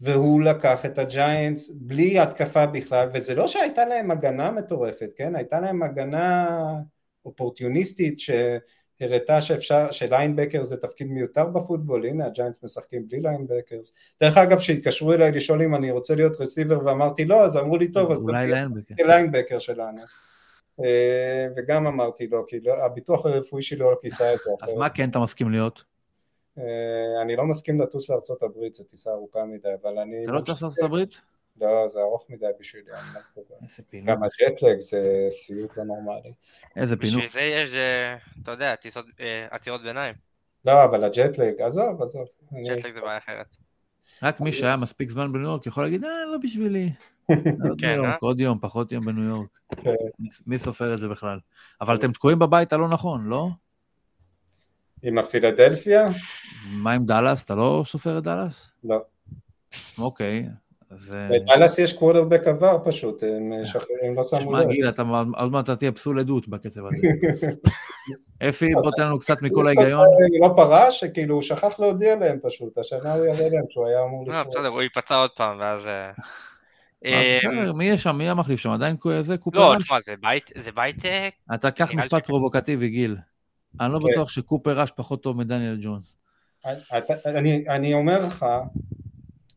והוא 0.00 0.42
לקח 0.42 0.84
את 0.84 0.98
הג'יינטס 0.98 1.70
בלי 1.70 2.18
התקפה 2.18 2.66
בכלל, 2.66 3.08
וזה 3.14 3.34
לא 3.34 3.48
שהייתה 3.48 3.84
להם 3.84 4.10
הגנה 4.10 4.50
מטורפת, 4.50 5.10
כן? 5.16 5.36
הייתה 5.36 5.60
להם 5.60 5.82
הגנה 5.82 6.48
אופורטוניסטית, 7.24 8.18
ש... 8.18 8.30
הראתה 9.00 9.40
שאפשר, 9.40 9.90
ש 9.90 10.02
linebacker 10.02 10.62
זה 10.62 10.76
תפקיד 10.76 11.06
מיותר 11.06 11.46
בפוטבול, 11.46 12.06
הנה 12.06 12.26
הג'יינטס 12.26 12.62
משחקים 12.62 13.08
בלי 13.08 13.20
linebackers. 13.20 13.92
דרך 14.20 14.36
אגב, 14.36 14.58
כשהתקשרו 14.58 15.12
אליי 15.12 15.32
לשאול 15.32 15.62
אם 15.62 15.74
אני 15.74 15.90
רוצה 15.90 16.14
להיות 16.14 16.40
receiver 16.40 16.86
ואמרתי 16.86 17.24
לא, 17.24 17.44
אז 17.44 17.56
אמרו 17.56 17.76
לי 17.76 17.90
טוב, 17.90 18.10
אז 18.10 18.20
אולי 18.20 18.46
linebacker. 18.46 18.94
linebacker 19.06 19.58
שלנו. 19.58 20.02
אה, 20.84 21.46
וגם 21.56 21.86
אמרתי 21.86 22.26
לא, 22.26 22.44
כי 22.48 22.60
לא, 22.60 22.84
הביטוח 22.84 23.26
הרפואי 23.26 23.62
שלי 23.62 23.78
לא 23.78 23.96
כיסה 24.02 24.34
את 24.34 24.38
זה. 24.44 24.50
אז 24.62 24.74
מה 24.74 24.88
כן 24.88 25.08
אתה 25.08 25.18
מסכים 25.18 25.50
להיות? 25.50 25.84
אה, 26.58 27.22
אני 27.22 27.36
לא 27.36 27.44
מסכים 27.44 27.80
לטוס 27.80 28.10
לארצות 28.10 28.42
הברית, 28.42 28.74
זו 28.74 28.84
טיסה 28.84 29.10
ארוכה 29.10 29.44
מדי, 29.44 29.68
אבל 29.82 29.98
אני... 29.98 30.22
אתה 30.22 30.32
לא 30.32 30.40
טס 30.40 30.62
לארצות 30.62 30.84
הברית? 30.84 31.20
לא, 31.60 31.88
זה 31.88 32.00
ארוך 32.00 32.26
מדי 32.28 32.46
בשבילי, 32.60 32.92
אני 32.92 33.14
לא 33.14 33.20
מצפה. 33.26 33.54
איזה 33.62 33.82
פינוק. 33.82 34.08
גם 34.08 34.22
הג'טלג 34.22 34.80
זה 34.80 35.26
סיוט 35.30 35.76
לא 35.76 35.84
נורמלי. 35.84 36.32
איזה 36.76 36.96
פינוק. 36.96 37.24
בשביל 37.24 37.30
זה 37.30 37.40
יש, 37.40 37.74
אה, 37.74 38.16
אתה 38.42 38.50
יודע, 38.50 38.76
טיסות, 38.76 39.06
אה, 39.20 39.46
עצירות 39.50 39.82
ביניים. 39.82 40.14
לא, 40.64 40.84
אבל 40.84 41.04
הג'טלג, 41.04 41.60
עזוב, 41.60 42.02
עזוב. 42.02 42.26
ג'טלג 42.52 42.94
זה 42.94 43.00
בעיה 43.00 43.18
אחרת. 43.18 43.56
רק 44.22 44.40
מי 44.40 44.52
שהיה 44.52 44.76
מספיק 44.76 45.10
זמן 45.10 45.32
בניו 45.32 45.44
יורק 45.44 45.66
יכול 45.66 45.84
להגיד, 45.84 46.04
אה, 46.04 46.24
לא 46.32 46.38
בשבילי. 46.42 46.92
כן, 47.80 48.04
אה? 48.04 48.16
עוד 48.20 48.40
יום, 48.40 48.58
פחות 48.60 48.92
יום 48.92 49.04
בניו 49.04 49.24
יורק. 49.24 49.58
כן. 49.76 49.94
מי 50.46 50.58
סופר 50.58 50.94
את 50.94 50.98
זה 50.98 51.08
בכלל? 51.08 51.38
אבל 51.80 51.94
אתם 51.94 52.12
תקועים 52.12 52.38
בבית 52.38 52.72
הלא 52.72 52.88
נכון, 52.88 53.26
לא? 53.26 53.48
עם 55.02 55.18
הפילדלפיה? 55.18 56.08
מה 56.72 56.92
עם 56.92 57.04
דאלאס? 57.04 57.44
אתה 57.44 57.54
לא 57.54 57.82
סופר 57.86 58.18
את 58.18 58.22
דאלאס? 58.22 58.70
לא. 58.84 59.00
אוקיי, 59.98 60.48
אז... 60.90 61.16
בדאלאס 61.30 61.78
יש 61.78 61.92
קוודרבק 61.92 62.46
עבר 62.46 62.78
פשוט, 62.84 63.22
הם 63.22 63.52
אה. 63.52 63.64
שחררים, 63.64 64.16
לא 64.16 64.22
שמו 64.22 64.56
לב. 64.56 64.68
גיל, 64.68 64.88
אתה 64.88 65.02
עוד 65.36 65.52
מעט 65.52 65.70
תהיה 65.70 65.92
פסול 65.92 66.18
עדות 66.18 66.48
בקצב 66.48 66.80
הזה. 66.86 66.96
אפי, 68.48 68.66
בוא 68.74 68.90
תן 68.96 69.06
לנו 69.06 69.18
קצת 69.18 69.42
מכל 69.42 69.66
ההיגיון. 69.66 70.06
לא 70.40 70.52
פרש, 70.56 71.04
כאילו 71.04 71.34
הוא 71.34 71.42
שכח 71.42 71.80
להודיע 71.80 72.14
להם 72.14 72.38
פשוט, 72.42 72.78
השנה 72.78 73.14
הוא 73.14 73.26
יראה 73.26 73.48
להם 73.48 73.64
שהוא 73.68 73.86
היה 73.86 74.02
אמור 74.02 74.28
לפרוש. 74.28 74.56
בסדר, 74.56 74.68
הוא 74.68 74.82
ייפצע 74.82 75.16
עוד 75.16 75.30
פעם, 75.30 75.58
ואז... 75.60 75.86
אה, 75.86 76.10
אה, 77.06 77.72
מי 77.74 77.84
יש 77.84 78.02
שם? 78.02 78.16
מי 78.16 78.28
המחליף 78.28 78.60
שם? 78.60 78.70
עדיין 78.70 78.96
זה 79.20 79.38
קופר 79.38 79.72
לא, 79.72 79.78
תשמע, 79.78 79.98
זה 80.56 80.72
בית... 80.72 81.02
אתה 81.54 81.70
קח 81.70 81.94
משפט 81.94 82.26
פרובוקטיבי, 82.26 82.88
גיל. 82.88 83.16
אני 83.80 83.92
לא 83.92 83.98
כן. 83.98 84.12
בטוח 84.12 84.28
שקופר 84.28 84.80
ראש 84.80 84.90
פחות 84.90 85.22
טוב 85.22 85.36
מדניאל 85.36 85.78
ג'ונס. 85.80 86.16
אני 87.68 87.94
אומר 87.94 88.26
לך 88.26 88.46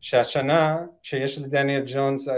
שהשנה 0.00 0.78
כשיש 1.02 1.38
לדניאל 1.38 1.82
ג'ונס, 1.86 2.28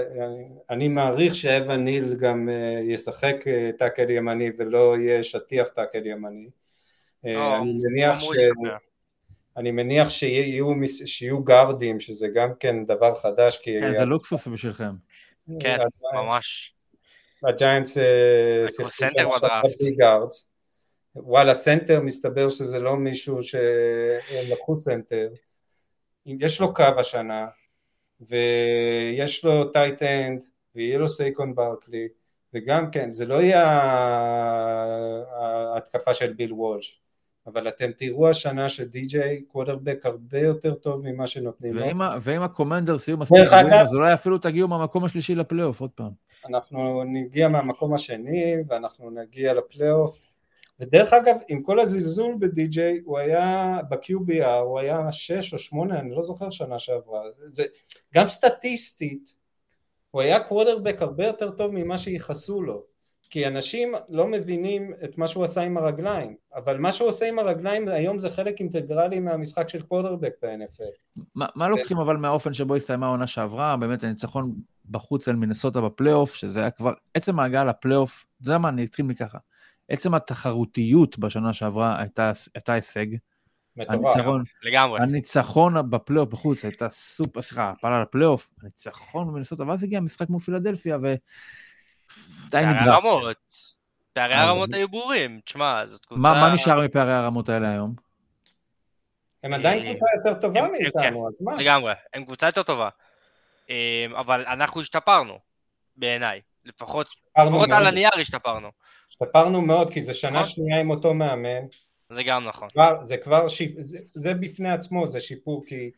אני 0.70 0.88
מעריך 0.88 1.34
שאבן 1.34 1.84
ניל 1.84 2.14
גם 2.14 2.48
אה, 2.48 2.80
ישחק 2.82 3.44
אה, 3.46 3.70
טאקל 3.78 4.10
ימני 4.10 4.50
ולא 4.58 4.96
יהיה 4.98 5.22
שטיח 5.22 5.68
טאקל 5.68 6.06
ימני. 6.06 6.50
לא, 7.24 7.56
אני 7.56 7.72
מניח 7.82 8.20
ש... 8.20 8.24
אמרו 8.24 8.32
אני 9.56 9.70
מניח 9.70 10.08
שיהיו, 10.08 11.44
גארדים, 11.44 12.00
שזה 12.00 12.28
גם 12.34 12.50
כן 12.60 12.86
דבר 12.86 13.14
חדש, 13.14 13.58
כי 13.58 13.80
כן, 13.80 13.94
זה 13.94 14.04
לוקסוס 14.04 14.46
בשבילכם. 14.46 14.92
כן, 15.60 15.78
ממש. 16.14 16.74
הג'יינטס 17.44 17.98
אה, 17.98 18.64
שיחקו 18.68 18.90
סנטר 18.90 19.28
שם 19.78 19.94
גארדס. 19.96 20.48
וואלה, 21.16 21.54
center, 21.54 22.00
מסתבר 22.00 22.48
שזה 22.48 22.78
לא 22.78 22.96
מישהו 22.96 23.42
שהם 23.42 24.50
לקחו 24.50 24.76
center. 24.76 25.28
יש 26.26 26.60
לו 26.60 26.74
קו 26.74 26.82
השנה, 26.98 27.46
ויש 28.20 29.44
לו 29.44 29.64
tight 29.64 30.02
end, 30.02 30.44
ויהיה 30.74 30.98
לו 30.98 31.08
סייקון 31.08 31.54
ברקלי, 31.54 32.08
וגם 32.54 32.90
כן, 32.90 33.12
זה 33.12 33.26
לא 33.26 33.34
יהיה 33.34 33.64
ההתקפה 35.74 36.14
של 36.14 36.32
ביל 36.32 36.52
וולש, 36.52 37.00
אבל 37.46 37.68
אתם 37.68 37.90
תראו 37.96 38.28
השנה 38.28 38.68
שדי.ג'יי 38.68 39.42
קוודרבק 39.42 39.98
הרבה 40.06 40.38
יותר 40.38 40.74
טוב 40.74 41.00
ממה 41.04 41.26
שנותנים 41.26 41.74
לו. 41.74 41.86
ואם 41.86 42.02
ה- 42.02 42.16
ואם 42.20 42.42
הקומנדרס 42.42 43.08
יהיו 43.08 43.16
מספיק 43.18 43.38
אגב- 43.38 43.72
אז 43.72 43.94
אולי 43.94 44.14
אפילו 44.14 44.38
תגיעו 44.38 44.68
מהמקום 44.68 45.04
השלישי 45.04 45.34
לפלייאוף, 45.34 45.80
עוד 45.80 45.90
פעם. 45.90 46.10
אנחנו 46.48 47.04
נגיע 47.06 47.48
מהמקום 47.48 47.94
השני 47.94 48.54
ואנחנו 48.68 49.10
נגיע 49.10 49.54
לפלייאוף 49.54 50.18
ודרך 50.82 51.12
אגב 51.12 51.36
עם 51.48 51.62
כל 51.62 51.80
הזלזול 51.80 52.34
בדי.ג'יי 52.38 53.00
הוא 53.04 53.18
היה 53.18 53.78
ב-QBR 53.88 54.46
הוא 54.46 54.78
היה 54.78 55.12
6 55.12 55.52
או 55.52 55.58
8 55.58 56.00
אני 56.00 56.10
לא 56.10 56.22
זוכר 56.22 56.50
שנה 56.50 56.78
שעברה. 56.78 57.20
זה, 57.46 57.64
גם 58.14 58.28
סטטיסטית 58.28 59.34
הוא 60.10 60.22
היה 60.22 60.40
קוודרבק 60.40 60.96
הרבה 61.00 61.26
יותר 61.26 61.50
טוב 61.50 61.70
ממה 61.74 61.98
שייחסו 61.98 62.62
לו. 62.62 62.84
כי 63.30 63.46
אנשים 63.46 63.94
לא 64.08 64.26
מבינים 64.26 64.92
את 65.04 65.18
מה 65.18 65.26
שהוא 65.26 65.44
עשה 65.44 65.60
עם 65.60 65.76
הרגליים 65.76 66.36
אבל 66.54 66.78
מה 66.78 66.92
שהוא 66.92 67.08
עושה 67.08 67.28
עם 67.28 67.38
הרגליים 67.38 67.88
היום 67.88 68.18
זה 68.18 68.30
חלק 68.30 68.60
אינטגרלי 68.60 69.20
מהמשחק 69.20 69.68
של 69.68 69.82
קוודרבק 69.82 70.34
ב-NFL 70.42 71.22
מה, 71.34 71.46
מה 71.54 71.68
לוקחים 71.68 71.98
אבל 71.98 72.16
מהאופן 72.16 72.52
שבו 72.52 72.74
הסתיימה 72.74 73.06
העונה 73.06 73.26
שעברה, 73.26 73.76
באמת 73.76 74.04
הניצחון 74.04 74.54
בחוץ 74.90 75.28
על 75.28 75.36
מינסוטה 75.36 75.80
בפלייאוף, 75.80 76.34
שזה 76.34 76.60
היה 76.60 76.70
כבר, 76.70 76.92
עצם 77.14 77.40
ההגעה 77.40 77.64
לפלייאוף, 77.64 78.24
אתה 78.40 78.48
יודע 78.48 78.58
מה, 78.58 78.68
אני 78.68 78.84
אתחיל 78.84 79.04
מככה. 79.04 79.38
עצם 79.92 80.14
התחרותיות 80.14 81.18
בשנה 81.18 81.52
שעברה 81.52 82.00
הייתה, 82.00 82.32
הייתה 82.54 82.72
הישג. 82.72 83.06
מטורף 83.76 84.48
לגמרי. 84.62 85.00
הניצחון 85.00 85.90
בפלייאוף 85.90 86.28
בחוץ 86.28 86.64
הייתה 86.64 86.88
סופר, 86.90 87.42
סליחה, 87.42 87.70
הפעלה 87.70 88.02
לפלייאוף, 88.02 88.48
הניצחון 88.62 89.28
במינסוטה, 89.28 89.66
ואז 89.66 89.84
הגיע 89.84 90.00
משחק 90.00 90.28
מול 90.28 90.40
פילדלפיה, 90.40 90.96
ודי 91.02 91.16
נדרס. 92.66 93.04
הרמות. 93.04 93.36
פערי 94.12 94.34
אז- 94.34 94.48
הרמות 94.48 94.72
היו 94.72 94.88
ברורים. 94.88 95.40
תשמע, 95.44 95.86
זאת 95.86 96.06
קבוצה... 96.06 96.20
מה, 96.20 96.54
נשאר 96.54 96.80
מפערי 96.84 97.12
הרמות 97.12 97.48
האלה 97.48 97.70
היום? 97.70 97.94
הם 99.42 99.54
עדיין 99.54 99.78
אה, 99.78 99.84
קבוצה 99.84 100.06
יותר 100.16 100.40
טובה 100.40 100.60
מאיתנו 100.68 101.28
אז 101.28 101.42
מה 101.42 101.56
לגמרי. 101.56 101.92
הם 102.14 102.24
קבוצה 102.24 102.46
יותר 102.46 102.62
טובה. 102.62 102.88
אה, 103.70 104.06
אבל 104.16 104.44
אנחנו 104.46 104.80
השתפרנו, 104.80 105.38
בעיניי. 105.96 106.40
לפחות 106.64 107.06
לפחות 107.38 107.68
מאוד. 107.68 107.72
על 107.72 107.86
הנייר 107.86 108.10
השתפרנו. 108.20 108.68
השתפרנו 109.08 109.62
מאוד 109.62 109.92
כי 109.92 110.02
זה 110.02 110.14
שנה 110.14 110.30
נכון. 110.40 110.44
שנייה 110.44 110.80
עם 110.80 110.90
אותו 110.90 111.14
מאמן, 111.14 111.62
זה 112.12 112.22
גם 112.22 112.44
נכון. 112.48 112.68
כבר, 112.70 113.04
זה 113.04 113.16
כבר, 113.16 113.48
שיפ, 113.48 113.72
זה, 113.78 113.98
זה 114.14 114.34
בפני 114.34 114.70
עצמו 114.70 115.06
זה 115.06 115.20
שיפור 115.20 115.64
כי, 115.66 115.90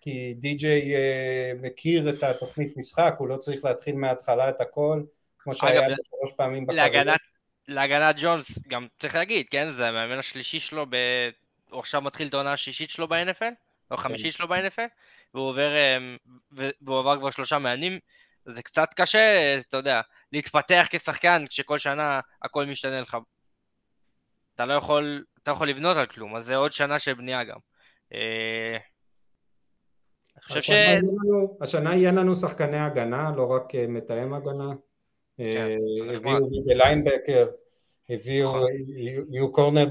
כי 0.00 0.34
די.ג'יי 0.34 0.94
אה, 0.94 1.52
מכיר 1.62 2.10
את 2.10 2.22
התוכנית 2.22 2.76
משחק, 2.76 3.14
הוא 3.18 3.28
לא 3.28 3.36
צריך 3.36 3.64
להתחיל 3.64 3.94
מההתחלה 3.96 4.48
את 4.48 4.60
הכל, 4.60 5.02
כמו 5.38 5.54
שהיה 5.54 5.80
אגב, 5.80 5.88
לו 5.88 5.96
שלוש 6.02 6.36
פעמים 6.36 6.66
בכדורגל. 6.66 6.82
להגנת, 6.82 7.20
להגנת 7.68 8.16
ג'ונס, 8.18 8.58
גם 8.68 8.86
צריך 8.98 9.14
להגיד, 9.14 9.46
כן? 9.50 9.70
זה 9.70 9.88
המאמן 9.88 10.18
השלישי 10.18 10.60
שלו, 10.60 10.86
ב... 10.90 10.96
הוא 11.70 11.80
עכשיו 11.80 12.00
מתחיל 12.00 12.28
את 12.28 12.34
העונה 12.34 12.52
השישית 12.52 12.90
שלו 12.90 13.08
ב-NFL, 13.08 13.38
כן. 13.38 13.54
או 13.90 13.94
החמישית 13.94 14.32
שלו 14.32 14.48
ב-NFL, 14.48 14.88
והוא 15.34 15.48
עובר, 15.48 15.72
אמ, 15.76 16.16
והוא 16.80 16.98
עבר 16.98 17.18
כבר 17.18 17.30
שלושה 17.30 17.58
מאמנים, 17.58 17.98
זה 18.46 18.62
קצת 18.62 18.88
קשה, 18.96 19.56
אתה 19.68 19.76
יודע, 19.76 20.00
להתפתח 20.32 20.86
כשחקן 20.90 21.44
כשכל 21.48 21.78
שנה 21.78 22.20
הכל 22.42 22.66
משתנה 22.66 23.00
לך. 23.00 23.16
אתה 24.54 24.64
לא 24.64 24.74
יכול, 24.74 25.24
אתה 25.42 25.50
לא 25.50 25.56
יכול 25.56 25.68
לבנות 25.68 25.96
על 25.96 26.06
כלום, 26.06 26.36
אז 26.36 26.44
זה 26.44 26.56
עוד 26.56 26.72
שנה 26.72 26.98
של 26.98 27.14
בנייה 27.14 27.44
גם. 27.44 27.58
אה, 28.14 28.76
אני 30.36 30.42
חושב 30.42 30.62
ש... 30.62 30.70
השנה 31.60 31.94
יהיה 31.96 32.12
לנו- 32.12 32.34
שחקני 32.34 32.78
הגנה, 32.78 33.30
לא 33.36 33.50
רק 33.50 33.74
אה, 33.74 33.86
מתאם 33.88 34.34
הגנה. 34.34 34.68
כן, 35.36 35.44
אה, 35.46 35.76
נחמד. 36.06 36.16
הביאו 36.16 36.50
מידי 36.50 36.74
ליינבקר, 36.74 37.46
הביאו, 38.10 38.48
נכון. 38.48 38.66
יהיו- 38.96 39.22
יהיו 39.32 39.52
קורנר, 39.52 39.86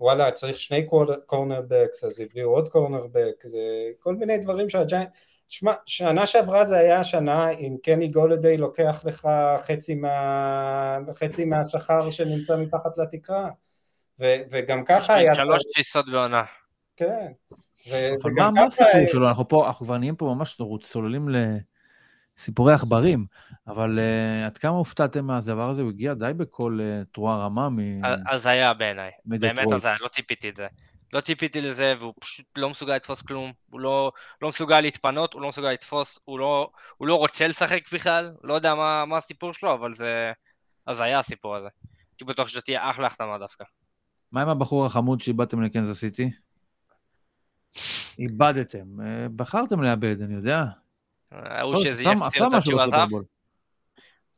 וואלה 0.00 0.30
צריך 0.30 0.58
שני 0.58 0.86
קורנרבקס, 1.26 2.04
אז 2.04 2.20
הביאו 2.20 2.50
עוד 2.50 2.68
קורנרבק, 2.68 3.34
זה 3.44 3.60
כל 3.98 4.14
מיני 4.14 4.38
דברים 4.38 4.68
שהג'יינט, 4.68 5.08
שמע, 5.48 5.72
שנה 5.86 6.26
שעברה 6.26 6.64
זה 6.64 6.78
היה 6.78 7.00
השנה 7.00 7.50
אם 7.50 7.76
קני 7.82 8.08
גולדיי 8.08 8.56
לוקח 8.56 9.02
לך 9.04 9.28
חצי, 9.66 9.94
מה, 9.94 10.98
חצי 11.14 11.44
מהשכר 11.44 12.10
שנמצא 12.10 12.56
מתחת 12.56 12.98
לתקרה, 12.98 13.48
ו, 14.20 14.24
וגם 14.50 14.84
ככה 14.84 15.14
היה, 15.14 15.34
שלוש 15.34 15.62
תפיסות 15.72 16.10
בעונה. 16.12 16.42
כן, 16.96 17.32
ו, 17.90 17.94
אבל 18.22 18.30
מה, 18.30 18.50
מה 18.50 18.62
הסיפור 18.62 19.06
שלו? 19.06 19.28
אנחנו 19.28 19.48
פה, 19.48 19.66
אנחנו 19.66 19.86
כבר 19.86 19.98
נהיים 19.98 20.16
פה 20.16 20.34
ממש 20.34 20.60
צוללים 20.82 21.28
לסיפורי 22.36 22.74
עכברים, 22.74 23.26
אבל 23.66 23.98
uh, 23.98 24.46
עד 24.46 24.58
כמה 24.58 24.76
הופתעתם 24.76 25.24
מהדבר 25.24 25.70
הזה? 25.70 25.82
הוא 25.82 25.90
הגיע 25.90 26.14
די 26.14 26.30
בכל 26.36 26.78
uh, 26.80 27.14
תרועה 27.14 27.44
רמה 27.46 27.68
מ... 27.68 27.78
הזיה 28.28 28.74
בעיניי. 28.74 29.10
באמת 29.24 29.44
מדטרויט. 29.44 29.72
הזיה, 29.72 29.94
לא 30.00 30.08
ציפיתי 30.08 30.48
את 30.48 30.56
זה. 30.56 30.66
לא 31.12 31.20
ציפיתי 31.20 31.60
לזה, 31.60 31.94
והוא 31.98 32.14
פשוט 32.20 32.46
לא 32.56 32.70
מסוגל 32.70 32.96
לתפוס 32.96 33.22
כלום. 33.22 33.52
הוא 33.70 33.80
לא, 33.80 34.12
לא 34.42 34.48
מסוגל 34.48 34.80
להתפנות, 34.80 35.32
הוא 35.32 35.42
לא 35.42 35.48
מסוגל 35.48 35.72
לתפוס, 35.72 36.18
הוא 36.24 36.38
לא, 36.38 36.70
הוא 36.96 37.08
לא 37.08 37.14
רוצה 37.14 37.46
לשחק 37.46 37.92
בכלל. 37.92 38.32
לא 38.42 38.54
יודע 38.54 38.74
מה, 38.74 39.04
מה 39.04 39.18
הסיפור 39.18 39.54
שלו, 39.54 39.74
אבל 39.74 39.94
זה 39.94 40.32
הזיה 40.86 41.18
הסיפור 41.18 41.56
הזה. 41.56 41.68
הייתי 42.10 42.24
בטוח 42.24 42.48
שזו 42.48 42.60
תהיה 42.60 42.90
אחלה 42.90 43.06
החתמה 43.06 43.38
דווקא. 43.38 43.64
מה 44.32 44.42
עם 44.42 44.48
הבחור 44.48 44.86
החמוד 44.86 45.20
שאיבדתם 45.20 45.62
לקנזס 45.62 46.00
סיטי? 46.00 46.30
איבדתם, 48.18 49.00
אה, 49.00 49.26
בחרתם 49.36 49.82
לאבד, 49.82 50.22
אני 50.22 50.34
יודע. 50.34 50.64
ההוא 51.32 51.74
טוב, 51.74 51.84
שזייף 51.84 52.18
משהו 52.18 52.62
שהוא 52.62 52.80
עזב. 52.80 53.06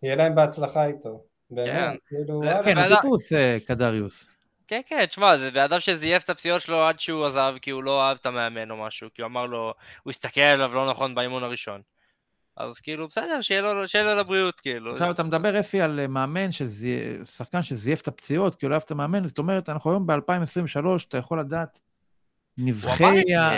שיהיה 0.00 0.16
להם 0.16 0.34
בהצלחה 0.34 0.86
איתו, 0.86 1.24
באמת, 1.50 1.66
כן. 1.66 1.96
כאילו, 2.06 2.38
וואלה. 2.38 2.62
כן, 2.62 2.78
הוא 2.78 2.96
טיפוס 2.96 3.32
אה, 3.32 3.56
קדריוס. 3.66 4.28
כן, 4.68 4.80
כן, 4.86 5.06
תשמע, 5.06 5.36
זה 5.38 5.50
בן 5.50 5.60
אדם 5.60 5.80
שזייף 5.80 6.24
את 6.24 6.30
הפציעות 6.30 6.62
שלו 6.62 6.78
עד 6.82 7.00
שהוא 7.00 7.26
עזב, 7.26 7.54
כי 7.62 7.70
הוא 7.70 7.84
לא 7.84 8.02
אהב 8.02 8.16
את 8.20 8.26
המאמן 8.26 8.70
או 8.70 8.76
משהו, 8.76 9.08
כי 9.14 9.22
הוא 9.22 9.28
אמר 9.28 9.46
לו, 9.46 9.74
הוא 10.02 10.10
הסתכל 10.10 10.40
עליו 10.40 10.74
לא 10.74 10.90
נכון 10.90 11.14
באימון 11.14 11.42
הראשון. 11.42 11.80
אז 12.56 12.80
כאילו, 12.80 13.08
בסדר, 13.08 13.40
שיהיה 13.40 13.62
לו, 13.62 13.88
שיהיה 13.88 14.04
לו 14.04 14.20
לבריאות, 14.20 14.60
כאילו. 14.60 14.92
עכשיו 14.92 15.10
אתה 15.10 15.22
מדבר, 15.22 15.60
אפי, 15.60 15.80
על 15.80 16.00
אה, 16.00 16.06
מאמן, 16.06 16.50
שזי- 16.52 17.24
שחקן 17.24 17.62
שזייף 17.62 18.00
את 18.00 18.08
הפציעות, 18.08 18.54
כי 18.54 18.66
הוא 18.66 18.70
לא 18.70 18.74
אהב 18.74 18.82
את 18.86 18.90
המאמן, 18.90 19.26
זאת 19.26 19.38
אומרת, 19.38 19.68
אנחנו 19.68 19.90
היום 19.90 20.06
ב-2023, 20.06 20.16
אתה 21.08 21.18
יכול 21.18 21.40
לדעת 21.40 21.78
נבחי 22.58 23.34
ה... 23.36 23.50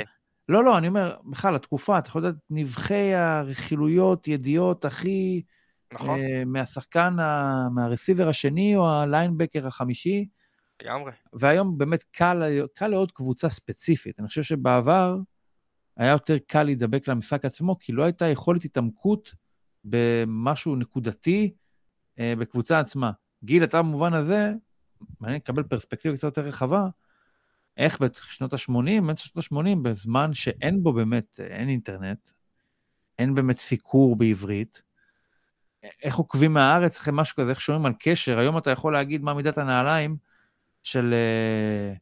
לא, 0.49 0.65
לא, 0.65 0.79
אני 0.79 0.89
אומר, 0.89 1.17
בכלל, 1.25 1.55
התקופה, 1.55 1.99
אתה 1.99 2.09
יכול 2.09 2.23
לדעת 2.23 2.35
נבחי 2.51 3.15
הרכילויות, 3.15 4.29
ידיעות 4.29 4.85
הכי... 4.85 5.43
נכון, 5.93 6.21
אה, 6.21 6.43
מהשחקן, 6.47 7.19
ה- 7.21 7.69
מהרסיבר 7.75 8.29
השני 8.29 8.77
או 8.77 8.91
הליינבקר 8.91 9.67
החמישי, 9.67 10.27
לגמרי. 10.83 11.13
והיום 11.33 11.79
באמת 11.79 12.03
קל, 12.03 12.67
קל 12.75 12.89
לעוד 12.89 13.13
קבוצה 13.13 13.49
ספציפית. 13.49 14.21
אני 14.21 14.29
חושב 14.29 14.43
שבעבר 14.43 15.17
היה 15.97 16.11
יותר 16.11 16.39
קל 16.47 16.63
להידבק 16.63 17.09
למשחק 17.09 17.45
עצמו, 17.45 17.79
כי 17.79 17.93
לא 17.93 18.05
הייתה 18.05 18.27
יכולת 18.27 18.65
התעמקות 18.65 19.35
במשהו 19.85 20.77
נקודתי 20.77 21.55
אה, 22.19 22.35
בקבוצה 22.39 22.81
עצמה. 22.81 23.11
גיל, 23.45 23.65
אתה 23.65 23.83
במובן 23.83 24.15
הזה, 24.15 24.53
מעניין 25.21 25.41
לקבל 25.41 25.63
פרספקטיבה 25.63 26.17
קצת 26.17 26.25
יותר 26.25 26.43
רחבה, 26.43 26.87
איך 27.77 28.01
בשנות 28.01 28.53
ה-80, 28.53 28.73
באמצע 28.73 29.23
שנות 29.23 29.45
ה-80, 29.53 29.79
בזמן 29.83 30.33
שאין 30.33 30.83
בו 30.83 30.93
באמת, 30.93 31.41
אין 31.41 31.69
אינטרנט, 31.69 32.31
אין 33.19 33.35
באמת 33.35 33.57
סיקור 33.57 34.17
בעברית, 34.17 34.83
איך 36.03 36.17
עוקבים 36.17 36.53
מהארץ 36.53 37.01
אחרי 37.01 37.15
משהו 37.17 37.37
כזה, 37.37 37.51
איך 37.51 37.61
שומעים 37.61 37.87
על 37.87 37.93
קשר, 37.99 38.39
היום 38.39 38.59
אתה 38.59 38.71
יכול 38.71 38.93
להגיד 38.93 39.23
מה 39.23 39.35
מידת 39.35 39.59
הנעליים 39.59 40.17
של, 40.83 41.15
אה, 41.15 41.95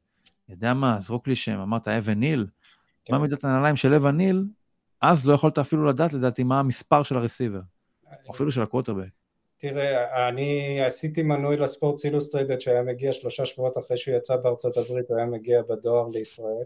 יודע 0.48 0.74
מה, 0.74 0.96
זרוק 1.00 1.28
לי 1.28 1.34
שם, 1.34 1.58
אמרת 1.60 1.88
אבן 1.88 2.18
ניל, 2.18 2.46
כן. 3.04 3.12
מה 3.12 3.18
מידת 3.18 3.44
הנעליים 3.44 3.76
של 3.76 3.94
אבן 3.94 4.16
ניל, 4.16 4.44
אז 5.02 5.28
לא 5.28 5.34
יכולת 5.34 5.58
אפילו 5.58 5.84
לדעת 5.84 6.12
לדעתי 6.12 6.42
מה 6.42 6.60
המספר 6.60 7.02
של 7.02 7.16
הרסיבר, 7.16 7.60
או 8.26 8.32
אפילו 8.34 8.52
של 8.52 8.62
הקווטרבק. 8.62 9.08
תראה, 9.56 10.28
אני 10.28 10.80
עשיתי 10.84 11.22
מנוי 11.22 11.56
לספורט 11.56 12.04
אילוסטריידד 12.04 12.60
שהיה 12.60 12.82
מגיע 12.82 13.12
שלושה 13.12 13.46
שבועות 13.46 13.78
אחרי 13.78 13.96
שהוא 13.96 14.16
יצא 14.16 14.36
בארצות 14.36 14.76
הברית, 14.76 15.08
הוא 15.08 15.16
היה 15.16 15.26
מגיע 15.26 15.62
בדואר 15.62 16.08
לישראל. 16.08 16.64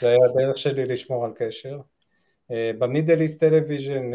זה 0.00 0.08
היה 0.08 0.18
הדרך 0.30 0.58
שלי 0.58 0.86
לשמור 0.86 1.24
על 1.24 1.32
קשר. 1.36 1.80
במידל 2.50 3.20
איסט 3.20 3.40
טלוויז'ן 3.40 4.10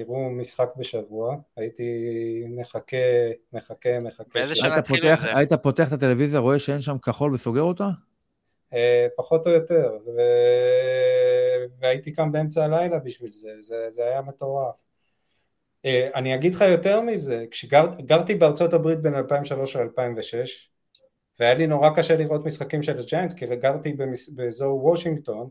הראו 0.00 0.30
משחק 0.30 0.68
בשבוע, 0.76 1.36
הייתי 1.56 1.84
מחכה, 2.48 2.96
מחכה, 3.52 4.00
מחכה. 4.00 4.30
באיזה 4.34 4.54
שנה 4.54 4.76
התחילו 4.76 5.08
עם 5.08 5.16
זה? 5.16 5.36
היית 5.36 5.52
פותח 5.52 5.88
את 5.88 5.92
הטלוויזיה, 5.92 6.40
רואה 6.40 6.58
שאין 6.58 6.80
שם 6.80 6.98
כחול 6.98 7.34
וסוגר 7.34 7.62
אותה? 7.62 7.88
פחות 9.16 9.46
או 9.46 9.52
יותר, 9.52 9.98
ו... 10.06 10.20
והייתי 11.80 12.12
קם 12.12 12.32
באמצע 12.32 12.64
הלילה 12.64 12.98
בשביל 12.98 13.32
זה, 13.32 13.50
זה, 13.60 13.86
זה 13.90 14.02
היה 14.02 14.22
מטורף. 14.22 14.82
אני 16.14 16.34
אגיד 16.34 16.54
לך 16.54 16.60
יותר 16.60 17.00
מזה, 17.00 17.44
כשגרתי 17.50 18.34
בארצות 18.34 18.74
הברית 18.74 19.00
בין 19.00 19.14
2003 19.14 19.76
ל-2006, 19.76 20.36
והיה 21.40 21.54
לי 21.54 21.66
נורא 21.66 21.90
קשה 21.96 22.16
לראות 22.16 22.44
משחקים 22.44 22.82
של 22.82 22.98
הג'יינטס, 22.98 23.34
כי 23.34 23.46
גרתי 23.56 23.92
במס... 23.92 24.28
באזור 24.28 24.84
וושינגטון, 24.84 25.48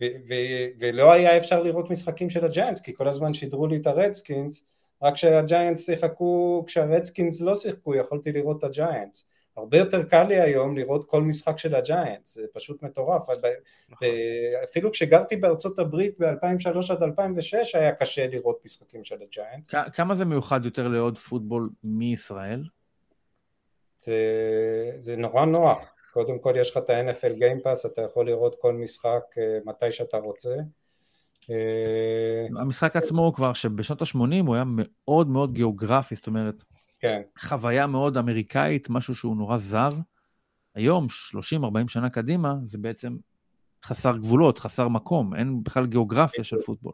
ו- 0.00 0.16
ו- 0.28 0.66
ולא 0.78 1.12
היה 1.12 1.36
אפשר 1.36 1.62
לראות 1.62 1.90
משחקים 1.90 2.30
של 2.30 2.44
הג'יינטס, 2.44 2.80
כי 2.80 2.94
כל 2.94 3.08
הזמן 3.08 3.34
שידרו 3.34 3.66
לי 3.66 3.76
את 3.76 3.86
הרדסקינס, 3.86 4.66
רק 5.02 5.14
כשהג'יינטס 5.14 5.86
שיחקו, 5.86 6.64
כשהרדסקינס 6.66 7.40
לא 7.40 7.56
שיחקו, 7.56 7.94
יכולתי 7.94 8.32
לראות 8.32 8.58
את 8.58 8.64
הג'יינטס. 8.64 9.24
הרבה 9.56 9.78
יותר 9.78 10.02
קל 10.02 10.22
לי 10.22 10.40
היום 10.40 10.76
לראות 10.76 11.04
כל 11.04 11.22
משחק 11.22 11.58
של 11.58 11.74
הג'יינטס, 11.74 12.34
זה 12.34 12.42
פשוט 12.52 12.82
מטורף. 12.82 13.26
נכון. 13.88 14.08
אפילו 14.64 14.92
כשגרתי 14.92 15.36
בארצות 15.36 15.78
הברית 15.78 16.14
ב-2003 16.18 16.92
עד 16.92 17.02
2006 17.02 17.74
היה 17.74 17.92
קשה 17.92 18.26
לראות 18.26 18.64
משחקים 18.64 19.04
של 19.04 19.16
הג'יינטס. 19.22 19.70
כמה 19.92 20.14
זה 20.14 20.24
מיוחד 20.24 20.64
יותר 20.64 20.88
לעוד 20.88 21.18
פוטבול 21.18 21.64
מישראל? 21.84 22.64
זה, 23.98 24.16
זה 24.98 25.16
נורא 25.16 25.44
נוח. 25.44 25.93
קודם 26.14 26.38
כל 26.38 26.52
יש 26.56 26.70
לך 26.70 26.76
את 26.76 26.90
ה-NFL 26.90 27.32
Game 27.32 27.66
Pass, 27.66 27.92
אתה 27.92 28.02
יכול 28.02 28.26
לראות 28.26 28.56
כל 28.60 28.72
משחק 28.74 29.22
אה, 29.38 29.58
מתי 29.64 29.92
שאתה 29.92 30.16
רוצה. 30.16 30.56
אה, 31.50 32.46
המשחק 32.60 32.96
עצמו 32.96 33.24
הוא 33.24 33.34
כבר 33.34 33.52
שבשנות 33.52 34.02
ה-80 34.02 34.46
הוא 34.46 34.54
היה 34.54 34.64
מאוד 34.66 35.28
מאוד 35.28 35.52
גיאוגרפי, 35.52 36.14
זאת 36.14 36.26
אומרת, 36.26 36.54
כן. 37.00 37.22
חוויה 37.38 37.86
מאוד 37.86 38.16
אמריקאית, 38.16 38.90
משהו 38.90 39.14
שהוא 39.14 39.36
נורא 39.36 39.56
זר. 39.56 39.88
היום, 40.74 41.06
30-40 41.06 41.88
שנה 41.88 42.10
קדימה, 42.10 42.54
זה 42.64 42.78
בעצם 42.78 43.16
חסר 43.84 44.16
גבולות, 44.16 44.58
חסר 44.58 44.88
מקום, 44.88 45.34
אין 45.34 45.62
בכלל 45.64 45.86
גיאוגרפיה 45.86 46.44
של 46.44 46.56
פוטבול. 46.66 46.92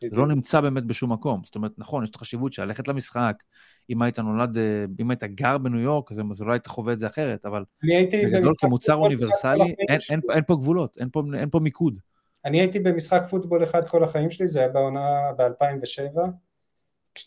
זה 0.00 0.16
לא 0.16 0.26
נמצא 0.26 0.60
באמת 0.60 0.84
בשום 0.84 1.12
מקום. 1.12 1.42
זאת 1.44 1.54
אומרת, 1.54 1.72
נכון, 1.78 2.04
יש 2.04 2.10
את 2.10 2.14
החשיבות 2.14 2.52
של 2.52 2.64
ללכת 2.64 2.88
למשחק, 2.88 3.42
אם 3.90 4.02
היית 4.02 4.18
נולד, 4.18 4.58
אה, 4.58 4.84
אם 5.00 5.10
היית 5.10 5.24
גר 5.24 5.58
בניו 5.58 5.80
יורק, 5.80 6.12
אז 6.12 6.40
אולי 6.42 6.52
היית 6.52 6.66
חווה 6.66 6.92
את 6.92 6.98
זה 6.98 7.06
אחרת, 7.06 7.46
אבל 7.46 7.64
בגדול 8.12 8.48
כמוצר 8.58 8.94
אוניברסלי, 8.94 9.74
אין, 9.88 9.98
אין, 10.10 10.20
אין 10.34 10.42
פה 10.46 10.56
גבולות, 10.56 10.96
אין 11.00 11.08
פה, 11.12 11.22
אין 11.38 11.50
פה 11.50 11.58
מיקוד. 11.58 12.00
אני 12.44 12.60
הייתי 12.60 12.78
במשחק 12.78 13.22
פוטבול 13.30 13.62
אחד 13.62 13.84
כל 13.84 14.04
החיים 14.04 14.30
שלי, 14.30 14.46
זה 14.46 14.58
היה 14.58 14.68
בעונה 14.68 15.32
ב-2007, 15.38 16.18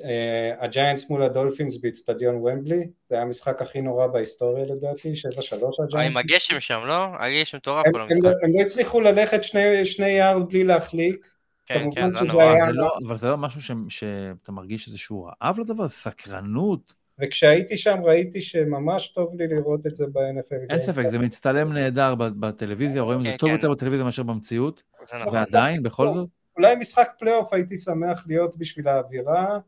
אה, 0.03 0.51
הג'יינטס 0.59 1.09
מול 1.09 1.23
הדולפינס 1.23 1.81
באיצטדיון 1.81 2.35
ומבלי, 2.35 2.87
זה 3.09 3.15
היה 3.15 3.21
המשחק 3.23 3.61
הכי 3.61 3.81
נורא 3.81 4.07
בהיסטוריה 4.07 4.65
לדעתי, 4.65 5.13
7-3 5.15 5.79
הג'יינטס. 5.83 5.95
עם 5.95 6.17
הגשם 6.17 6.59
שם, 6.59 6.79
לא? 6.85 7.05
הגשם 7.19 7.57
מטורף 7.57 7.85
כל 7.91 8.01
המשחק. 8.01 8.31
הם 8.43 8.53
לא 8.53 8.61
הצליחו 8.61 9.01
ללכת 9.01 9.43
שני 9.83 10.09
יארד 10.09 10.49
בלי 10.49 10.63
להחליק. 10.63 11.27
כן, 11.65 11.89
כן, 11.95 12.13
זה 12.13 12.21
נורא. 12.21 12.43
היה... 12.43 12.71
לא, 12.71 12.97
אבל 13.07 13.17
זה 13.17 13.27
לא 13.27 13.37
משהו 13.37 13.61
ש, 13.61 13.71
שאתה 13.89 14.51
מרגיש 14.51 14.87
איזשהו 14.87 15.23
רעב 15.23 15.59
לדבר, 15.59 15.89
סקרנות. 15.89 16.93
וכשהייתי 17.19 17.77
שם 17.77 17.99
ראיתי 18.03 18.41
שממש 18.41 19.07
טוב 19.07 19.35
לי 19.35 19.47
לראות 19.47 19.87
את 19.87 19.95
זה 19.95 20.05
ב-NFL. 20.07 20.69
אין 20.69 20.79
ספק, 20.79 21.07
זה 21.07 21.19
מצטלם 21.19 21.73
נהדר 21.73 22.15
בטלוויזיה, 22.15 23.01
רואים 23.01 23.19
את 23.19 23.23
זה 23.23 23.31
כן, 23.31 23.37
טוב 23.37 23.49
כן. 23.49 23.55
יותר 23.55 23.71
בטלוויזיה 23.71 24.05
מאשר 24.05 24.23
במציאות, 24.23 24.83
נכון. 25.01 25.33
ועדיין, 25.33 25.83
בכל 25.83 26.09
זאת. 26.09 26.29
אולי 26.57 26.75
משחק 26.75 27.11
פלייאוף 27.19 27.53
הייתי 27.53 27.77
שמח 27.77 28.23
להיות 28.27 28.57
בשביל 28.57 28.87
האווירה, 28.87 29.59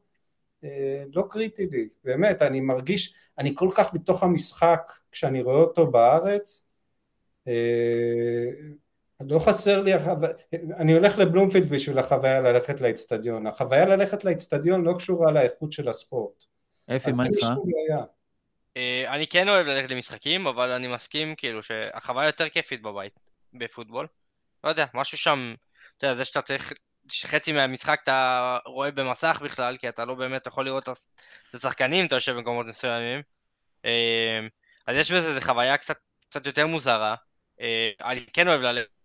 אה, 0.63 1.03
לא 1.13 1.23
קריטי 1.29 1.67
לי, 1.71 1.89
באמת, 2.03 2.41
אני 2.41 2.61
מרגיש, 2.61 3.15
אני 3.37 3.55
כל 3.55 3.69
כך 3.75 3.93
בתוך 3.93 4.23
המשחק 4.23 4.91
כשאני 5.11 5.41
רואה 5.41 5.55
אותו 5.55 5.91
בארץ, 5.91 6.67
אה, 7.47 8.42
לא 9.29 9.39
חסר 9.39 9.81
לי, 9.81 9.91
אני 10.77 10.93
הולך 10.93 11.17
לבלומפילד 11.17 11.69
בשביל 11.69 11.99
החוויה 11.99 12.41
ללכת 12.41 12.81
לאצטדיון, 12.81 13.47
החוויה 13.47 13.85
ללכת 13.85 14.23
לאצטדיון 14.23 14.83
לא 14.83 14.93
קשורה 14.97 15.31
לאיכות 15.31 15.71
של 15.71 15.89
הספורט. 15.89 16.43
אפי, 16.95 17.11
מה 17.11 17.25
איתך? 17.25 17.45
אה, 18.77 19.15
אני 19.15 19.27
כן 19.27 19.49
אוהב 19.49 19.67
ללכת 19.67 19.91
למשחקים, 19.91 20.47
אבל 20.47 20.71
אני 20.71 20.87
מסכים 20.87 21.35
כאילו 21.35 21.63
שהחוויה 21.63 22.27
יותר 22.27 22.49
כיפית 22.49 22.81
בבית, 22.81 23.19
בפוטבול. 23.53 24.07
לא 24.63 24.69
יודע, 24.69 24.85
משהו 24.93 25.17
שם, 25.17 25.55
אתה 25.97 26.05
יודע, 26.05 26.15
זה 26.15 26.25
שאתה 26.25 26.41
צריך 26.41 26.73
שחצי 27.07 27.51
מהמשחק 27.51 27.99
אתה 28.03 28.57
רואה 28.65 28.91
במסך 28.91 29.41
בכלל, 29.43 29.77
כי 29.77 29.89
אתה 29.89 30.05
לא 30.05 30.13
באמת 30.13 30.47
יכול 30.47 30.65
לראות 30.65 30.89
את 31.49 31.53
השחקנים, 31.53 32.05
אתה 32.05 32.15
יושב 32.15 32.31
במקומות 32.31 32.65
מסוימים. 32.65 33.21
אמ, 33.85 33.89
אז 34.87 34.97
יש 34.97 35.11
בזה 35.11 35.41
חוויה 35.41 35.77
קצת, 35.77 35.97
קצת 36.25 36.45
יותר 36.45 36.67
מוזרה. 36.67 37.15
אה, 37.61 37.89
אני 38.01 38.25
כן 38.33 38.47
אוהב 38.47 38.61
ללכת. 38.61 39.02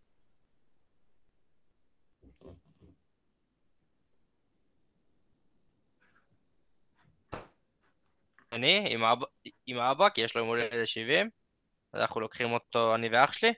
אני 8.53 8.95
עם 8.95 9.05
אבא, 9.05 9.27
עם 9.67 9.79
אבא, 9.79 10.09
כי 10.09 10.21
יש 10.21 10.35
לו 10.35 10.41
יום 10.41 10.49
הולדת 10.49 10.89
70, 10.89 11.31
אז 11.93 12.01
אנחנו 12.01 12.21
לוקחים 12.21 12.53
אותו, 12.53 12.95
אני 12.95 13.09
ואח 13.09 13.33
שלי. 13.33 13.53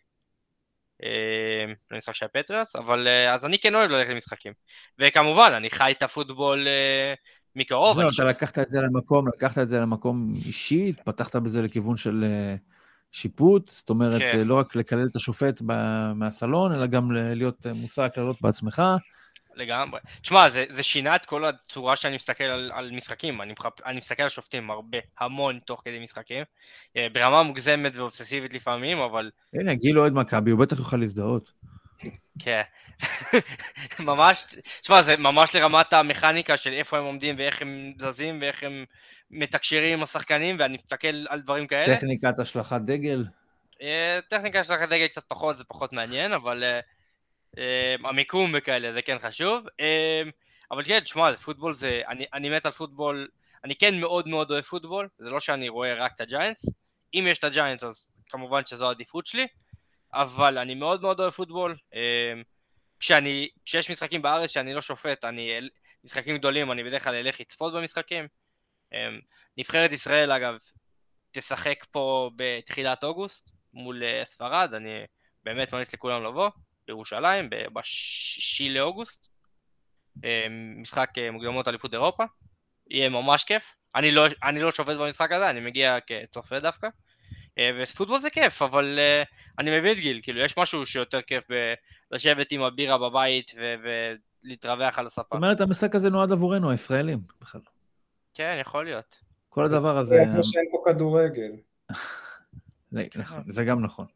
למשחק 1.91 2.15
של 2.15 2.27
הפטריוס, 2.27 2.77
אבל 2.77 3.09
אה, 3.09 3.35
אז 3.35 3.45
אני 3.45 3.59
כן 3.59 3.75
אוהב 3.75 3.91
ללכת 3.91 4.11
למשחקים. 4.11 4.53
וכמובן, 4.99 5.53
אני 5.57 5.71
חי 5.71 5.93
את 5.99 6.03
הפוטבול 6.03 6.69
אה, 6.69 7.15
מקרוב. 7.57 8.01
לא, 8.01 8.11
אתה 8.15 8.25
לקחת 8.25 8.59
את 8.59 8.71
זה 8.71 8.81
למקום, 8.81 9.29
לקחת 9.29 9.59
את 9.59 9.69
זה 9.69 9.81
למקום 9.81 10.31
אישית, 10.47 11.01
פתחת 11.01 11.37
בזה 11.37 11.63
לכיוון 11.63 11.97
של 11.97 12.25
אה, 12.25 12.57
שיפוט, 13.13 13.69
זאת 13.69 13.91
אומרת, 13.91 14.21
כן. 14.21 14.41
לא 14.45 14.59
רק 14.59 14.77
לקלל 14.77 15.07
את 15.11 15.17
השופט 15.17 15.63
מהסלון, 16.15 16.73
אלא 16.73 16.87
גם 16.87 17.13
להיות 17.13 17.67
מושא 17.67 18.03
הקללות 18.03 18.43
בעצמך. 18.43 18.83
לגמרי. 19.61 20.01
תשמע, 20.23 20.49
זה, 20.49 20.65
זה 20.71 20.83
שינה 20.83 21.17
את 21.17 21.25
כל 21.25 21.45
הצורה 21.45 21.97
שאני 21.97 22.15
מסתכל 22.15 22.45
על, 22.45 22.71
על 22.75 22.91
משחקים. 22.91 23.43
אני, 23.43 23.55
אני 23.87 23.97
מסתכל 23.97 24.23
על 24.23 24.29
שופטים 24.29 24.71
הרבה, 24.71 24.99
המון 25.19 25.59
תוך 25.65 25.83
כדי 25.85 25.99
משחקים. 25.99 26.45
אה, 26.97 27.07
ברמה 27.13 27.43
מוגזמת 27.43 27.97
ואובססיבית 27.97 28.55
לפעמים, 28.55 28.99
אבל... 28.99 29.31
הנה, 29.55 29.75
גיל 29.75 29.99
אוהד 29.99 30.13
מכבי, 30.13 30.51
הוא 30.51 30.61
בטח 30.61 30.79
יוכל 30.79 30.97
להזדהות. 30.97 31.53
כן. 32.39 32.63
ממש, 34.09 34.47
תשמע, 34.81 35.03
זה 35.03 35.17
ממש 35.17 35.55
לרמת 35.55 35.93
המכניקה 35.93 36.57
של 36.57 36.73
איפה 36.73 36.99
הם 36.99 37.05
עומדים 37.05 37.35
ואיך 37.39 37.63
הם 37.63 37.93
זזים 37.99 38.39
ואיך 38.41 38.63
הם 38.63 38.85
מתקשרים 39.31 39.99
עם 39.99 40.03
השחקנים, 40.03 40.57
ואני 40.59 40.75
מסתכל 40.75 41.27
על 41.29 41.41
דברים 41.41 41.67
כאלה. 41.67 41.97
טכניקת 41.97 42.39
השלכת 42.39 42.81
דגל? 42.85 43.25
אה, 43.83 44.19
טכניקת 44.29 44.61
השלכת 44.61 44.89
דגל 44.89 45.07
קצת 45.07 45.25
פחות, 45.29 45.57
זה 45.57 45.65
פחות 45.65 45.93
מעניין, 45.93 46.33
אבל... 46.33 46.65
Uh, 46.65 47.00
המיקום 48.05 48.51
וכאלה, 48.55 48.93
זה 48.93 49.03
כן 49.03 49.19
חשוב. 49.19 49.67
אמ, 49.81 50.31
אבל 50.71 50.85
כן, 50.85 51.01
תשמע, 51.01 51.37
פוטבול 51.37 51.73
זה... 51.73 52.03
אני, 52.09 52.27
אני 52.35 52.51
מת 52.51 52.67
על 52.67 52.73
פוטבול, 52.73 53.29
אני 53.65 53.77
כן 53.77 54.01
מאוד 54.01 54.29
מאוד 54.29 54.51
אוהב 54.51 54.65
פוטבול, 54.65 55.09
זה 55.19 55.31
לא 55.31 55.41
שאני 55.41 55.69
רואה 55.69 55.95
רק 55.95 56.13
את 56.15 56.21
הג'יינטס. 56.21 56.67
אם 57.15 57.25
יש 57.31 57.39
את 57.39 57.45
הג'יינטס 57.45 57.85
אז 57.85 58.11
כמובן 58.27 58.67
שזו 58.67 58.87
העדיפות 58.89 59.27
שלי, 59.27 59.47
אבל 60.15 60.59
אני 60.59 60.75
מאוד 60.75 61.03
מאוד 61.03 61.21
אוהב 61.21 61.31
פוטבול. 61.31 61.77
אמ, 61.95 62.43
כשאני, 63.01 63.49
כשיש 63.65 63.91
משחקים 63.91 64.23
בארץ 64.23 64.51
שאני 64.51 64.75
לא 64.75 64.81
שופט, 64.81 65.25
אני, 65.25 65.59
משחקים 66.05 66.37
גדולים, 66.37 66.73
אני 66.73 66.85
בדרך 66.85 67.05
כלל 67.05 67.15
אלך 67.15 67.41
לצפות 67.41 67.73
במשחקים. 67.73 68.29
נבחרת 69.57 69.93
ישראל 69.93 70.33
אגב 70.33 70.55
תשחק 71.31 71.85
פה 71.91 72.31
בתחילת 72.37 73.05
אוגוסט 73.05 73.51
מול 73.73 74.03
אה, 74.03 74.23
ספרד, 74.25 74.75
אני 74.75 75.05
באמת 75.45 75.73
ממליץ 75.73 75.95
לכולם 75.95 76.25
לבוא. 76.25 76.51
בירושלים 76.91 77.51
בשישי 77.73 78.69
לאוגוסט, 78.69 79.29
אה, 80.25 80.47
משחק 80.77 81.11
אה, 81.19 81.31
מוקדמות 81.31 81.69
אליפות 81.69 81.95
אירופה, 81.95 82.25
יהיה 82.91 83.09
ממש 83.09 83.45
כיף, 83.45 83.77
אני 83.95 84.11
לא, 84.11 84.27
אני 84.45 84.61
לא 84.61 84.71
שופט 84.71 84.97
במשחק 84.97 85.33
הזה, 85.33 85.51
אני 85.51 85.61
מגיע 85.61 85.99
כצופה 86.07 86.61
דווקא, 86.61 86.89
אה, 87.59 87.71
ופוטבול 87.83 88.21
זה 88.21 88.31
כיף, 88.31 88.63
אבל 88.63 88.99
אני 89.59 89.79
מבין 89.79 89.93
את 89.93 90.01
גיל, 90.01 90.21
כאילו 90.23 90.41
יש 90.41 90.59
משהו 90.59 90.87
שיותר 90.87 91.23
כיף 91.23 91.45
לשבת 92.11 92.53
עם 92.53 92.63
הבירה 92.63 92.99
בבית 92.99 93.53
ולהתרווח 94.45 94.99
על 94.99 95.07
הספה. 95.07 95.23
זאת 95.23 95.33
אומרת, 95.33 95.61
המשחק 95.61 95.95
הזה 95.95 96.11
נועד 96.11 96.33
עבורנו, 96.33 96.71
הישראלים, 96.71 97.19
בכלל. 97.41 97.61
כן, 98.35 98.59
יכול 98.61 98.85
להיות. 98.85 99.17
כל 99.49 99.65
הדבר 99.65 99.99
הזה... 99.99 100.17
זה 100.17 100.25
כמו 100.33 100.45
שאין 100.45 100.65
פה 100.71 100.83
כדורגל. 100.87 101.53
נכון, 103.17 103.43
זה 103.49 103.65
גם 103.65 103.85
נכון. 103.85 104.07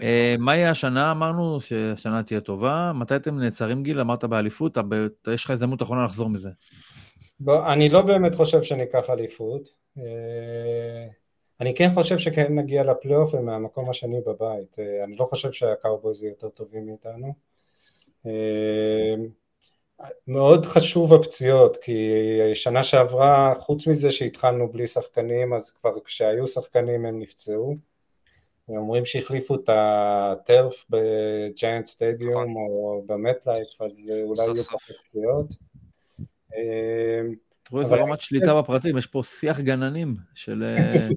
אה, 0.00 0.34
מה 0.38 0.56
יהיה 0.56 0.70
השנה? 0.70 1.10
אמרנו 1.10 1.60
שהשנה 1.60 2.22
תהיה 2.22 2.40
טובה. 2.40 2.92
מתי 2.94 3.16
אתם 3.16 3.38
נעצרים, 3.38 3.82
גיל? 3.82 4.00
אמרת 4.00 4.24
באליפות, 4.24 4.78
יש 5.34 5.44
לך 5.44 5.50
הזדמנות 5.50 5.82
אחרונה 5.82 6.04
לחזור 6.04 6.30
מזה. 6.30 6.50
אני 7.66 7.88
לא 7.88 8.02
באמת 8.02 8.34
חושב 8.34 8.62
שניקח 8.62 9.10
אליפות. 9.10 9.68
אה, 9.98 11.06
אני 11.60 11.74
כן 11.74 11.90
חושב 11.94 12.18
שכן 12.18 12.58
נגיע 12.58 12.82
לפלייאוף 12.82 13.34
ומהמקום 13.34 13.90
השני 13.90 14.20
בבית. 14.26 14.78
אה, 14.78 15.04
אני 15.04 15.16
לא 15.16 15.24
חושב 15.24 15.52
שהקאובויז 15.52 16.22
יהיו 16.22 16.30
יותר 16.30 16.48
טובים 16.48 16.86
מאיתנו. 16.86 17.34
מאוד 20.28 20.66
חשוב 20.66 21.14
הפציעות, 21.14 21.76
כי 21.76 22.08
שנה 22.54 22.84
שעברה, 22.84 23.54
חוץ 23.54 23.86
מזה 23.86 24.10
שהתחלנו 24.10 24.72
בלי 24.72 24.86
שחקנים, 24.86 25.54
אז 25.54 25.70
כבר 25.70 26.00
כשהיו 26.04 26.46
שחקנים 26.46 27.06
הם 27.06 27.18
נפצעו. 27.18 27.76
אומרים 28.68 29.04
שהחליפו 29.04 29.54
את 29.54 29.68
ה 29.68 29.91
turf 29.91 30.84
בג'יינט 30.90 31.86
סטדיום 31.86 32.56
או 32.56 33.02
במט 33.06 33.46
לייף, 33.46 33.82
אז 33.82 34.12
אולי 34.22 34.42
יהיו 34.42 34.64
פחות 34.64 34.96
פציעות. 35.04 35.46
תראו 37.62 37.80
איזה 37.80 37.94
רמת 37.94 38.20
שליטה 38.20 38.54
בפרטים, 38.54 38.98
יש 38.98 39.06
פה 39.06 39.22
שיח 39.22 39.60
גננים 39.60 40.16
של... 40.34 40.64
אה, 40.64 41.08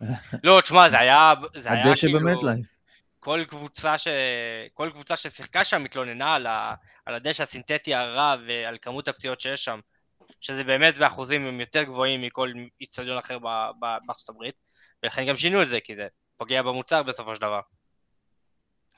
לא, 0.44 0.60
תשמע, 0.60 0.90
זה 0.90 0.98
היה, 0.98 1.34
זה 1.56 1.72
היה 1.72 1.90
הדשא 1.90 2.06
כאילו... 2.06 2.20
כל 3.18 3.44
קבוצה, 3.48 3.98
ש... 3.98 4.08
כל 4.74 4.90
קבוצה 4.92 5.16
ששיחקה 5.16 5.64
שם 5.64 5.82
מתלוננה 5.82 6.34
על, 6.34 6.46
ה... 6.46 6.74
על 7.06 7.14
הדשא 7.14 7.42
הסינתטי 7.42 7.94
הרע 7.94 8.36
ועל 8.46 8.76
כמות 8.82 9.08
הפציעות 9.08 9.40
שיש 9.40 9.64
שם, 9.64 9.80
שזה 10.40 10.64
באמת 10.64 10.96
באחוזים 10.96 11.46
הם 11.46 11.60
יותר 11.60 11.82
גבוהים 11.82 12.22
מכל 12.22 12.52
איצטדיון 12.80 13.18
אחר 13.18 13.38
בארצות 14.06 14.28
הברית, 14.28 14.54
ולכן 15.02 15.26
גם 15.26 15.36
שינו 15.36 15.62
את 15.62 15.68
זה, 15.68 15.80
כי 15.80 15.96
זה 15.96 16.06
פוגע 16.42 16.62
במוצר 16.62 17.02
בסופו 17.02 17.34
של 17.34 17.40
דבר. 17.40 17.60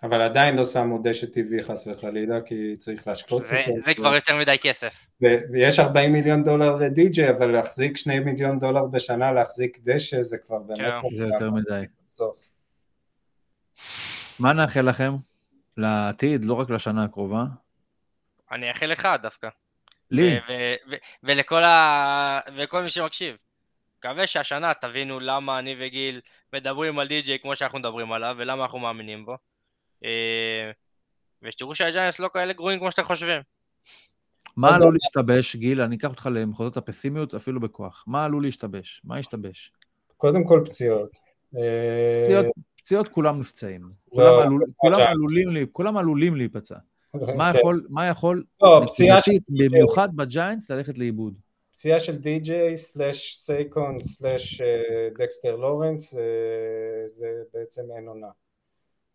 אבל 0.02 0.20
עדיין 0.20 0.56
לא 0.56 0.64
שמו 0.64 0.98
דשא 1.02 1.26
טבעי 1.26 1.62
חס 1.62 1.86
וחלילה, 1.86 2.40
כי 2.40 2.76
צריך 2.76 3.06
להשקות 3.06 3.42
זה, 3.42 3.64
אותו. 3.66 3.80
זה 3.80 3.94
כבר 3.94 4.14
יותר 4.14 4.36
מדי 4.36 4.56
כסף. 4.60 5.06
ויש 5.52 5.78
40 5.78 6.12
מיליון 6.12 6.44
דולר 6.44 6.76
לדי-ג'יי, 6.76 7.30
אבל 7.30 7.46
להחזיק 7.46 7.96
2 7.96 8.24
מיליון 8.24 8.58
דולר 8.58 8.84
בשנה, 8.84 9.32
להחזיק 9.32 9.78
דשא, 9.80 10.22
זה 10.22 10.38
כבר 10.38 10.58
באמת... 10.58 10.92
כן, 11.02 11.14
זה 11.14 11.26
יותר 11.26 11.50
מדי. 11.50 11.84
בסוף. 12.08 12.48
מה 14.40 14.52
נאחל 14.52 14.88
לכם 14.88 15.12
לעתיד, 15.76 16.44
לא 16.44 16.54
רק 16.54 16.70
לשנה 16.70 17.04
הקרובה? 17.04 17.44
אני 18.52 18.68
אאחל 18.68 18.86
לך 18.86 19.08
דווקא. 19.22 19.48
לי? 20.10 20.38
ולכל 21.22 21.64
ה... 21.64 22.40
ולכל 22.56 22.82
מי 22.82 22.88
שמקשיב. 22.88 23.36
מקווה 23.98 24.26
שהשנה 24.26 24.74
תבינו 24.74 25.20
למה 25.20 25.58
אני 25.58 25.76
וגיל 25.80 26.20
מדברים 26.54 26.98
על 26.98 27.08
די.ג'יי 27.08 27.38
כמו 27.38 27.56
שאנחנו 27.56 27.78
מדברים 27.78 28.12
עליו, 28.12 28.34
ולמה 28.38 28.62
אנחנו 28.62 28.78
מאמינים 28.78 29.24
בו. 29.24 29.36
אה, 30.04 30.70
ושתראו 31.42 31.74
שהג'יינטס 31.74 32.18
לא 32.18 32.28
כאלה 32.32 32.52
גרועים 32.52 32.78
כמו 32.78 32.90
שאתם 32.90 33.02
חושבים. 33.02 33.42
מה 34.56 34.74
עלול 34.74 34.94
להשתבש, 34.94 35.56
גיל? 35.56 35.80
אני 35.80 35.96
אקח 35.96 36.10
אותך 36.10 36.28
למחוזות 36.32 36.76
הפסימיות, 36.76 37.34
אפילו 37.34 37.60
בכוח. 37.60 38.04
מה 38.06 38.24
עלול 38.24 38.42
להשתבש? 38.42 39.00
מה 39.04 39.18
ישתבש? 39.18 39.72
קודם 40.16 40.44
כל 40.44 40.62
פציעות. 40.64 41.10
פציעות, 42.22 42.46
פציעות 42.76 43.08
כולם 43.08 43.40
נפצעים. 43.40 43.82
לא, 43.82 44.24
כולם, 44.24 44.40
עלול, 44.40 44.62
כולם, 44.76 45.00
עלולים, 45.00 45.66
כולם 45.72 45.96
עלולים 45.96 46.36
להיפצע. 46.36 46.76
מה 47.14 47.52
כן. 47.52 47.58
יכול, 47.58 47.86
מה 47.88 48.06
יכול, 48.06 48.44
לא. 48.62 48.84
במיוחד 49.48 50.16
בג'יינטס, 50.16 50.70
ללכת 50.70 50.98
לאיבוד? 50.98 51.34
פציעה 51.74 52.00
של 52.00 52.16
די.ג'יי, 52.16 52.76
slash 52.76 53.36
סייקון, 53.36 54.00
slash 54.00 54.62
דקסטר 55.18 55.56
לורנס, 55.56 56.14
זה 57.06 57.42
בעצם 57.52 57.82
אין 57.96 58.08
עונה. 58.08 58.28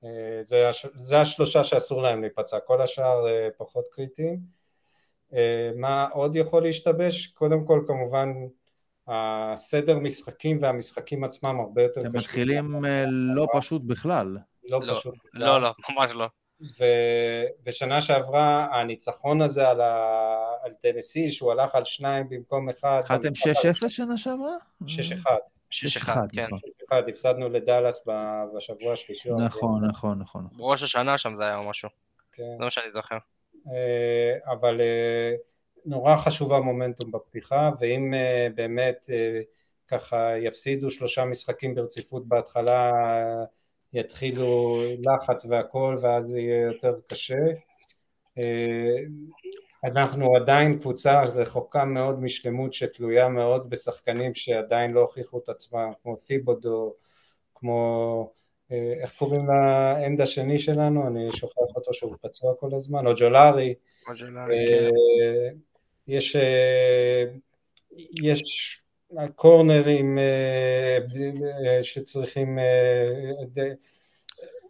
אה, 0.04 0.40
זה, 0.42 0.70
הש... 0.70 0.86
זה 0.94 1.22
השלושה 1.22 1.64
שאסור 1.64 2.02
להם 2.02 2.22
להיפצע, 2.22 2.60
כל 2.60 2.82
השאר 2.82 3.28
אה, 3.28 3.48
פחות 3.58 3.86
קריטיים. 3.92 4.40
אה, 5.34 5.72
מה 5.76 6.08
עוד 6.14 6.36
יכול 6.36 6.64
להשתבש? 6.64 7.28
קודם 7.28 7.66
כל 7.66 7.84
כמובן 7.88 8.34
הסדר 9.08 10.00
משחקים 10.00 10.58
והמשחקים 10.62 11.24
עצמם 11.24 11.60
הרבה 11.60 11.82
יותר 11.82 12.00
קשים. 12.00 12.12
הם 12.12 12.16
מתחילים 12.16 12.86
לא 13.36 13.48
פשוט 13.54 13.82
בכלל. 13.86 14.38
לא, 14.70 14.80
לא 14.84 14.94
פשוט 14.94 15.16
בכלל. 15.26 15.42
לא, 15.42 15.62
לא, 15.62 15.74
ממש 15.90 16.12
לא. 16.14 16.28
ו... 16.62 16.84
ושנה 17.66 18.02
שעברה 18.02 18.68
הניצחון 18.72 19.42
הזה 19.42 19.70
על, 19.70 19.82
ה... 19.82 19.96
על 20.64 20.72
טנסי 20.82 21.32
שהוא 21.32 21.52
הלך 21.52 21.76
על 21.76 21.86
שניים 21.86 22.30
במקום 22.30 22.70
אחד. 22.70 23.00
התחלתם 23.00 23.30
6-0 23.86 23.90
שנה 23.90 24.18
שעברה? 24.18 24.56
6-1. 24.84 24.86
6-1, 25.72 26.10
כן. 26.34 26.48
6-1, 26.92 26.96
הפסדנו 27.10 27.50
לדאלאס 27.50 28.08
בשבוע 28.56 28.94
השלישי. 28.94 29.30
נכון, 29.46 29.86
נכון, 29.86 30.20
נכון. 30.20 30.48
ראש 30.60 30.84
השנה 30.84 31.18
שם 31.18 31.36
זה 31.36 31.44
היה 31.44 31.62
משהו. 31.70 31.90
כן. 32.32 32.44
זה 32.58 32.64
מה 32.64 32.70
שאני 32.70 32.92
זוכר. 32.92 33.18
אה, 33.68 34.52
אבל 34.54 34.82
אה, 34.82 35.36
נורא 35.86 36.16
חשוב 36.16 36.54
המומנטום 36.54 37.12
בפתיחה, 37.12 37.70
ואם 37.80 38.14
אה, 38.14 38.48
באמת 38.56 39.10
ככה 39.88 40.38
יפסידו 40.38 40.92
שלושה 40.92 41.26
משחקים 41.26 41.76
ברציפות 41.76 42.28
בהתחלה, 42.28 42.92
יתחילו 43.94 44.82
לחץ 45.00 45.46
והכל, 45.46 45.98
ואז 46.02 46.24
זה 46.24 46.40
יהיה 46.40 46.62
יותר 46.62 46.96
קשה. 47.08 47.36
אנחנו 49.84 50.36
עדיין 50.36 50.80
קבוצה 50.80 51.24
רחוקה 51.24 51.86
מאוד 51.86 52.24
משלמות 52.24 52.74
שתלויה 52.74 53.30
מאוד 53.30 53.70
בשחקנים 53.70 54.34
שעדיין 54.34 54.92
לא 54.92 55.00
הוכיחו 55.00 55.40
את 55.44 55.50
עצמם, 55.50 55.92
כמו 56.04 56.18
פיבודו, 56.18 56.94
כמו, 57.56 58.32
אה, 58.72 58.94
איך 59.02 59.14
קוראים 59.18 59.48
לאנד 59.48 60.22
השני 60.22 60.60
שלנו? 60.60 61.08
אני 61.08 61.32
שוכח 61.32 61.76
אותו 61.76 61.94
שהוא 61.94 62.16
פצוע 62.22 62.54
כל 62.60 62.76
הזמן, 62.76 63.08
או 63.08 63.12
ג'ולארי. 63.18 63.74
או 64.08 64.14
ג'ולארי, 64.20 64.58
אה, 64.58 64.90
כן. 65.52 65.58
יש, 66.08 66.36
אה, 66.36 67.24
יש 68.24 68.82
קורנרים 69.36 70.18
שצריכים, 71.82 72.60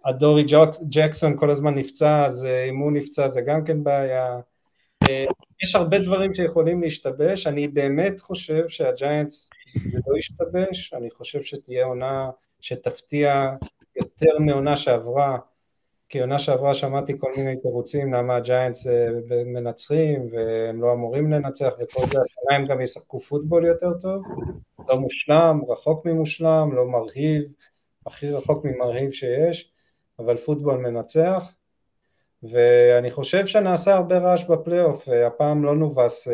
הדורי 0.05 0.45
ג'קסון 0.89 1.37
כל 1.37 1.49
הזמן 1.49 1.75
נפצע, 1.75 2.25
אז 2.25 2.47
אם 2.69 2.77
הוא 2.77 2.91
נפצע 2.91 3.27
זה 3.27 3.41
גם 3.41 3.63
כן 3.63 3.83
בעיה. 3.83 4.39
יש 5.63 5.75
הרבה 5.75 5.99
דברים 5.99 6.33
שיכולים 6.33 6.81
להשתבש, 6.81 7.47
אני 7.47 7.67
באמת 7.67 8.19
חושב 8.19 8.67
שהג'יינטס 8.67 9.49
זה 9.83 9.99
לא 10.07 10.17
ישתבש, 10.17 10.93
אני 10.93 11.09
חושב 11.11 11.41
שתהיה 11.41 11.85
עונה 11.85 12.29
שתפתיע 12.61 13.49
יותר 13.95 14.39
מעונה 14.39 14.77
שעברה, 14.77 15.37
כי 16.09 16.19
עונה 16.19 16.39
שעברה 16.39 16.73
שמעתי 16.73 17.19
כל 17.19 17.27
מיני 17.37 17.61
תירוצים 17.61 18.13
למה 18.13 18.35
הג'יינטס 18.35 18.87
אה, 18.87 19.07
מנצחים 19.45 20.27
והם 20.31 20.81
לא 20.81 20.93
אמורים 20.93 21.31
לנצח 21.31 21.69
וכל 21.79 22.01
זה, 22.01 22.21
השנה 22.21 22.55
הם 22.55 22.65
גם 22.65 22.81
ישחקו 22.81 23.19
פוטבול 23.19 23.65
יותר 23.65 23.93
טוב, 24.01 24.23
לא 24.89 24.99
מושלם, 24.99 25.61
רחוק 25.67 26.05
ממושלם, 26.05 26.69
לא 26.75 26.85
מרהיב, 26.85 27.43
הכי 28.05 28.31
רחוק 28.31 28.65
ממרהיב 28.65 29.11
שיש, 29.11 29.71
אבל 30.19 30.37
פוטבול 30.37 30.77
מנצח, 30.77 31.53
ואני 32.43 33.11
חושב 33.11 33.45
שנעשה 33.45 33.93
הרבה 33.93 34.17
רעש 34.17 34.43
בפלייאוף, 34.43 35.07
הפעם 35.27 35.63
לא 35.63 35.75
נובס 35.75 36.27
821-2 36.27 36.31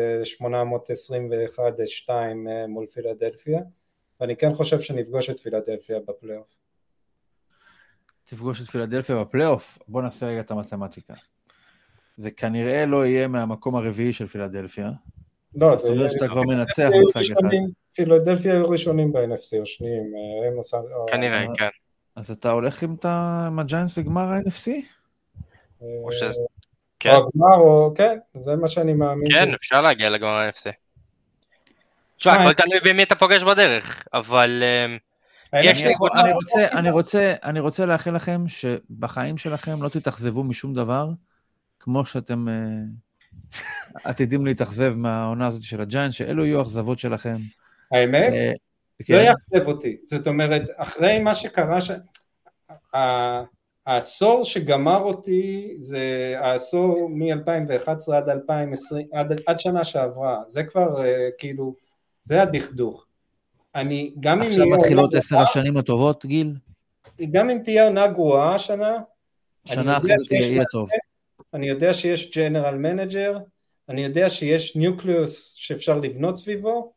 אה, 2.10 2.32
אה, 2.48 2.66
מול 2.66 2.86
פילדלפיה, 2.86 3.60
ואני 4.20 4.36
כן 4.36 4.54
חושב 4.54 4.80
שנפגוש 4.80 5.30
את 5.30 5.40
פילדלפיה 5.40 5.98
בפלייאוף. 6.08 6.65
תפגוש 8.26 8.62
את 8.62 8.66
פילדלפיה 8.66 9.16
בפלייאוף? 9.16 9.78
בוא 9.88 10.02
נעשה 10.02 10.26
רגע 10.26 10.40
את 10.40 10.50
המתמטיקה. 10.50 11.14
זה 12.16 12.30
כנראה 12.30 12.86
לא 12.86 13.06
יהיה 13.06 13.28
מהמקום 13.28 13.76
הרביעי 13.76 14.12
של 14.12 14.26
פילדלפיה. 14.26 14.90
לא, 15.54 15.76
זה... 15.76 15.82
זאת 15.82 15.90
אומרת 15.90 16.10
שאתה 16.10 16.28
כבר 16.28 16.42
מנצח 16.42 16.88
משחק 17.02 17.20
אחד. 17.20 17.48
פילדלפיה 17.94 18.52
היו 18.52 18.68
ראשונים 18.68 19.12
ב-NFC 19.12 19.58
או 19.60 19.66
שניים, 19.66 20.12
אה, 20.16 20.48
הם 20.48 20.56
עושה... 20.56 20.76
כנראה, 21.06 21.44
כן. 21.58 21.68
אז 22.16 22.30
אתה 22.30 22.50
הולך 22.50 22.82
עם 22.82 22.96
הג'יינס 23.58 23.98
לגמר 23.98 24.22
ה-NFC? 24.22 24.70
או 25.80 26.12
שזה... 26.12 26.40
כן. 27.00 27.10
או 27.10 27.16
הגמר, 27.16 27.56
או 27.56 27.92
כן, 27.94 28.18
זה 28.34 28.56
מה 28.56 28.68
שאני 28.68 28.92
מאמין. 28.92 29.32
כן, 29.32 29.54
אפשר 29.54 29.82
להגיע 29.82 30.10
לגמר 30.10 30.36
ה-FC. 30.36 30.70
תשמע, 32.16 32.32
הכל 32.32 32.52
תלוי 32.52 32.80
במי 32.84 33.02
אתה 33.02 33.14
פוגש 33.14 33.42
בדרך, 33.42 34.06
אבל... 34.14 34.62
יש 35.64 35.82
לי 35.84 35.94
קבוצה... 35.94 36.20
אני 36.72 36.90
רוצה, 36.90 37.34
אני 37.42 37.60
רוצה 37.60 37.86
לאחל 37.86 38.14
לכם 38.14 38.44
שבחיים 38.48 39.38
שלכם 39.38 39.82
לא 39.82 39.88
תתאכזבו 39.88 40.44
משום 40.44 40.74
דבר, 40.74 41.10
כמו 41.80 42.04
שאתם 42.04 42.46
uh, 42.48 43.60
עתידים 44.04 44.46
להתאכזב 44.46 44.94
מהעונה 44.96 45.46
הזאת 45.46 45.62
של 45.62 45.80
הג'יינט, 45.80 46.12
שאלו 46.12 46.44
יהיו 46.46 46.58
האכזבות 46.58 46.98
שלכם. 46.98 47.36
האמת? 47.92 48.32
כן. 49.04 49.14
לא 49.14 49.18
יאכזב 49.18 49.66
אותי. 49.68 49.96
זאת 50.04 50.26
אומרת, 50.26 50.62
אחרי 50.76 51.18
מה 51.18 51.34
שקרה, 51.34 51.80
ש... 51.80 51.90
העשור 53.86 54.44
שגמר 54.44 54.98
אותי 54.98 55.74
זה 55.78 56.34
העשור 56.38 57.08
מ-2011 57.10 58.14
עד 58.14 58.28
2020, 58.28 59.06
עד, 59.12 59.40
עד 59.46 59.60
שנה 59.60 59.84
שעברה, 59.84 60.42
זה 60.46 60.64
כבר 60.64 60.96
uh, 60.96 61.06
כאילו, 61.38 61.74
זה 62.22 62.42
הדכדוך. 62.42 63.06
אני, 63.76 64.14
גם 64.20 64.42
אם... 64.42 64.48
עכשיו 64.48 64.66
מתחילות 64.66 65.14
עשר 65.14 65.38
השנים 65.38 65.76
הטובות, 65.76 66.26
גיל? 66.26 66.54
גם 67.30 67.50
אם 67.50 67.58
תהיה 67.64 67.84
עונה 67.84 68.06
גרועה 68.06 68.54
השנה, 68.54 68.96
שנה 69.64 69.98
אחרי 69.98 70.18
זה 70.18 70.24
תהיה 70.28 70.64
טוב. 70.70 70.88
אני 71.54 71.68
יודע 71.68 71.94
שיש 71.94 72.36
general 72.36 72.74
manager, 72.74 73.38
אני 73.88 74.04
יודע 74.04 74.28
שיש 74.28 74.76
nucleus 74.76 75.52
שאפשר 75.54 75.98
לבנות 75.98 76.38
סביבו, 76.38 76.92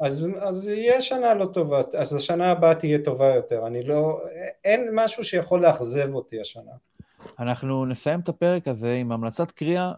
אז, 0.00 0.26
אז 0.40 0.68
יהיה 0.68 1.00
שנה 1.00 1.34
לא 1.34 1.46
טובה, 1.46 1.80
אז 1.98 2.14
השנה 2.14 2.50
הבאה 2.50 2.74
תהיה 2.74 2.98
טובה 3.04 3.34
יותר, 3.34 3.66
אני 3.66 3.82
לא, 3.82 4.20
אין 4.64 4.88
משהו 4.92 5.24
שיכול 5.24 5.62
לאכזב 5.62 6.14
אותי 6.14 6.40
השנה. 6.40 6.72
אנחנו 7.38 7.86
נסיים 7.86 8.20
את 8.20 8.28
הפרק 8.28 8.68
הזה 8.68 8.92
עם 8.92 9.12
המלצת 9.12 9.50
קריאה 9.50 9.92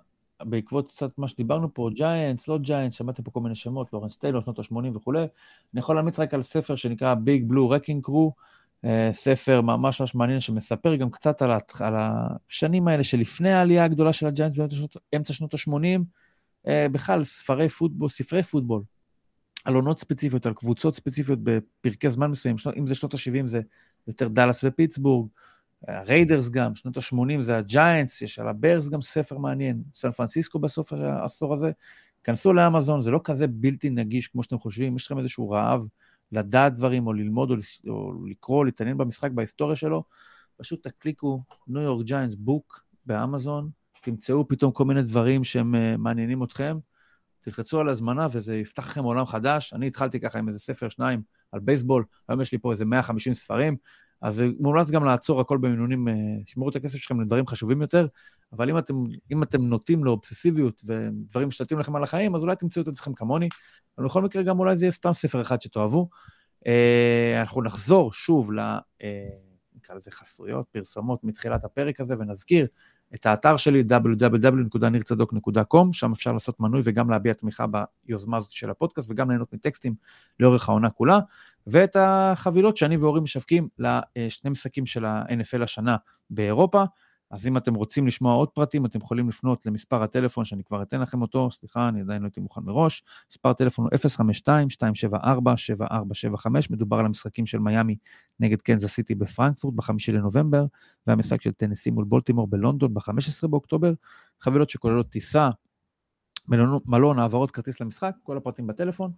בעקבות 0.44 0.88
קצת 0.92 1.18
מה 1.18 1.28
שדיברנו 1.28 1.74
פה, 1.74 1.90
ג'יינטס, 1.94 2.48
לא 2.48 2.58
ג'יינטס, 2.58 2.96
שמעתם 2.96 3.22
פה 3.22 3.30
כל 3.30 3.40
מיני 3.40 3.54
שמות, 3.54 3.92
לורנס 3.92 4.16
טיילור, 4.16 4.42
שנות 4.42 4.58
ה-80 4.58 4.96
וכולי, 4.96 5.20
אני 5.74 5.80
יכול 5.80 5.96
להמליץ 5.96 6.20
רק 6.20 6.34
על 6.34 6.42
ספר 6.42 6.76
שנקרא 6.76 7.14
Big 7.14 7.52
Blue 7.52 7.56
Wrecking 7.72 8.08
Crew, 8.08 8.30
אה, 8.84 9.10
ספר 9.12 9.60
ממש 9.60 10.00
ממש 10.00 10.14
מעניין 10.14 10.40
שמספר 10.40 10.94
גם 10.96 11.10
קצת 11.10 11.42
על, 11.42 11.50
על 11.80 11.94
השנים 11.96 12.88
האלה 12.88 13.04
שלפני 13.04 13.52
העלייה 13.52 13.84
הגדולה 13.84 14.12
של 14.12 14.26
הג'יינטס 14.26 14.56
באמצע 15.12 15.32
שנות 15.32 15.54
ה-80, 15.54 16.00
אה, 16.68 16.86
בכלל, 16.92 17.24
ספרי 17.24 17.68
פוטבול, 17.68 18.08
ספרי 18.08 18.42
פוטבול, 18.42 18.82
על 19.64 19.74
עונות 19.74 19.98
ספציפיות, 19.98 20.46
על 20.46 20.54
קבוצות 20.54 20.94
ספציפיות 20.94 21.38
בפרקי 21.42 22.10
זמן 22.10 22.30
מסוים, 22.30 22.56
אם 22.78 22.86
זה 22.86 22.94
שנות 22.94 23.14
ה-70 23.14 23.46
זה 23.46 23.60
יותר 24.06 24.28
דאלאס 24.28 24.64
ופיטסבורג, 24.64 25.28
הריידרס 25.88 26.50
גם, 26.50 26.74
שנות 26.74 26.96
ה-80 26.96 27.42
זה 27.42 27.56
הג'יינטס, 27.58 28.22
יש 28.22 28.38
על 28.38 28.48
הברס 28.48 28.88
גם 28.88 29.00
ספר 29.00 29.38
מעניין, 29.38 29.82
סן 29.94 30.10
פרנסיסקו 30.10 30.58
בסוף 30.58 30.92
העשור 30.92 31.52
הזה. 31.52 31.70
כנסו 32.24 32.52
לאמזון, 32.52 33.00
זה 33.00 33.10
לא 33.10 33.20
כזה 33.24 33.46
בלתי 33.46 33.90
נגיש 33.90 34.28
כמו 34.28 34.42
שאתם 34.42 34.58
חושבים, 34.58 34.96
יש 34.96 35.06
לכם 35.06 35.18
איזשהו 35.18 35.50
רעב 35.50 35.86
לדעת 36.32 36.74
דברים, 36.74 37.06
או 37.06 37.12
ללמוד, 37.12 37.50
או, 37.50 37.56
או 37.88 38.26
לקרוא, 38.26 38.64
להתעניין 38.64 38.98
במשחק, 38.98 39.30
בהיסטוריה 39.30 39.76
שלו, 39.76 40.04
פשוט 40.56 40.86
תקליקו 40.86 41.42
ניו 41.68 41.82
יורק 41.82 42.06
ג'יינטס 42.06 42.34
בוק 42.34 42.84
באמזון, 43.06 43.70
תמצאו 44.02 44.48
פתאום 44.48 44.72
כל 44.72 44.84
מיני 44.84 45.02
דברים 45.02 45.44
שהם 45.44 45.74
uh, 45.74 45.96
מעניינים 45.98 46.42
אתכם, 46.42 46.78
תלחצו 47.40 47.80
על 47.80 47.88
הזמנה 47.88 48.26
וזה 48.32 48.56
יפתח 48.56 48.88
לכם 48.88 49.04
עולם 49.04 49.26
חדש. 49.26 49.72
אני 49.72 49.86
התחלתי 49.86 50.20
ככה 50.20 50.38
עם 50.38 50.48
איזה 50.48 50.58
ספר, 50.58 50.88
שניים, 50.88 51.22
על 51.52 51.60
בייסבול, 51.60 52.04
היום 52.28 52.40
יש 52.40 52.52
לי 52.52 52.58
פה 52.58 52.72
איזה 52.72 52.84
150 52.84 53.34
ספרים, 53.34 53.76
אז 54.22 54.42
מומלץ 54.60 54.90
גם 54.90 55.04
לעצור 55.04 55.40
הכל 55.40 55.58
במינונים, 55.58 56.08
אה, 56.08 56.14
שמרו 56.46 56.68
את 56.68 56.76
הכסף 56.76 56.98
שלכם 56.98 57.20
לדברים 57.20 57.46
חשובים 57.46 57.80
יותר, 57.82 58.06
אבל 58.52 58.70
אם 58.70 58.78
אתם, 58.78 58.94
אם 59.32 59.42
אתם 59.42 59.62
נוטים 59.62 60.04
לאובססיביות 60.04 60.82
ודברים 60.86 61.48
משתתים 61.48 61.78
לכם 61.78 61.96
על 61.96 62.02
החיים, 62.02 62.34
אז 62.34 62.42
אולי 62.42 62.56
תמצאו 62.56 62.82
את 62.82 62.88
עצמכם 62.88 63.14
כמוני, 63.14 63.48
אבל 63.98 64.06
בכל 64.06 64.22
מקרה 64.22 64.42
גם 64.42 64.58
אולי 64.58 64.76
זה 64.76 64.84
יהיה 64.84 64.92
סתם 64.92 65.12
ספר 65.12 65.40
אחד 65.40 65.60
שתאהבו. 65.60 66.08
אה, 66.66 67.40
אנחנו 67.40 67.62
נחזור 67.62 68.12
שוב 68.12 68.52
ל... 68.52 68.60
אה, 69.02 69.28
נקרא 69.76 69.96
לזה 69.96 70.10
חסויות, 70.10 70.66
פרסומות 70.72 71.24
מתחילת 71.24 71.64
הפרק 71.64 72.00
הזה, 72.00 72.14
ונזכיר 72.18 72.66
את 73.14 73.26
האתר 73.26 73.56
שלי, 73.56 73.84
www.נirצדוק.com, 73.90 75.92
שם 75.92 76.12
אפשר 76.12 76.32
לעשות 76.32 76.60
מנוי 76.60 76.80
וגם 76.84 77.10
להביע 77.10 77.32
תמיכה 77.32 77.64
ביוזמה 78.06 78.36
הזאת 78.36 78.50
של 78.50 78.70
הפודקאסט, 78.70 79.10
וגם 79.10 79.30
ליהנות 79.30 79.52
מטקסטים 79.52 79.94
לאורך 80.40 80.68
העונה 80.68 80.90
כולה, 80.90 81.18
ואת 81.66 81.96
החבילות 82.00 82.76
שאני 82.76 82.96
ואורי 82.96 83.20
משווקים 83.20 83.68
לשני 83.78 84.50
משחקים 84.50 84.86
של 84.86 85.04
ה-NFL 85.04 85.62
השנה 85.62 85.96
באירופה. 86.30 86.84
אז 87.30 87.46
אם 87.46 87.56
אתם 87.56 87.74
רוצים 87.74 88.06
לשמוע 88.06 88.34
עוד 88.34 88.48
פרטים, 88.48 88.86
אתם 88.86 88.98
יכולים 88.98 89.28
לפנות 89.28 89.66
למספר 89.66 90.02
הטלפון 90.02 90.44
שאני 90.44 90.64
כבר 90.64 90.82
אתן 90.82 91.00
לכם 91.00 91.22
אותו, 91.22 91.50
סליחה, 91.50 91.88
אני 91.88 92.00
עדיין 92.00 92.22
לא 92.22 92.26
הייתי 92.26 92.40
מוכן 92.40 92.60
מראש. 92.60 93.02
מספר 93.30 93.48
הטלפון 93.48 93.84
הוא 93.84 93.90
052-274-7475, 94.48 94.50
מדובר 96.70 96.98
על 96.98 97.06
המשחקים 97.06 97.46
של 97.46 97.58
מיאמי 97.58 97.96
נגד 98.40 98.62
קנזס 98.62 98.90
סיטי 98.90 99.14
בפרנקפורט 99.14 99.74
ב-5 99.74 99.92
לנובמבר, 100.12 100.64
והמשחק 101.06 101.42
של 101.42 101.52
טנסי 101.52 101.90
מול 101.90 102.04
בולטימור 102.04 102.46
בלונדון 102.46 102.94
ב-15 102.94 103.48
באוקטובר. 103.48 103.92
חבילות 104.40 104.70
שכוללות 104.70 105.08
טיסה, 105.08 105.50
מלון, 106.48 106.78
מלון, 106.86 107.18
העברות 107.18 107.50
כרטיס 107.50 107.80
למשחק, 107.80 108.14
כל 108.22 108.36
הפרטים 108.36 108.66
בטלפון. 108.66 109.12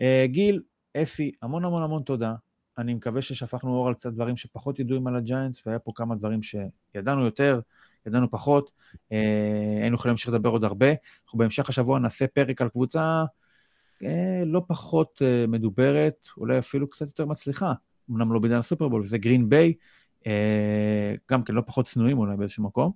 אה, 0.00 0.24
גיל, 0.28 0.62
אפי, 1.02 1.32
המון 1.42 1.64
המון 1.64 1.82
המון 1.82 2.02
תודה. 2.02 2.34
אני 2.78 2.94
מקווה 2.94 3.22
ששפכנו 3.22 3.70
אור 3.70 3.88
על 3.88 3.94
קצת 3.94 4.12
דברים 4.12 4.36
שפחות 4.36 4.78
ידועים 4.78 5.06
על 5.06 5.16
הג'יינטס, 5.16 5.66
והיה 5.66 5.78
פה 5.78 5.92
כמה 5.94 6.14
דברים 6.14 6.40
שידענו 6.42 7.24
יותר, 7.24 7.60
ידענו 8.06 8.30
פחות. 8.30 8.72
אה, 9.12 9.78
היינו 9.80 9.94
יכולים 9.94 10.10
להמשיך 10.10 10.28
לדבר 10.28 10.48
עוד 10.48 10.64
הרבה. 10.64 10.88
אנחנו 11.24 11.38
בהמשך 11.38 11.68
השבוע 11.68 11.98
נעשה 11.98 12.26
פרק 12.26 12.62
על 12.62 12.68
קבוצה 12.68 13.24
אה, 14.04 14.40
לא 14.46 14.62
פחות 14.68 15.22
אה, 15.24 15.44
מדוברת, 15.48 16.28
אולי 16.36 16.58
אפילו 16.58 16.90
קצת 16.90 17.06
יותר 17.06 17.26
מצליחה, 17.26 17.72
אמנם 18.10 18.32
לא 18.32 18.40
בעידן 18.40 18.56
הסופרבול, 18.56 19.02
וזה 19.02 19.18
גרין 19.18 19.48
ביי, 19.48 19.74
אה, 20.26 21.14
גם 21.30 21.44
כן 21.44 21.54
לא 21.54 21.62
פחות 21.66 21.86
צנועים 21.86 22.18
אולי 22.18 22.36
באיזשהו 22.36 22.64
מקום. 22.64 22.92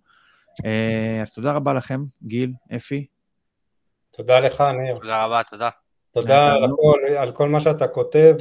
אה, 0.64 1.22
אז 1.22 1.32
תודה 1.32 1.52
רבה 1.52 1.74
לכם, 1.74 2.04
גיל, 2.22 2.52
אפי. 2.76 3.06
תודה 4.10 4.40
לך, 4.40 4.60
ניר. 4.60 4.98
תודה 4.98 5.24
רבה, 5.24 5.42
תודה. 5.50 5.83
תודה 6.14 6.52
על 6.52 6.64
הכל, 6.64 7.00
על 7.18 7.32
כל 7.32 7.48
מה 7.48 7.60
שאתה 7.60 7.88
כותב 7.88 8.34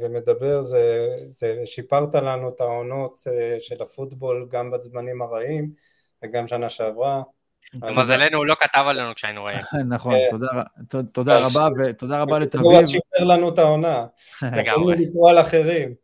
ומדבר, 0.00 0.62
זה, 0.62 1.08
זה 1.30 1.56
שיפרת 1.64 2.14
לנו 2.14 2.48
את 2.48 2.60
העונות 2.60 3.26
אה, 3.26 3.56
של 3.60 3.82
הפוטבול 3.82 4.48
גם 4.50 4.70
בזמנים 4.70 5.22
הרעים 5.22 5.70
וגם 6.24 6.46
שנה 6.46 6.70
שעברה. 6.70 7.22
למזלנו 7.82 8.38
הוא 8.38 8.46
לא 8.46 8.54
כתב 8.54 8.84
עלינו 8.86 9.14
כשהיינו 9.14 9.44
רעים. 9.44 9.60
נכון, 9.94 10.14
אה, 10.14 11.02
תודה 11.12 11.46
רבה 11.46 11.68
ותודה 11.78 12.20
רבה 12.20 12.38
לתביב. 12.38 12.64
הוא 12.64 12.86
שיפר 12.86 13.24
לנו 13.24 13.48
את 13.48 13.58
העונה. 13.58 14.06
לגמרי. 14.58 14.96
לקרוא 14.96 15.30
על 15.30 15.40
אחרים. 15.40 15.94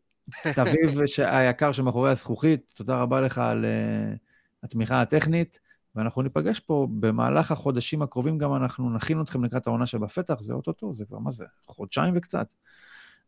תביב 0.55 0.99
היקר 1.18 1.72
שמאחורי 1.72 2.11
הזכוכית, 2.11 2.72
תודה 2.77 2.97
רבה 2.97 3.20
לך 3.20 3.39
על 3.39 3.64
אה, 3.64 4.14
התמיכה 4.62 5.01
הטכנית. 5.01 5.64
ואנחנו 5.97 6.22
ניפגש 6.22 6.61
פה 6.61 6.88
במהלך 6.90 7.53
החודשים 7.53 8.03
הקרובים, 8.03 8.38
גם 8.38 8.55
אנחנו 8.55 8.90
נכין 8.90 9.20
אתכם 9.20 9.45
לקראת 9.45 9.66
העונה 9.66 9.86
שבפתח, 9.86 10.36
זה 10.40 10.55
אוטוטו, 10.55 10.95
זה 10.95 11.05
כבר 11.05 11.18
מה 11.18 11.30
זה, 11.30 11.45
חודשיים 11.66 12.14
וקצת. 12.16 12.47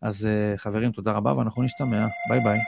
אז 0.02 0.26
אה, 0.26 0.54
חברים, 0.56 0.92
תודה 0.92 1.12
רבה, 1.12 1.32
ואנחנו 1.38 1.62
נשתמע. 1.62 2.06
ביי 2.30 2.40
ביי. 2.40 2.58